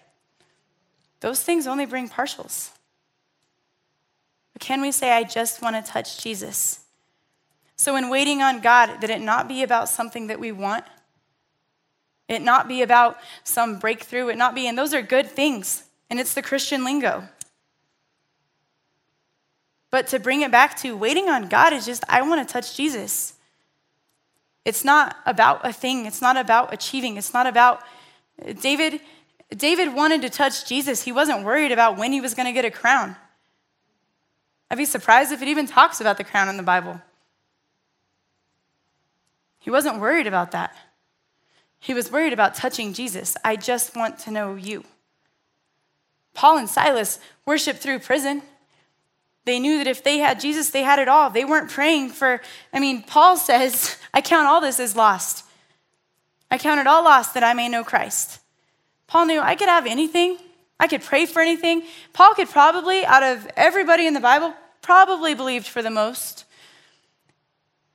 those 1.21 1.43
things 1.43 1.67
only 1.67 1.87
bring 1.87 2.11
partials. 2.11 2.73
But 4.53 4.61
can 4.61 4.83
we 4.83 4.93
say, 4.93 5.13
I 5.13 5.25
just 5.25 5.63
want 5.63 5.83
to 5.83 5.91
touch 5.91 6.23
Jesus? 6.23 6.81
So, 7.77 7.97
in 7.97 8.11
waiting 8.11 8.43
on 8.43 8.61
God, 8.61 9.01
that 9.01 9.09
it 9.09 9.23
not 9.23 9.49
be 9.49 9.63
about 9.63 9.89
something 9.89 10.27
that 10.27 10.39
we 10.39 10.53
want, 10.53 10.85
it 12.29 12.43
not 12.43 12.69
be 12.69 12.83
about 12.83 13.19
some 13.43 13.79
breakthrough, 13.79 14.29
it 14.29 14.37
not 14.37 14.55
be, 14.55 14.67
and 14.67 14.77
those 14.77 14.95
are 14.95 15.03
good 15.03 15.31
things, 15.31 15.85
and 16.11 16.19
it's 16.19 16.35
the 16.35 16.43
Christian 16.43 16.85
lingo. 16.85 17.29
But 19.91 20.09
to 20.09 20.19
bring 20.19 20.43
it 20.43 20.51
back 20.51 20.77
to 20.79 20.97
waiting 20.97 21.29
on 21.29 21.49
God 21.49 21.73
is 21.73 21.87
just, 21.87 22.03
I 22.09 22.23
want 22.23 22.47
to 22.47 22.53
touch 22.53 22.77
Jesus. 22.77 23.35
It's 24.65 24.85
not 24.85 25.17
about 25.27 25.61
a 25.65 25.73
thing, 25.73 26.07
it's 26.07 26.23
not 26.23 26.37
about 26.37 26.73
achieving, 26.73 27.17
it's 27.17 27.35
not 27.35 27.47
about 27.47 27.83
David. 28.61 29.01
David 29.51 29.95
wanted 29.95 30.23
to 30.23 30.31
touch 30.31 30.67
Jesus. 30.67 31.03
He 31.03 31.13
wasn't 31.13 31.45
worried 31.45 31.71
about 31.71 31.97
when 31.97 32.13
he 32.13 32.21
was 32.21 32.35
going 32.35 32.47
to 32.47 32.53
get 32.53 32.65
a 32.65 32.71
crown. 32.71 33.15
I'd 34.71 34.79
be 34.79 34.85
surprised 34.85 35.31
if 35.31 35.43
it 35.43 35.49
even 35.49 35.67
talks 35.67 36.01
about 36.01 36.17
the 36.17 36.25
crown 36.25 36.49
in 36.49 36.57
the 36.57 36.63
Bible. 36.63 37.01
He 39.61 39.71
wasn't 39.71 40.01
worried 40.01 40.27
about 40.27 40.51
that. 40.51 40.75
He 41.85 41.93
was 41.93 42.11
worried 42.11 42.33
about 42.33 42.55
touching 42.55 42.95
Jesus. 42.95 43.37
I 43.45 43.57
just 43.57 43.95
want 43.95 44.19
to 44.21 44.31
know 44.31 44.55
you. 44.55 44.85
Paul 46.33 46.57
and 46.57 46.67
Silas 46.67 47.19
worshiped 47.45 47.81
through 47.81 47.99
prison. 47.99 48.41
They 49.45 49.61
knew 49.61 49.77
that 49.77 49.87
if 49.87 50.03
they 50.03 50.17
had 50.17 50.41
Jesus, 50.41 50.71
they 50.71 50.83
had 50.83 50.99
it 50.99 51.09
all. 51.09 51.29
They 51.29 51.45
weren't 51.45 51.71
praying 51.71 52.09
for, 52.09 52.41
I 52.73 52.81
mean, 52.81 53.03
Paul 53.03 53.37
says, 53.37 53.99
I 54.15 54.23
count 54.23 54.47
all 54.47 54.63
this 54.63 54.81
as 54.81 54.97
lost. 54.97 55.45
I 56.51 56.57
count 56.57 56.81
it 56.81 56.87
all 56.87 57.05
lost 57.05 57.35
that 57.35 57.45
I 57.45 57.53
may 57.53 57.69
know 57.69 57.85
Christ. 57.85 58.41
Paul 59.07 59.27
knew 59.27 59.41
I 59.41 59.55
could 59.55 59.69
have 59.69 59.85
anything, 59.85 60.39
I 60.81 60.87
could 60.87 61.03
pray 61.03 61.27
for 61.27 61.43
anything. 61.43 61.83
Paul 62.15 62.33
could 62.33 62.49
probably, 62.49 63.05
out 63.05 63.23
of 63.23 63.47
everybody 63.59 64.07
in 64.07 64.15
the 64.15 64.21
Bible, 64.21 64.55
probably 64.81 65.35
believed 65.35 65.67
for 65.67 65.83
the 65.83 65.91
most. 65.91 66.44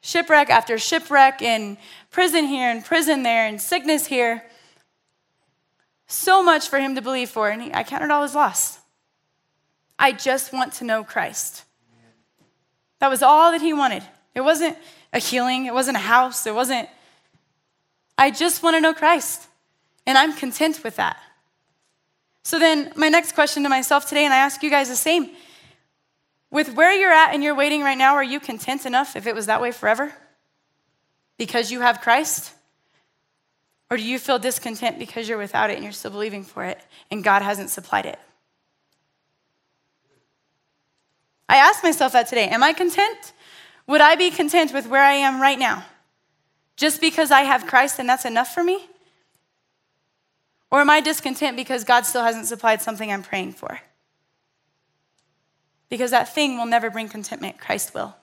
Shipwreck 0.02 0.50
after 0.50 0.78
shipwreck, 0.78 1.42
in 1.42 1.78
prison 2.12 2.46
here, 2.46 2.70
and 2.70 2.84
prison 2.84 3.24
there, 3.24 3.46
and 3.46 3.62
sickness 3.62 4.06
here. 4.06 4.44
So 6.08 6.42
much 6.42 6.70
for 6.70 6.80
him 6.80 6.96
to 6.96 7.02
believe 7.02 7.30
for, 7.30 7.50
and 7.50 7.62
he, 7.62 7.74
I 7.74 7.84
counted 7.84 8.10
all 8.10 8.24
as 8.24 8.34
loss. 8.34 8.80
I 9.98 10.12
just 10.12 10.54
want 10.54 10.74
to 10.74 10.86
know 10.86 11.04
Christ. 11.04 11.66
That 13.00 13.10
was 13.10 13.22
all 13.22 13.52
that 13.52 13.62
he 13.62 13.74
wanted. 13.74 14.04
It 14.34 14.42
wasn't 14.42 14.78
a 15.12 15.20
healing, 15.20 15.66
it 15.66 15.74
wasn't 15.74 15.98
a 15.98 16.02
house, 16.02 16.46
it 16.46 16.56
wasn't. 16.56 16.88
I 18.18 18.32
just 18.32 18.64
want 18.64 18.76
to 18.76 18.82
know 18.82 18.94
Christ. 18.94 19.48
And 20.06 20.18
I'm 20.18 20.34
content 20.34 20.84
with 20.84 20.96
that. 20.96 21.18
So 22.44 22.58
then, 22.58 22.92
my 22.96 23.10
next 23.10 23.34
question 23.34 23.64
to 23.64 23.70
myself 23.70 24.08
today, 24.08 24.26
and 24.26 24.34
I 24.34 24.38
ask 24.38 24.64
you 24.64 24.70
guys 24.70 24.90
the 24.90 24.96
same 24.96 25.30
with 26.52 26.74
where 26.74 26.92
you're 26.92 27.12
at 27.12 27.34
and 27.34 27.44
you're 27.44 27.56
waiting 27.56 27.82
right 27.82 27.98
now, 27.98 28.16
are 28.16 28.24
you 28.24 28.40
content 28.40 28.86
enough 28.86 29.16
if 29.16 29.28
it 29.28 29.36
was 29.36 29.46
that 29.46 29.62
way 29.62 29.72
forever? 29.72 30.14
Because 31.38 31.72
you 31.72 31.82
have 31.82 32.02
Christ? 32.02 32.54
Or 33.92 33.98
do 33.98 34.04
you 34.04 34.20
feel 34.20 34.40
discontent 34.40 35.00
because 35.00 35.28
you're 35.28 35.38
without 35.38 35.70
it 35.70 35.76
and 35.76 35.84
you're 35.84 35.94
still 35.94 36.12
believing 36.12 36.44
for 36.44 36.64
it 36.64 36.80
and 37.10 37.24
God 37.24 37.42
hasn't 37.42 37.70
supplied 37.70 38.06
it? 38.06 38.20
I 41.48 41.58
asked 41.58 41.84
myself 41.84 42.14
that 42.14 42.28
today. 42.28 42.48
Am 42.48 42.64
I 42.64 42.74
content? 42.74 43.34
Would 43.88 44.02
I 44.02 44.16
be 44.16 44.30
content 44.30 44.72
with 44.72 44.88
where 44.88 45.04
I 45.04 45.14
am 45.14 45.42
right 45.42 45.58
now? 45.58 45.84
Just 46.78 47.02
because 47.02 47.32
I 47.32 47.42
have 47.42 47.66
Christ 47.66 48.00
and 48.00 48.08
that's 48.08 48.26
enough 48.26 48.54
for 48.54 48.64
me? 48.64 48.88
Or 50.72 50.82
am 50.82 50.90
I 50.90 51.02
discontent 51.02 51.58
because 51.58 51.84
God 51.84 52.06
still 52.06 52.24
hasn't 52.24 52.46
supplied 52.46 52.82
something 52.84 53.12
I'm 53.12 53.24
praying 53.24 53.54
for? 53.54 53.82
Because 55.90 56.12
that 56.12 56.34
thing 56.34 56.58
will 56.58 56.66
never 56.66 56.90
bring 56.90 57.10
contentment, 57.10 57.60
Christ 57.60 57.94
will. 57.94 58.16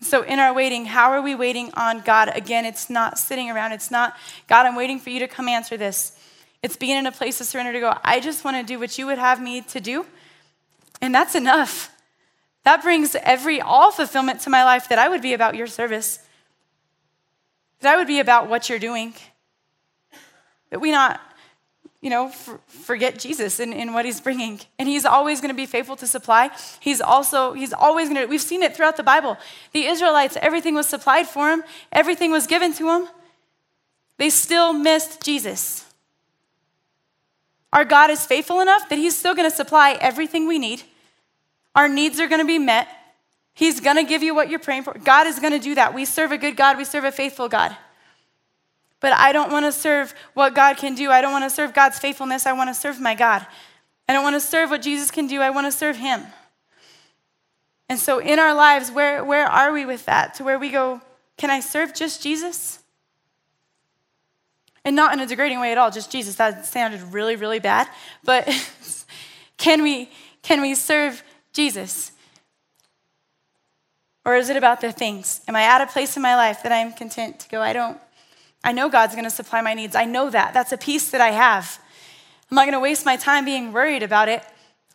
So, 0.00 0.22
in 0.22 0.40
our 0.40 0.52
waiting, 0.52 0.86
how 0.86 1.10
are 1.12 1.22
we 1.22 1.34
waiting 1.34 1.70
on 1.74 2.00
God? 2.00 2.30
Again, 2.34 2.64
it's 2.64 2.90
not 2.90 3.18
sitting 3.18 3.50
around. 3.50 3.72
It's 3.72 3.90
not, 3.90 4.16
God, 4.48 4.66
I'm 4.66 4.74
waiting 4.74 4.98
for 4.98 5.10
you 5.10 5.20
to 5.20 5.28
come 5.28 5.48
answer 5.48 5.76
this. 5.76 6.18
It's 6.60 6.76
being 6.76 6.96
in 6.96 7.06
a 7.06 7.12
place 7.12 7.40
of 7.40 7.46
surrender 7.46 7.72
to 7.72 7.80
go, 7.80 7.96
I 8.04 8.20
just 8.20 8.44
want 8.44 8.56
to 8.56 8.62
do 8.64 8.78
what 8.78 8.98
you 8.98 9.06
would 9.06 9.18
have 9.18 9.40
me 9.40 9.62
to 9.62 9.80
do. 9.80 10.04
And 11.00 11.14
that's 11.14 11.34
enough. 11.34 11.90
That 12.64 12.82
brings 12.82 13.14
every, 13.16 13.60
all 13.60 13.90
fulfillment 13.90 14.40
to 14.42 14.50
my 14.50 14.64
life 14.64 14.88
that 14.88 14.98
I 14.98 15.08
would 15.08 15.22
be 15.22 15.34
about 15.34 15.54
your 15.54 15.66
service, 15.66 16.20
that 17.80 17.94
I 17.94 17.96
would 17.96 18.06
be 18.06 18.20
about 18.20 18.48
what 18.48 18.68
you're 18.68 18.78
doing. 18.78 19.14
That 20.70 20.80
we 20.80 20.90
not, 20.90 21.20
you 22.02 22.10
know, 22.10 22.28
for, 22.28 22.60
forget 22.66 23.18
Jesus 23.18 23.60
and, 23.60 23.72
and 23.72 23.94
what 23.94 24.04
he's 24.04 24.20
bringing. 24.20 24.60
And 24.78 24.88
he's 24.88 25.06
always 25.06 25.40
going 25.40 25.50
to 25.50 25.56
be 25.56 25.66
faithful 25.66 25.96
to 25.96 26.06
supply. 26.06 26.50
He's 26.80 27.00
also, 27.00 27.52
he's 27.52 27.72
always 27.72 28.08
going 28.08 28.20
to, 28.20 28.26
we've 28.26 28.42
seen 28.42 28.62
it 28.62 28.76
throughout 28.76 28.96
the 28.96 29.04
Bible. 29.04 29.38
The 29.72 29.86
Israelites, 29.86 30.36
everything 30.42 30.74
was 30.74 30.88
supplied 30.88 31.28
for 31.28 31.48
them, 31.48 31.62
everything 31.92 32.32
was 32.32 32.46
given 32.46 32.74
to 32.74 32.84
them. 32.84 33.08
They 34.18 34.30
still 34.30 34.72
missed 34.72 35.22
Jesus. 35.22 35.86
Our 37.72 37.84
God 37.84 38.10
is 38.10 38.26
faithful 38.26 38.60
enough 38.60 38.88
that 38.88 38.98
he's 38.98 39.16
still 39.16 39.34
going 39.34 39.48
to 39.48 39.56
supply 39.56 39.92
everything 39.92 40.46
we 40.46 40.58
need. 40.58 40.82
Our 41.74 41.88
needs 41.88 42.20
are 42.20 42.26
going 42.26 42.40
to 42.40 42.46
be 42.46 42.58
met. 42.58 42.88
He's 43.54 43.80
going 43.80 43.96
to 43.96 44.04
give 44.04 44.22
you 44.22 44.34
what 44.34 44.50
you're 44.50 44.58
praying 44.58 44.82
for. 44.82 44.94
God 45.04 45.26
is 45.26 45.38
going 45.38 45.52
to 45.52 45.58
do 45.58 45.76
that. 45.76 45.94
We 45.94 46.04
serve 46.04 46.32
a 46.32 46.38
good 46.38 46.56
God, 46.56 46.76
we 46.76 46.84
serve 46.84 47.04
a 47.04 47.12
faithful 47.12 47.48
God. 47.48 47.76
But 49.02 49.12
I 49.12 49.32
don't 49.32 49.52
want 49.52 49.66
to 49.66 49.72
serve 49.72 50.14
what 50.32 50.54
God 50.54 50.78
can 50.78 50.94
do. 50.94 51.10
I 51.10 51.20
don't 51.20 51.32
want 51.32 51.44
to 51.44 51.50
serve 51.50 51.74
God's 51.74 51.98
faithfulness. 51.98 52.46
I 52.46 52.52
want 52.52 52.70
to 52.70 52.74
serve 52.74 53.00
my 53.00 53.14
God. 53.14 53.44
I 54.08 54.12
don't 54.12 54.22
want 54.22 54.36
to 54.36 54.40
serve 54.40 54.70
what 54.70 54.80
Jesus 54.80 55.10
can 55.10 55.26
do. 55.26 55.40
I 55.40 55.50
want 55.50 55.66
to 55.66 55.72
serve 55.72 55.96
Him. 55.96 56.22
And 57.88 57.98
so 57.98 58.20
in 58.20 58.38
our 58.38 58.54
lives, 58.54 58.90
where, 58.90 59.24
where 59.24 59.46
are 59.46 59.72
we 59.72 59.84
with 59.84 60.06
that? 60.06 60.34
To 60.34 60.44
where 60.44 60.58
we 60.58 60.70
go, 60.70 61.02
can 61.36 61.50
I 61.50 61.60
serve 61.60 61.94
just 61.94 62.22
Jesus? 62.22 62.78
And 64.84 64.94
not 64.94 65.12
in 65.12 65.20
a 65.20 65.26
degrading 65.26 65.60
way 65.60 65.72
at 65.72 65.78
all, 65.78 65.90
just 65.90 66.10
Jesus. 66.10 66.36
That 66.36 66.64
sounded 66.64 67.02
really, 67.12 67.36
really 67.36 67.58
bad. 67.58 67.88
But 68.24 68.48
can 69.56 69.82
we 69.82 70.10
can 70.42 70.60
we 70.60 70.74
serve 70.74 71.22
Jesus? 71.52 72.12
Or 74.24 74.36
is 74.36 74.48
it 74.48 74.56
about 74.56 74.80
the 74.80 74.92
things? 74.92 75.40
Am 75.48 75.56
I 75.56 75.62
at 75.62 75.80
a 75.80 75.86
place 75.86 76.16
in 76.16 76.22
my 76.22 76.36
life 76.36 76.62
that 76.62 76.70
I'm 76.72 76.92
content 76.92 77.40
to 77.40 77.48
go, 77.48 77.60
I 77.60 77.72
don't 77.72 77.98
I 78.64 78.72
know 78.72 78.88
God's 78.88 79.14
going 79.14 79.24
to 79.24 79.30
supply 79.30 79.60
my 79.60 79.74
needs. 79.74 79.96
I 79.96 80.04
know 80.04 80.30
that. 80.30 80.54
That's 80.54 80.72
a 80.72 80.78
peace 80.78 81.10
that 81.10 81.20
I 81.20 81.30
have. 81.30 81.80
I'm 82.50 82.54
not 82.54 82.64
going 82.64 82.74
to 82.74 82.80
waste 82.80 83.04
my 83.04 83.16
time 83.16 83.44
being 83.44 83.72
worried 83.72 84.02
about 84.02 84.28
it. 84.28 84.42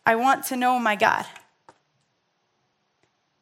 I 0.06 0.14
want 0.16 0.44
to 0.46 0.56
know 0.56 0.78
my 0.78 0.96
God. 0.96 1.26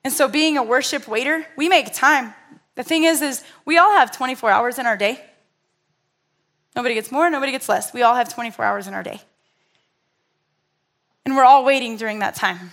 And 0.03 0.12
so 0.12 0.29
being 0.29 0.57
a 0.57 0.62
worship 0.62 1.07
waiter, 1.07 1.47
we 1.57 1.68
make 1.68 1.93
time. 1.93 2.35
The 2.77 2.83
thing 2.83 3.05
is 3.05 3.22
is 3.22 3.45
we 3.64 3.79
all 3.79 3.93
have 3.93 4.11
24 4.11 4.51
hours 4.51 4.79
in 4.79 4.87
our 4.87 4.97
day. 4.97 5.20
Nobody 6.74 6.95
gets 6.95 7.11
more, 7.11 7.29
nobody 7.31 7.53
gets 7.53 7.68
less. 7.68 7.93
We 7.93 8.03
all 8.03 8.14
have 8.14 8.33
24 8.33 8.64
hours 8.64 8.87
in 8.87 8.95
our 8.95 9.03
day. 9.03 9.20
And 11.24 11.35
we're 11.35 11.45
all 11.45 11.64
waiting 11.64 11.97
during 11.97 12.20
that 12.20 12.35
time. 12.35 12.72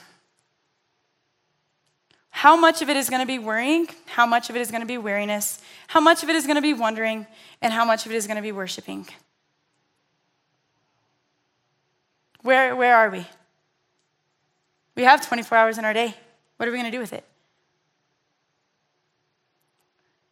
How 2.44 2.58
much 2.58 2.82
of 2.82 2.90
it 2.90 2.98
is 2.98 3.10
going 3.10 3.22
to 3.22 3.26
be 3.26 3.40
worrying? 3.40 3.88
How 4.06 4.26
much 4.26 4.50
of 4.50 4.58
it 4.58 4.60
is 4.60 4.70
going 4.70 4.82
to 4.82 4.86
be 4.86 4.98
weariness? 4.98 5.62
How 5.88 6.02
much 6.02 6.24
of 6.24 6.30
it 6.30 6.36
is 6.36 6.46
going 6.46 6.58
to 6.58 6.62
be 6.62 6.74
wondering? 6.74 7.26
And 7.62 7.72
how 7.72 7.86
much 7.86 8.06
of 8.06 8.12
it 8.12 8.16
is 8.16 8.28
going 8.28 8.36
to 8.36 8.42
be 8.42 8.52
worshiping? 8.52 9.08
Where, 12.42 12.76
where 12.76 12.98
are 12.98 13.10
we? 13.10 13.26
We 14.98 15.04
have 15.04 15.26
24 15.26 15.58
hours 15.58 15.78
in 15.78 15.86
our 15.86 15.94
day. 15.94 16.16
What 16.58 16.68
are 16.68 16.72
we 16.74 16.78
going 16.78 16.92
to 16.92 16.98
do 16.98 17.00
with 17.00 17.14
it? 17.14 17.24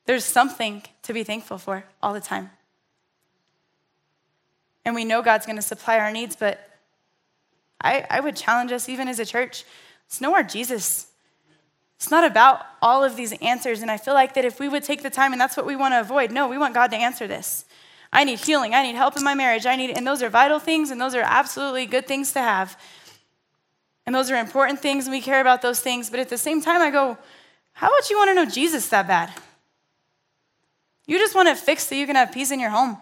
There's 0.06 0.26
something 0.26 0.84
to 1.04 1.14
be 1.14 1.24
thankful 1.24 1.60
for 1.60 1.86
all 2.04 2.14
the 2.14 2.20
time. 2.20 2.50
And 4.84 4.96
we 4.96 5.06
know 5.06 5.22
God's 5.22 5.46
going 5.46 5.56
to 5.56 5.62
supply 5.62 5.98
our 5.98 6.12
needs, 6.12 6.36
but 6.36 6.60
I, 7.80 8.06
I 8.10 8.20
would 8.20 8.36
challenge 8.36 8.74
us, 8.74 8.90
even 8.90 9.08
as 9.08 9.18
a 9.18 9.26
church, 9.26 9.64
let's 10.10 10.20
know 10.20 10.36
our 10.36 10.44
Jesus. 10.44 11.08
It's 12.02 12.10
not 12.10 12.24
about 12.24 12.66
all 12.82 13.04
of 13.04 13.16
these 13.16 13.32
answers. 13.44 13.84
And 13.84 13.92
I 13.92 13.98
feel 13.98 14.16
like 14.16 14.34
that 14.34 14.44
if 14.44 14.60
we 14.60 14.68
would 14.68 14.84
take 14.84 15.04
the 15.04 15.12
time, 15.12 15.34
and 15.34 15.40
that's 15.40 15.56
what 15.56 15.68
we 15.68 15.76
want 15.76 15.94
to 15.94 16.00
avoid, 16.00 16.32
no, 16.32 16.48
we 16.48 16.58
want 16.58 16.74
God 16.74 16.90
to 16.90 16.98
answer 16.98 17.28
this. 17.28 17.64
I 18.12 18.24
need 18.24 18.40
healing. 18.40 18.74
I 18.74 18.82
need 18.82 18.96
help 18.96 19.16
in 19.18 19.24
my 19.24 19.36
marriage. 19.36 19.68
I 19.68 19.76
need, 19.76 19.96
and 19.96 20.08
those 20.08 20.24
are 20.24 20.30
vital 20.30 20.58
things, 20.58 20.90
and 20.90 21.00
those 21.00 21.14
are 21.14 21.22
absolutely 21.22 21.86
good 21.86 22.08
things 22.08 22.32
to 22.32 22.40
have. 22.40 22.76
And 24.08 24.16
those 24.16 24.32
are 24.32 24.36
important 24.36 24.80
things, 24.80 25.06
and 25.06 25.14
we 25.14 25.22
care 25.22 25.42
about 25.42 25.62
those 25.62 25.80
things. 25.80 26.10
But 26.10 26.20
at 26.20 26.30
the 26.30 26.40
same 26.40 26.60
time, 26.60 26.82
I 26.82 26.90
go, 26.90 27.20
how 27.74 27.88
about 27.88 28.10
you 28.10 28.18
want 28.18 28.32
to 28.32 28.34
know 28.34 28.46
Jesus 28.46 28.90
that 28.90 29.08
bad? 29.08 29.32
You 31.06 31.20
just 31.20 31.36
want 31.36 31.50
it 31.50 31.58
fixed 31.60 31.88
so 31.88 31.94
you 31.94 32.08
can 32.08 32.16
have 32.16 32.32
peace 32.32 32.50
in 32.50 32.60
your 32.60 32.72
home. 32.72 32.98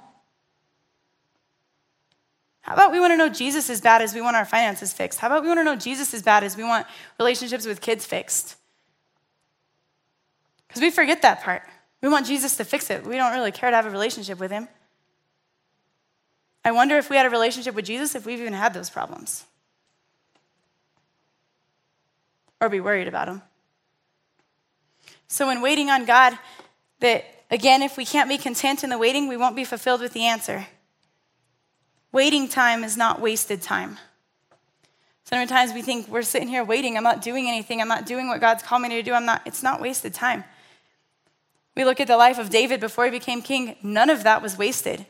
How 2.59 2.73
about 2.73 2.91
we 2.91 2.99
want 2.99 3.13
to 3.13 3.17
know 3.17 3.29
Jesus 3.29 3.69
as 3.69 3.79
bad 3.79 4.01
as 4.01 4.13
we 4.13 4.19
want 4.19 4.35
our 4.35 4.43
finances 4.43 4.91
fixed? 4.91 5.19
How 5.19 5.27
about 5.27 5.43
we 5.43 5.47
want 5.47 5.61
to 5.61 5.63
know 5.63 5.77
Jesus 5.77 6.13
as 6.13 6.21
bad 6.21 6.43
as 6.43 6.57
we 6.57 6.63
want 6.63 6.85
relationships 7.17 7.65
with 7.65 7.79
kids 7.79 8.05
fixed? 8.05 8.57
Because 10.69 10.81
we 10.81 10.91
forget 10.91 11.23
that 11.23 11.43
part. 11.43 11.63
We 12.01 12.07
want 12.07 12.25
Jesus 12.25 12.55
to 12.57 12.63
fix 12.63 12.89
it. 12.89 13.05
We 13.05 13.17
don't 13.17 13.33
really 13.33 13.51
care 13.51 13.69
to 13.69 13.75
have 13.75 13.85
a 13.85 13.89
relationship 13.89 14.39
with 14.39 14.51
him. 14.51 14.69
I 16.63 16.71
wonder 16.71 16.97
if 16.97 17.09
we 17.09 17.17
had 17.17 17.25
a 17.25 17.29
relationship 17.29 17.75
with 17.75 17.85
Jesus 17.85 18.15
if 18.15 18.25
we've 18.25 18.39
even 18.39 18.53
had 18.53 18.73
those 18.73 18.89
problems. 18.89 19.45
Or 22.61 22.69
be 22.69 22.79
worried 22.79 23.07
about 23.07 23.27
them. 23.27 23.41
So, 25.27 25.47
when 25.47 25.61
waiting 25.61 25.89
on 25.89 26.05
God, 26.05 26.37
that 26.99 27.25
again, 27.49 27.81
if 27.81 27.97
we 27.97 28.05
can't 28.05 28.29
be 28.29 28.37
content 28.37 28.83
in 28.83 28.89
the 28.89 28.97
waiting, 28.97 29.27
we 29.27 29.37
won't 29.37 29.55
be 29.55 29.63
fulfilled 29.63 30.01
with 30.01 30.13
the 30.13 30.25
answer. 30.25 30.67
Waiting 32.11 32.47
time 32.47 32.83
is 32.83 32.97
not 32.97 33.21
wasted 33.21 33.61
time. 33.61 33.97
So 35.23 35.35
many 35.35 35.47
times 35.47 35.73
we 35.73 35.83
think 35.83 36.07
we're 36.07 36.23
sitting 36.23 36.47
here 36.47 36.63
waiting, 36.63 36.97
I'm 36.97 37.03
not 37.03 37.21
doing 37.21 37.47
anything, 37.47 37.81
I'm 37.81 37.87
not 37.87 38.07
doing 38.07 38.27
what 38.27 38.41
God's 38.41 38.63
called 38.63 38.81
me 38.81 38.89
to 38.89 39.03
do, 39.03 39.13
I'm 39.13 39.25
not, 39.25 39.43
it's 39.45 39.61
not 39.61 39.79
wasted 39.79 40.11
time. 40.11 40.43
We 41.79 41.85
look 41.85 42.01
at 42.01 42.07
the 42.07 42.17
life 42.17 42.39
of 42.39 42.49
David 42.49 42.81
before 42.81 43.05
he 43.05 43.09
became 43.09 43.41
king, 43.41 43.77
none 43.81 44.09
of 44.09 44.23
that 44.23 44.41
was 44.41 44.57
wasted. 44.57 45.05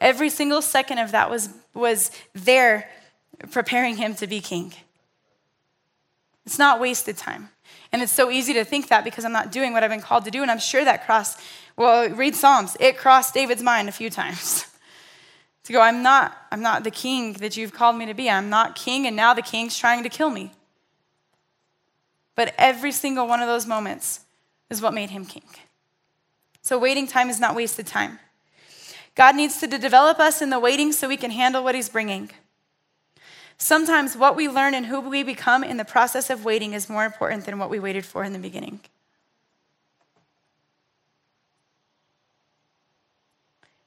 Every 0.00 0.30
single 0.30 0.62
second 0.62 0.96
of 0.96 1.12
that 1.12 1.28
was, 1.28 1.50
was 1.74 2.10
there 2.32 2.88
preparing 3.50 3.98
him 3.98 4.14
to 4.14 4.26
be 4.26 4.40
king. 4.40 4.72
It's 6.46 6.58
not 6.58 6.80
wasted 6.80 7.18
time. 7.18 7.50
And 7.92 8.00
it's 8.00 8.10
so 8.10 8.30
easy 8.30 8.54
to 8.54 8.64
think 8.64 8.88
that 8.88 9.04
because 9.04 9.26
I'm 9.26 9.34
not 9.34 9.52
doing 9.52 9.74
what 9.74 9.84
I've 9.84 9.90
been 9.90 10.00
called 10.00 10.24
to 10.24 10.30
do. 10.30 10.40
And 10.40 10.50
I'm 10.50 10.58
sure 10.58 10.82
that 10.82 11.04
crossed, 11.04 11.40
well, 11.76 12.08
read 12.08 12.34
Psalms. 12.34 12.74
It 12.80 12.96
crossed 12.96 13.34
David's 13.34 13.62
mind 13.62 13.90
a 13.90 13.92
few 13.92 14.08
times. 14.08 14.64
to 15.64 15.74
go, 15.74 15.82
I'm 15.82 16.02
not, 16.02 16.34
I'm 16.50 16.62
not 16.62 16.84
the 16.84 16.90
king 16.90 17.34
that 17.34 17.58
you've 17.58 17.74
called 17.74 17.98
me 17.98 18.06
to 18.06 18.14
be. 18.14 18.30
I'm 18.30 18.48
not 18.48 18.76
king, 18.76 19.06
and 19.06 19.14
now 19.14 19.34
the 19.34 19.42
king's 19.42 19.76
trying 19.76 20.04
to 20.04 20.08
kill 20.08 20.30
me. 20.30 20.52
But 22.34 22.54
every 22.56 22.92
single 22.92 23.28
one 23.28 23.42
of 23.42 23.46
those 23.46 23.66
moments 23.66 24.20
is 24.70 24.80
what 24.80 24.94
made 24.94 25.10
him 25.10 25.26
king. 25.26 25.42
So 26.64 26.78
waiting 26.78 27.06
time 27.06 27.28
is 27.28 27.38
not 27.38 27.54
wasted 27.54 27.86
time. 27.86 28.18
God 29.14 29.36
needs 29.36 29.60
to 29.60 29.66
develop 29.66 30.18
us 30.18 30.40
in 30.40 30.48
the 30.48 30.58
waiting 30.58 30.92
so 30.92 31.06
we 31.06 31.18
can 31.18 31.30
handle 31.30 31.62
what 31.62 31.74
he's 31.74 31.90
bringing. 31.90 32.30
Sometimes 33.58 34.16
what 34.16 34.34
we 34.34 34.48
learn 34.48 34.72
and 34.72 34.86
who 34.86 34.98
we 34.98 35.22
become 35.22 35.62
in 35.62 35.76
the 35.76 35.84
process 35.84 36.30
of 36.30 36.42
waiting 36.42 36.72
is 36.72 36.88
more 36.88 37.04
important 37.04 37.44
than 37.44 37.58
what 37.58 37.68
we 37.68 37.78
waited 37.78 38.06
for 38.06 38.24
in 38.24 38.32
the 38.32 38.38
beginning. 38.38 38.80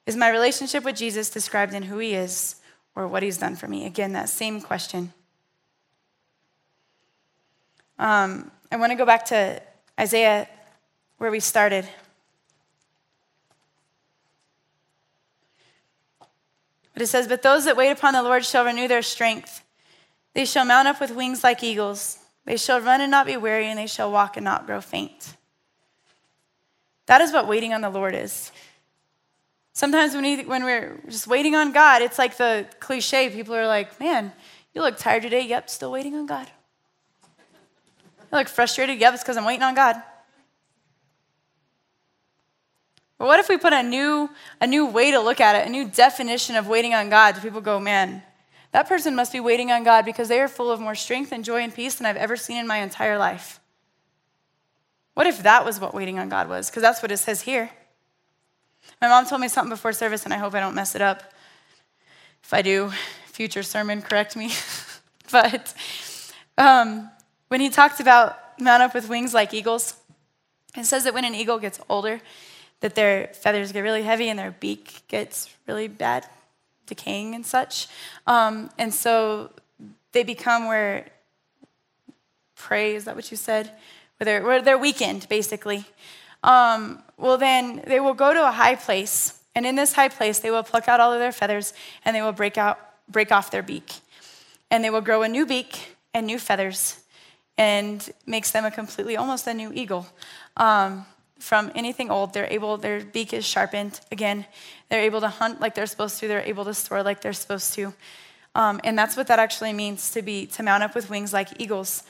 Is 0.06 0.14
my 0.16 0.30
relationship 0.30 0.84
with 0.84 0.94
Jesus 0.94 1.30
described 1.30 1.74
in 1.74 1.82
who 1.82 1.98
he 1.98 2.14
is 2.14 2.56
or 2.94 3.08
what 3.08 3.24
he's 3.24 3.38
done 3.38 3.56
for 3.56 3.66
me? 3.66 3.86
Again, 3.86 4.12
that 4.12 4.28
same 4.28 4.60
question. 4.60 5.12
Um, 7.98 8.52
I 8.70 8.76
want 8.76 8.92
to 8.92 8.96
go 8.96 9.04
back 9.04 9.24
to 9.26 9.60
Isaiah 9.98 10.48
where 11.18 11.32
we 11.32 11.40
started. 11.40 11.88
But 16.98 17.04
it 17.04 17.06
says, 17.06 17.28
But 17.28 17.42
those 17.42 17.64
that 17.66 17.76
wait 17.76 17.92
upon 17.92 18.14
the 18.14 18.24
Lord 18.24 18.44
shall 18.44 18.64
renew 18.64 18.88
their 18.88 19.02
strength. 19.02 19.62
They 20.34 20.44
shall 20.44 20.64
mount 20.64 20.88
up 20.88 21.00
with 21.00 21.12
wings 21.12 21.44
like 21.44 21.62
eagles. 21.62 22.18
They 22.44 22.56
shall 22.56 22.80
run 22.80 23.00
and 23.00 23.08
not 23.08 23.24
be 23.24 23.36
weary, 23.36 23.68
and 23.68 23.78
they 23.78 23.86
shall 23.86 24.10
walk 24.10 24.36
and 24.36 24.42
not 24.42 24.66
grow 24.66 24.80
faint. 24.80 25.36
That 27.06 27.20
is 27.20 27.32
what 27.32 27.46
waiting 27.46 27.72
on 27.72 27.82
the 27.82 27.88
Lord 27.88 28.16
is. 28.16 28.50
Sometimes 29.74 30.12
when, 30.12 30.24
we, 30.24 30.42
when 30.42 30.64
we're 30.64 31.00
just 31.08 31.28
waiting 31.28 31.54
on 31.54 31.70
God, 31.70 32.02
it's 32.02 32.18
like 32.18 32.36
the 32.36 32.66
cliche. 32.80 33.30
People 33.30 33.54
are 33.54 33.68
like, 33.68 34.00
man, 34.00 34.32
you 34.74 34.82
look 34.82 34.98
tired 34.98 35.22
today. 35.22 35.42
Yep, 35.42 35.70
still 35.70 35.92
waiting 35.92 36.16
on 36.16 36.26
God. 36.26 36.50
You 38.32 38.38
look 38.38 38.48
frustrated. 38.48 38.98
Yep, 38.98 39.14
it's 39.14 39.22
because 39.22 39.36
I'm 39.36 39.44
waiting 39.44 39.62
on 39.62 39.76
God. 39.76 40.02
But 43.18 43.26
what 43.26 43.40
if 43.40 43.48
we 43.48 43.56
put 43.56 43.72
a 43.72 43.82
new, 43.82 44.30
a 44.60 44.66
new 44.66 44.86
way 44.86 45.10
to 45.10 45.18
look 45.18 45.40
at 45.40 45.56
it, 45.56 45.66
a 45.66 45.70
new 45.70 45.84
definition 45.84 46.54
of 46.54 46.68
waiting 46.68 46.94
on 46.94 47.10
God? 47.10 47.34
Do 47.34 47.40
People 47.40 47.60
go, 47.60 47.80
man, 47.80 48.22
that 48.70 48.88
person 48.88 49.16
must 49.16 49.32
be 49.32 49.40
waiting 49.40 49.72
on 49.72 49.82
God 49.82 50.04
because 50.04 50.28
they 50.28 50.40
are 50.40 50.48
full 50.48 50.70
of 50.70 50.80
more 50.80 50.94
strength 50.94 51.32
and 51.32 51.44
joy 51.44 51.62
and 51.62 51.74
peace 51.74 51.96
than 51.96 52.06
I've 52.06 52.16
ever 52.16 52.36
seen 52.36 52.58
in 52.58 52.66
my 52.66 52.78
entire 52.78 53.18
life. 53.18 53.60
What 55.14 55.26
if 55.26 55.42
that 55.42 55.64
was 55.64 55.80
what 55.80 55.94
waiting 55.94 56.20
on 56.20 56.28
God 56.28 56.48
was? 56.48 56.70
Because 56.70 56.82
that's 56.82 57.02
what 57.02 57.10
it 57.10 57.16
says 57.16 57.40
here. 57.42 57.70
My 59.00 59.08
mom 59.08 59.26
told 59.26 59.40
me 59.40 59.48
something 59.48 59.70
before 59.70 59.92
service, 59.92 60.24
and 60.24 60.32
I 60.32 60.36
hope 60.36 60.54
I 60.54 60.60
don't 60.60 60.76
mess 60.76 60.94
it 60.94 61.02
up. 61.02 61.24
If 62.44 62.54
I 62.54 62.62
do, 62.62 62.92
future 63.26 63.64
sermon, 63.64 64.00
correct 64.00 64.36
me. 64.36 64.52
but 65.32 65.74
um, 66.56 67.10
when 67.48 67.60
he 67.60 67.68
talked 67.68 67.98
about 67.98 68.38
mount 68.60 68.82
up 68.82 68.94
with 68.94 69.08
wings 69.08 69.34
like 69.34 69.52
eagles, 69.52 69.96
it 70.76 70.84
says 70.84 71.04
that 71.04 71.14
when 71.14 71.24
an 71.24 71.34
eagle 71.34 71.58
gets 71.58 71.80
older, 71.88 72.20
that 72.80 72.94
their 72.94 73.28
feathers 73.28 73.72
get 73.72 73.80
really 73.80 74.02
heavy 74.02 74.28
and 74.28 74.38
their 74.38 74.52
beak 74.52 75.02
gets 75.08 75.48
really 75.66 75.88
bad, 75.88 76.26
decaying 76.86 77.34
and 77.34 77.44
such. 77.44 77.88
Um, 78.26 78.70
and 78.78 78.94
so 78.94 79.50
they 80.12 80.22
become 80.22 80.66
where 80.66 81.06
prey, 82.56 82.94
is 82.94 83.04
that 83.04 83.16
what 83.16 83.30
you 83.30 83.36
said? 83.36 83.70
Where 84.18 84.24
they're, 84.24 84.42
where 84.42 84.62
they're 84.62 84.78
weakened, 84.78 85.28
basically. 85.28 85.84
Um, 86.42 87.02
well, 87.16 87.36
then 87.36 87.82
they 87.86 88.00
will 88.00 88.14
go 88.14 88.32
to 88.32 88.46
a 88.46 88.52
high 88.52 88.76
place, 88.76 89.38
and 89.54 89.66
in 89.66 89.74
this 89.74 89.94
high 89.94 90.08
place, 90.08 90.38
they 90.38 90.52
will 90.52 90.62
pluck 90.62 90.86
out 90.86 91.00
all 91.00 91.12
of 91.12 91.18
their 91.18 91.32
feathers 91.32 91.72
and 92.04 92.14
they 92.14 92.22
will 92.22 92.30
break, 92.30 92.56
out, 92.56 92.78
break 93.08 93.32
off 93.32 93.50
their 93.50 93.62
beak. 93.62 93.92
And 94.70 94.84
they 94.84 94.90
will 94.90 95.00
grow 95.00 95.22
a 95.22 95.28
new 95.28 95.46
beak 95.46 95.96
and 96.14 96.28
new 96.28 96.38
feathers 96.38 97.00
and 97.56 98.08
makes 98.24 98.52
them 98.52 98.64
a 98.64 98.70
completely, 98.70 99.16
almost 99.16 99.48
a 99.48 99.54
new 99.54 99.72
eagle. 99.72 100.06
Um, 100.56 101.06
from 101.38 101.70
anything 101.74 102.10
old. 102.10 102.32
They're 102.32 102.52
able, 102.52 102.76
their 102.76 103.04
beak 103.04 103.32
is 103.32 103.46
sharpened. 103.46 104.00
Again, 104.10 104.46
they're 104.88 105.02
able 105.02 105.20
to 105.20 105.28
hunt 105.28 105.60
like 105.60 105.74
they're 105.74 105.86
supposed 105.86 106.18
to. 106.20 106.28
They're 106.28 106.42
able 106.42 106.64
to 106.64 106.74
soar 106.74 107.02
like 107.02 107.20
they're 107.20 107.32
supposed 107.32 107.74
to. 107.74 107.94
Um, 108.54 108.80
and 108.84 108.98
that's 108.98 109.16
what 109.16 109.28
that 109.28 109.38
actually 109.38 109.72
means 109.72 110.10
to 110.12 110.22
be, 110.22 110.46
to 110.46 110.62
mount 110.62 110.82
up 110.82 110.94
with 110.94 111.10
wings 111.10 111.32
like 111.32 111.60
eagles. 111.60 112.02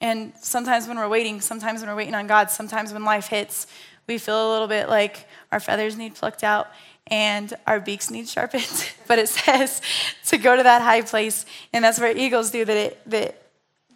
And 0.00 0.32
sometimes 0.40 0.88
when 0.88 0.96
we're 0.96 1.08
waiting, 1.08 1.40
sometimes 1.40 1.80
when 1.80 1.88
we're 1.88 1.96
waiting 1.96 2.14
on 2.14 2.26
God, 2.26 2.50
sometimes 2.50 2.92
when 2.92 3.04
life 3.04 3.28
hits, 3.28 3.66
we 4.06 4.18
feel 4.18 4.50
a 4.50 4.52
little 4.52 4.68
bit 4.68 4.88
like 4.88 5.26
our 5.52 5.60
feathers 5.60 5.96
need 5.96 6.14
plucked 6.14 6.44
out 6.44 6.68
and 7.06 7.54
our 7.66 7.80
beaks 7.80 8.10
need 8.10 8.28
sharpened. 8.28 8.90
but 9.06 9.18
it 9.18 9.28
says 9.28 9.80
to 10.26 10.38
go 10.38 10.56
to 10.56 10.62
that 10.62 10.82
high 10.82 11.02
place, 11.02 11.46
and 11.72 11.84
that's 11.84 12.00
where 12.00 12.16
eagles 12.16 12.50
do 12.50 12.64
that, 12.64 12.76
it, 12.76 13.10
that 13.10 13.42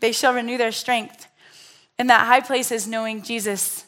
they 0.01 0.13
shall 0.13 0.35
renew 0.35 0.59
their 0.59 0.73
strength. 0.73 1.27
And 1.99 2.11
that 2.11 2.27
high 2.27 2.41
place 2.41 2.71
is 2.71 2.87
knowing 2.87 3.23
Jesus 3.23 3.85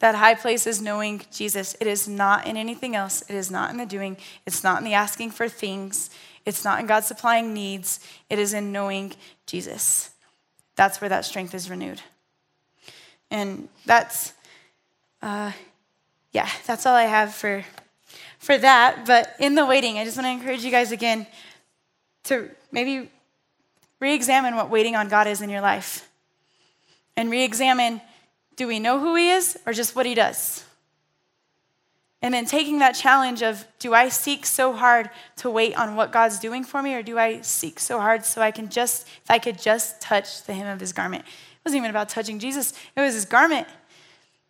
that 0.00 0.14
high 0.14 0.34
place 0.34 0.66
is 0.66 0.80
knowing 0.80 1.22
Jesus. 1.32 1.76
It 1.80 1.86
is 1.86 2.06
not 2.06 2.46
in 2.46 2.56
anything 2.56 2.94
else. 2.94 3.22
It 3.28 3.34
is 3.34 3.50
not 3.50 3.70
in 3.70 3.78
the 3.78 3.86
doing. 3.86 4.16
It's 4.46 4.62
not 4.62 4.78
in 4.78 4.84
the 4.84 4.94
asking 4.94 5.32
for 5.32 5.48
things. 5.48 6.10
It's 6.46 6.64
not 6.64 6.80
in 6.80 6.86
God 6.86 7.04
supplying 7.04 7.52
needs. 7.52 8.00
It 8.30 8.38
is 8.38 8.54
in 8.54 8.72
knowing 8.72 9.12
Jesus. 9.46 10.10
That's 10.76 11.00
where 11.00 11.08
that 11.08 11.24
strength 11.24 11.54
is 11.54 11.68
renewed. 11.68 12.00
And 13.30 13.68
that's, 13.84 14.32
uh, 15.20 15.52
yeah, 16.32 16.48
that's 16.66 16.86
all 16.86 16.94
I 16.94 17.02
have 17.02 17.34
for, 17.34 17.64
for 18.38 18.56
that. 18.56 19.04
But 19.04 19.34
in 19.40 19.56
the 19.56 19.66
waiting, 19.66 19.98
I 19.98 20.04
just 20.04 20.16
want 20.16 20.26
to 20.26 20.30
encourage 20.30 20.64
you 20.64 20.70
guys 20.70 20.92
again 20.92 21.26
to 22.24 22.48
maybe 22.70 23.10
re 24.00 24.14
examine 24.14 24.54
what 24.54 24.70
waiting 24.70 24.94
on 24.94 25.08
God 25.08 25.26
is 25.26 25.42
in 25.42 25.50
your 25.50 25.60
life 25.60 26.08
and 27.16 27.30
re 27.30 27.42
examine 27.42 28.00
do 28.58 28.66
we 28.66 28.80
know 28.80 28.98
who 28.98 29.14
he 29.14 29.30
is 29.30 29.56
or 29.64 29.72
just 29.72 29.96
what 29.96 30.04
he 30.04 30.14
does? 30.14 30.64
And 32.20 32.34
then 32.34 32.44
taking 32.44 32.80
that 32.80 32.92
challenge 32.92 33.42
of 33.42 33.64
do 33.78 33.94
I 33.94 34.08
seek 34.08 34.44
so 34.44 34.72
hard 34.72 35.08
to 35.36 35.48
wait 35.48 35.78
on 35.78 35.94
what 35.94 36.10
God's 36.10 36.40
doing 36.40 36.64
for 36.64 36.82
me, 36.82 36.94
or 36.94 37.02
do 37.02 37.16
I 37.16 37.40
seek 37.42 37.78
so 37.78 38.00
hard 38.00 38.24
so 38.24 38.42
I 38.42 38.50
can 38.50 38.68
just, 38.68 39.06
if 39.22 39.30
I 39.30 39.38
could 39.38 39.56
just 39.56 40.00
touch 40.00 40.42
the 40.42 40.52
hem 40.52 40.66
of 40.66 40.80
his 40.80 40.92
garment? 40.92 41.22
It 41.24 41.64
wasn't 41.64 41.78
even 41.78 41.90
about 41.90 42.08
touching 42.08 42.40
Jesus, 42.40 42.72
it 42.96 43.00
was 43.00 43.14
his 43.14 43.24
garment. 43.24 43.68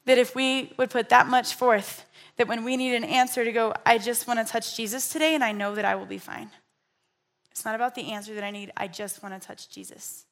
That 0.07 0.17
if 0.17 0.35
we 0.35 0.73
would 0.79 0.89
put 0.89 1.11
that 1.11 1.29
much 1.29 1.55
forth, 1.55 2.07
that 2.39 2.49
when 2.49 2.65
we 2.65 2.79
need 2.79 2.95
an 2.95 3.05
answer 3.05 3.45
to 3.45 3.53
go, 3.53 3.75
I 3.85 3.99
just 3.99 4.27
want 4.27 4.39
to 4.39 4.51
touch 4.51 4.75
Jesus 4.75 5.11
today 5.11 5.35
and 5.35 5.45
I 5.45 5.53
know 5.53 5.75
that 5.75 5.85
I 5.85 5.97
will 5.97 6.07
be 6.07 6.17
fine. 6.17 6.51
It's 7.51 7.67
not 7.67 7.75
about 7.75 7.95
the 7.95 8.13
answer 8.13 8.35
that 8.35 8.45
I 8.45 8.51
need, 8.51 8.73
I 8.75 8.89
just 8.89 9.23
want 9.23 9.39
to 9.39 9.47
touch 9.47 9.69
Jesus. 9.69 10.25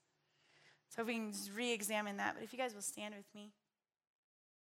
So 0.89 1.03
if 1.03 1.09
we 1.09 1.15
can 1.15 1.33
re 1.55 1.73
examine 1.73 2.17
that. 2.17 2.37
But 2.37 2.45
if 2.45 2.55
you 2.55 2.59
guys 2.59 2.73
will 2.73 2.81
stand 2.81 3.15
with 3.15 3.27
me. 3.35 3.51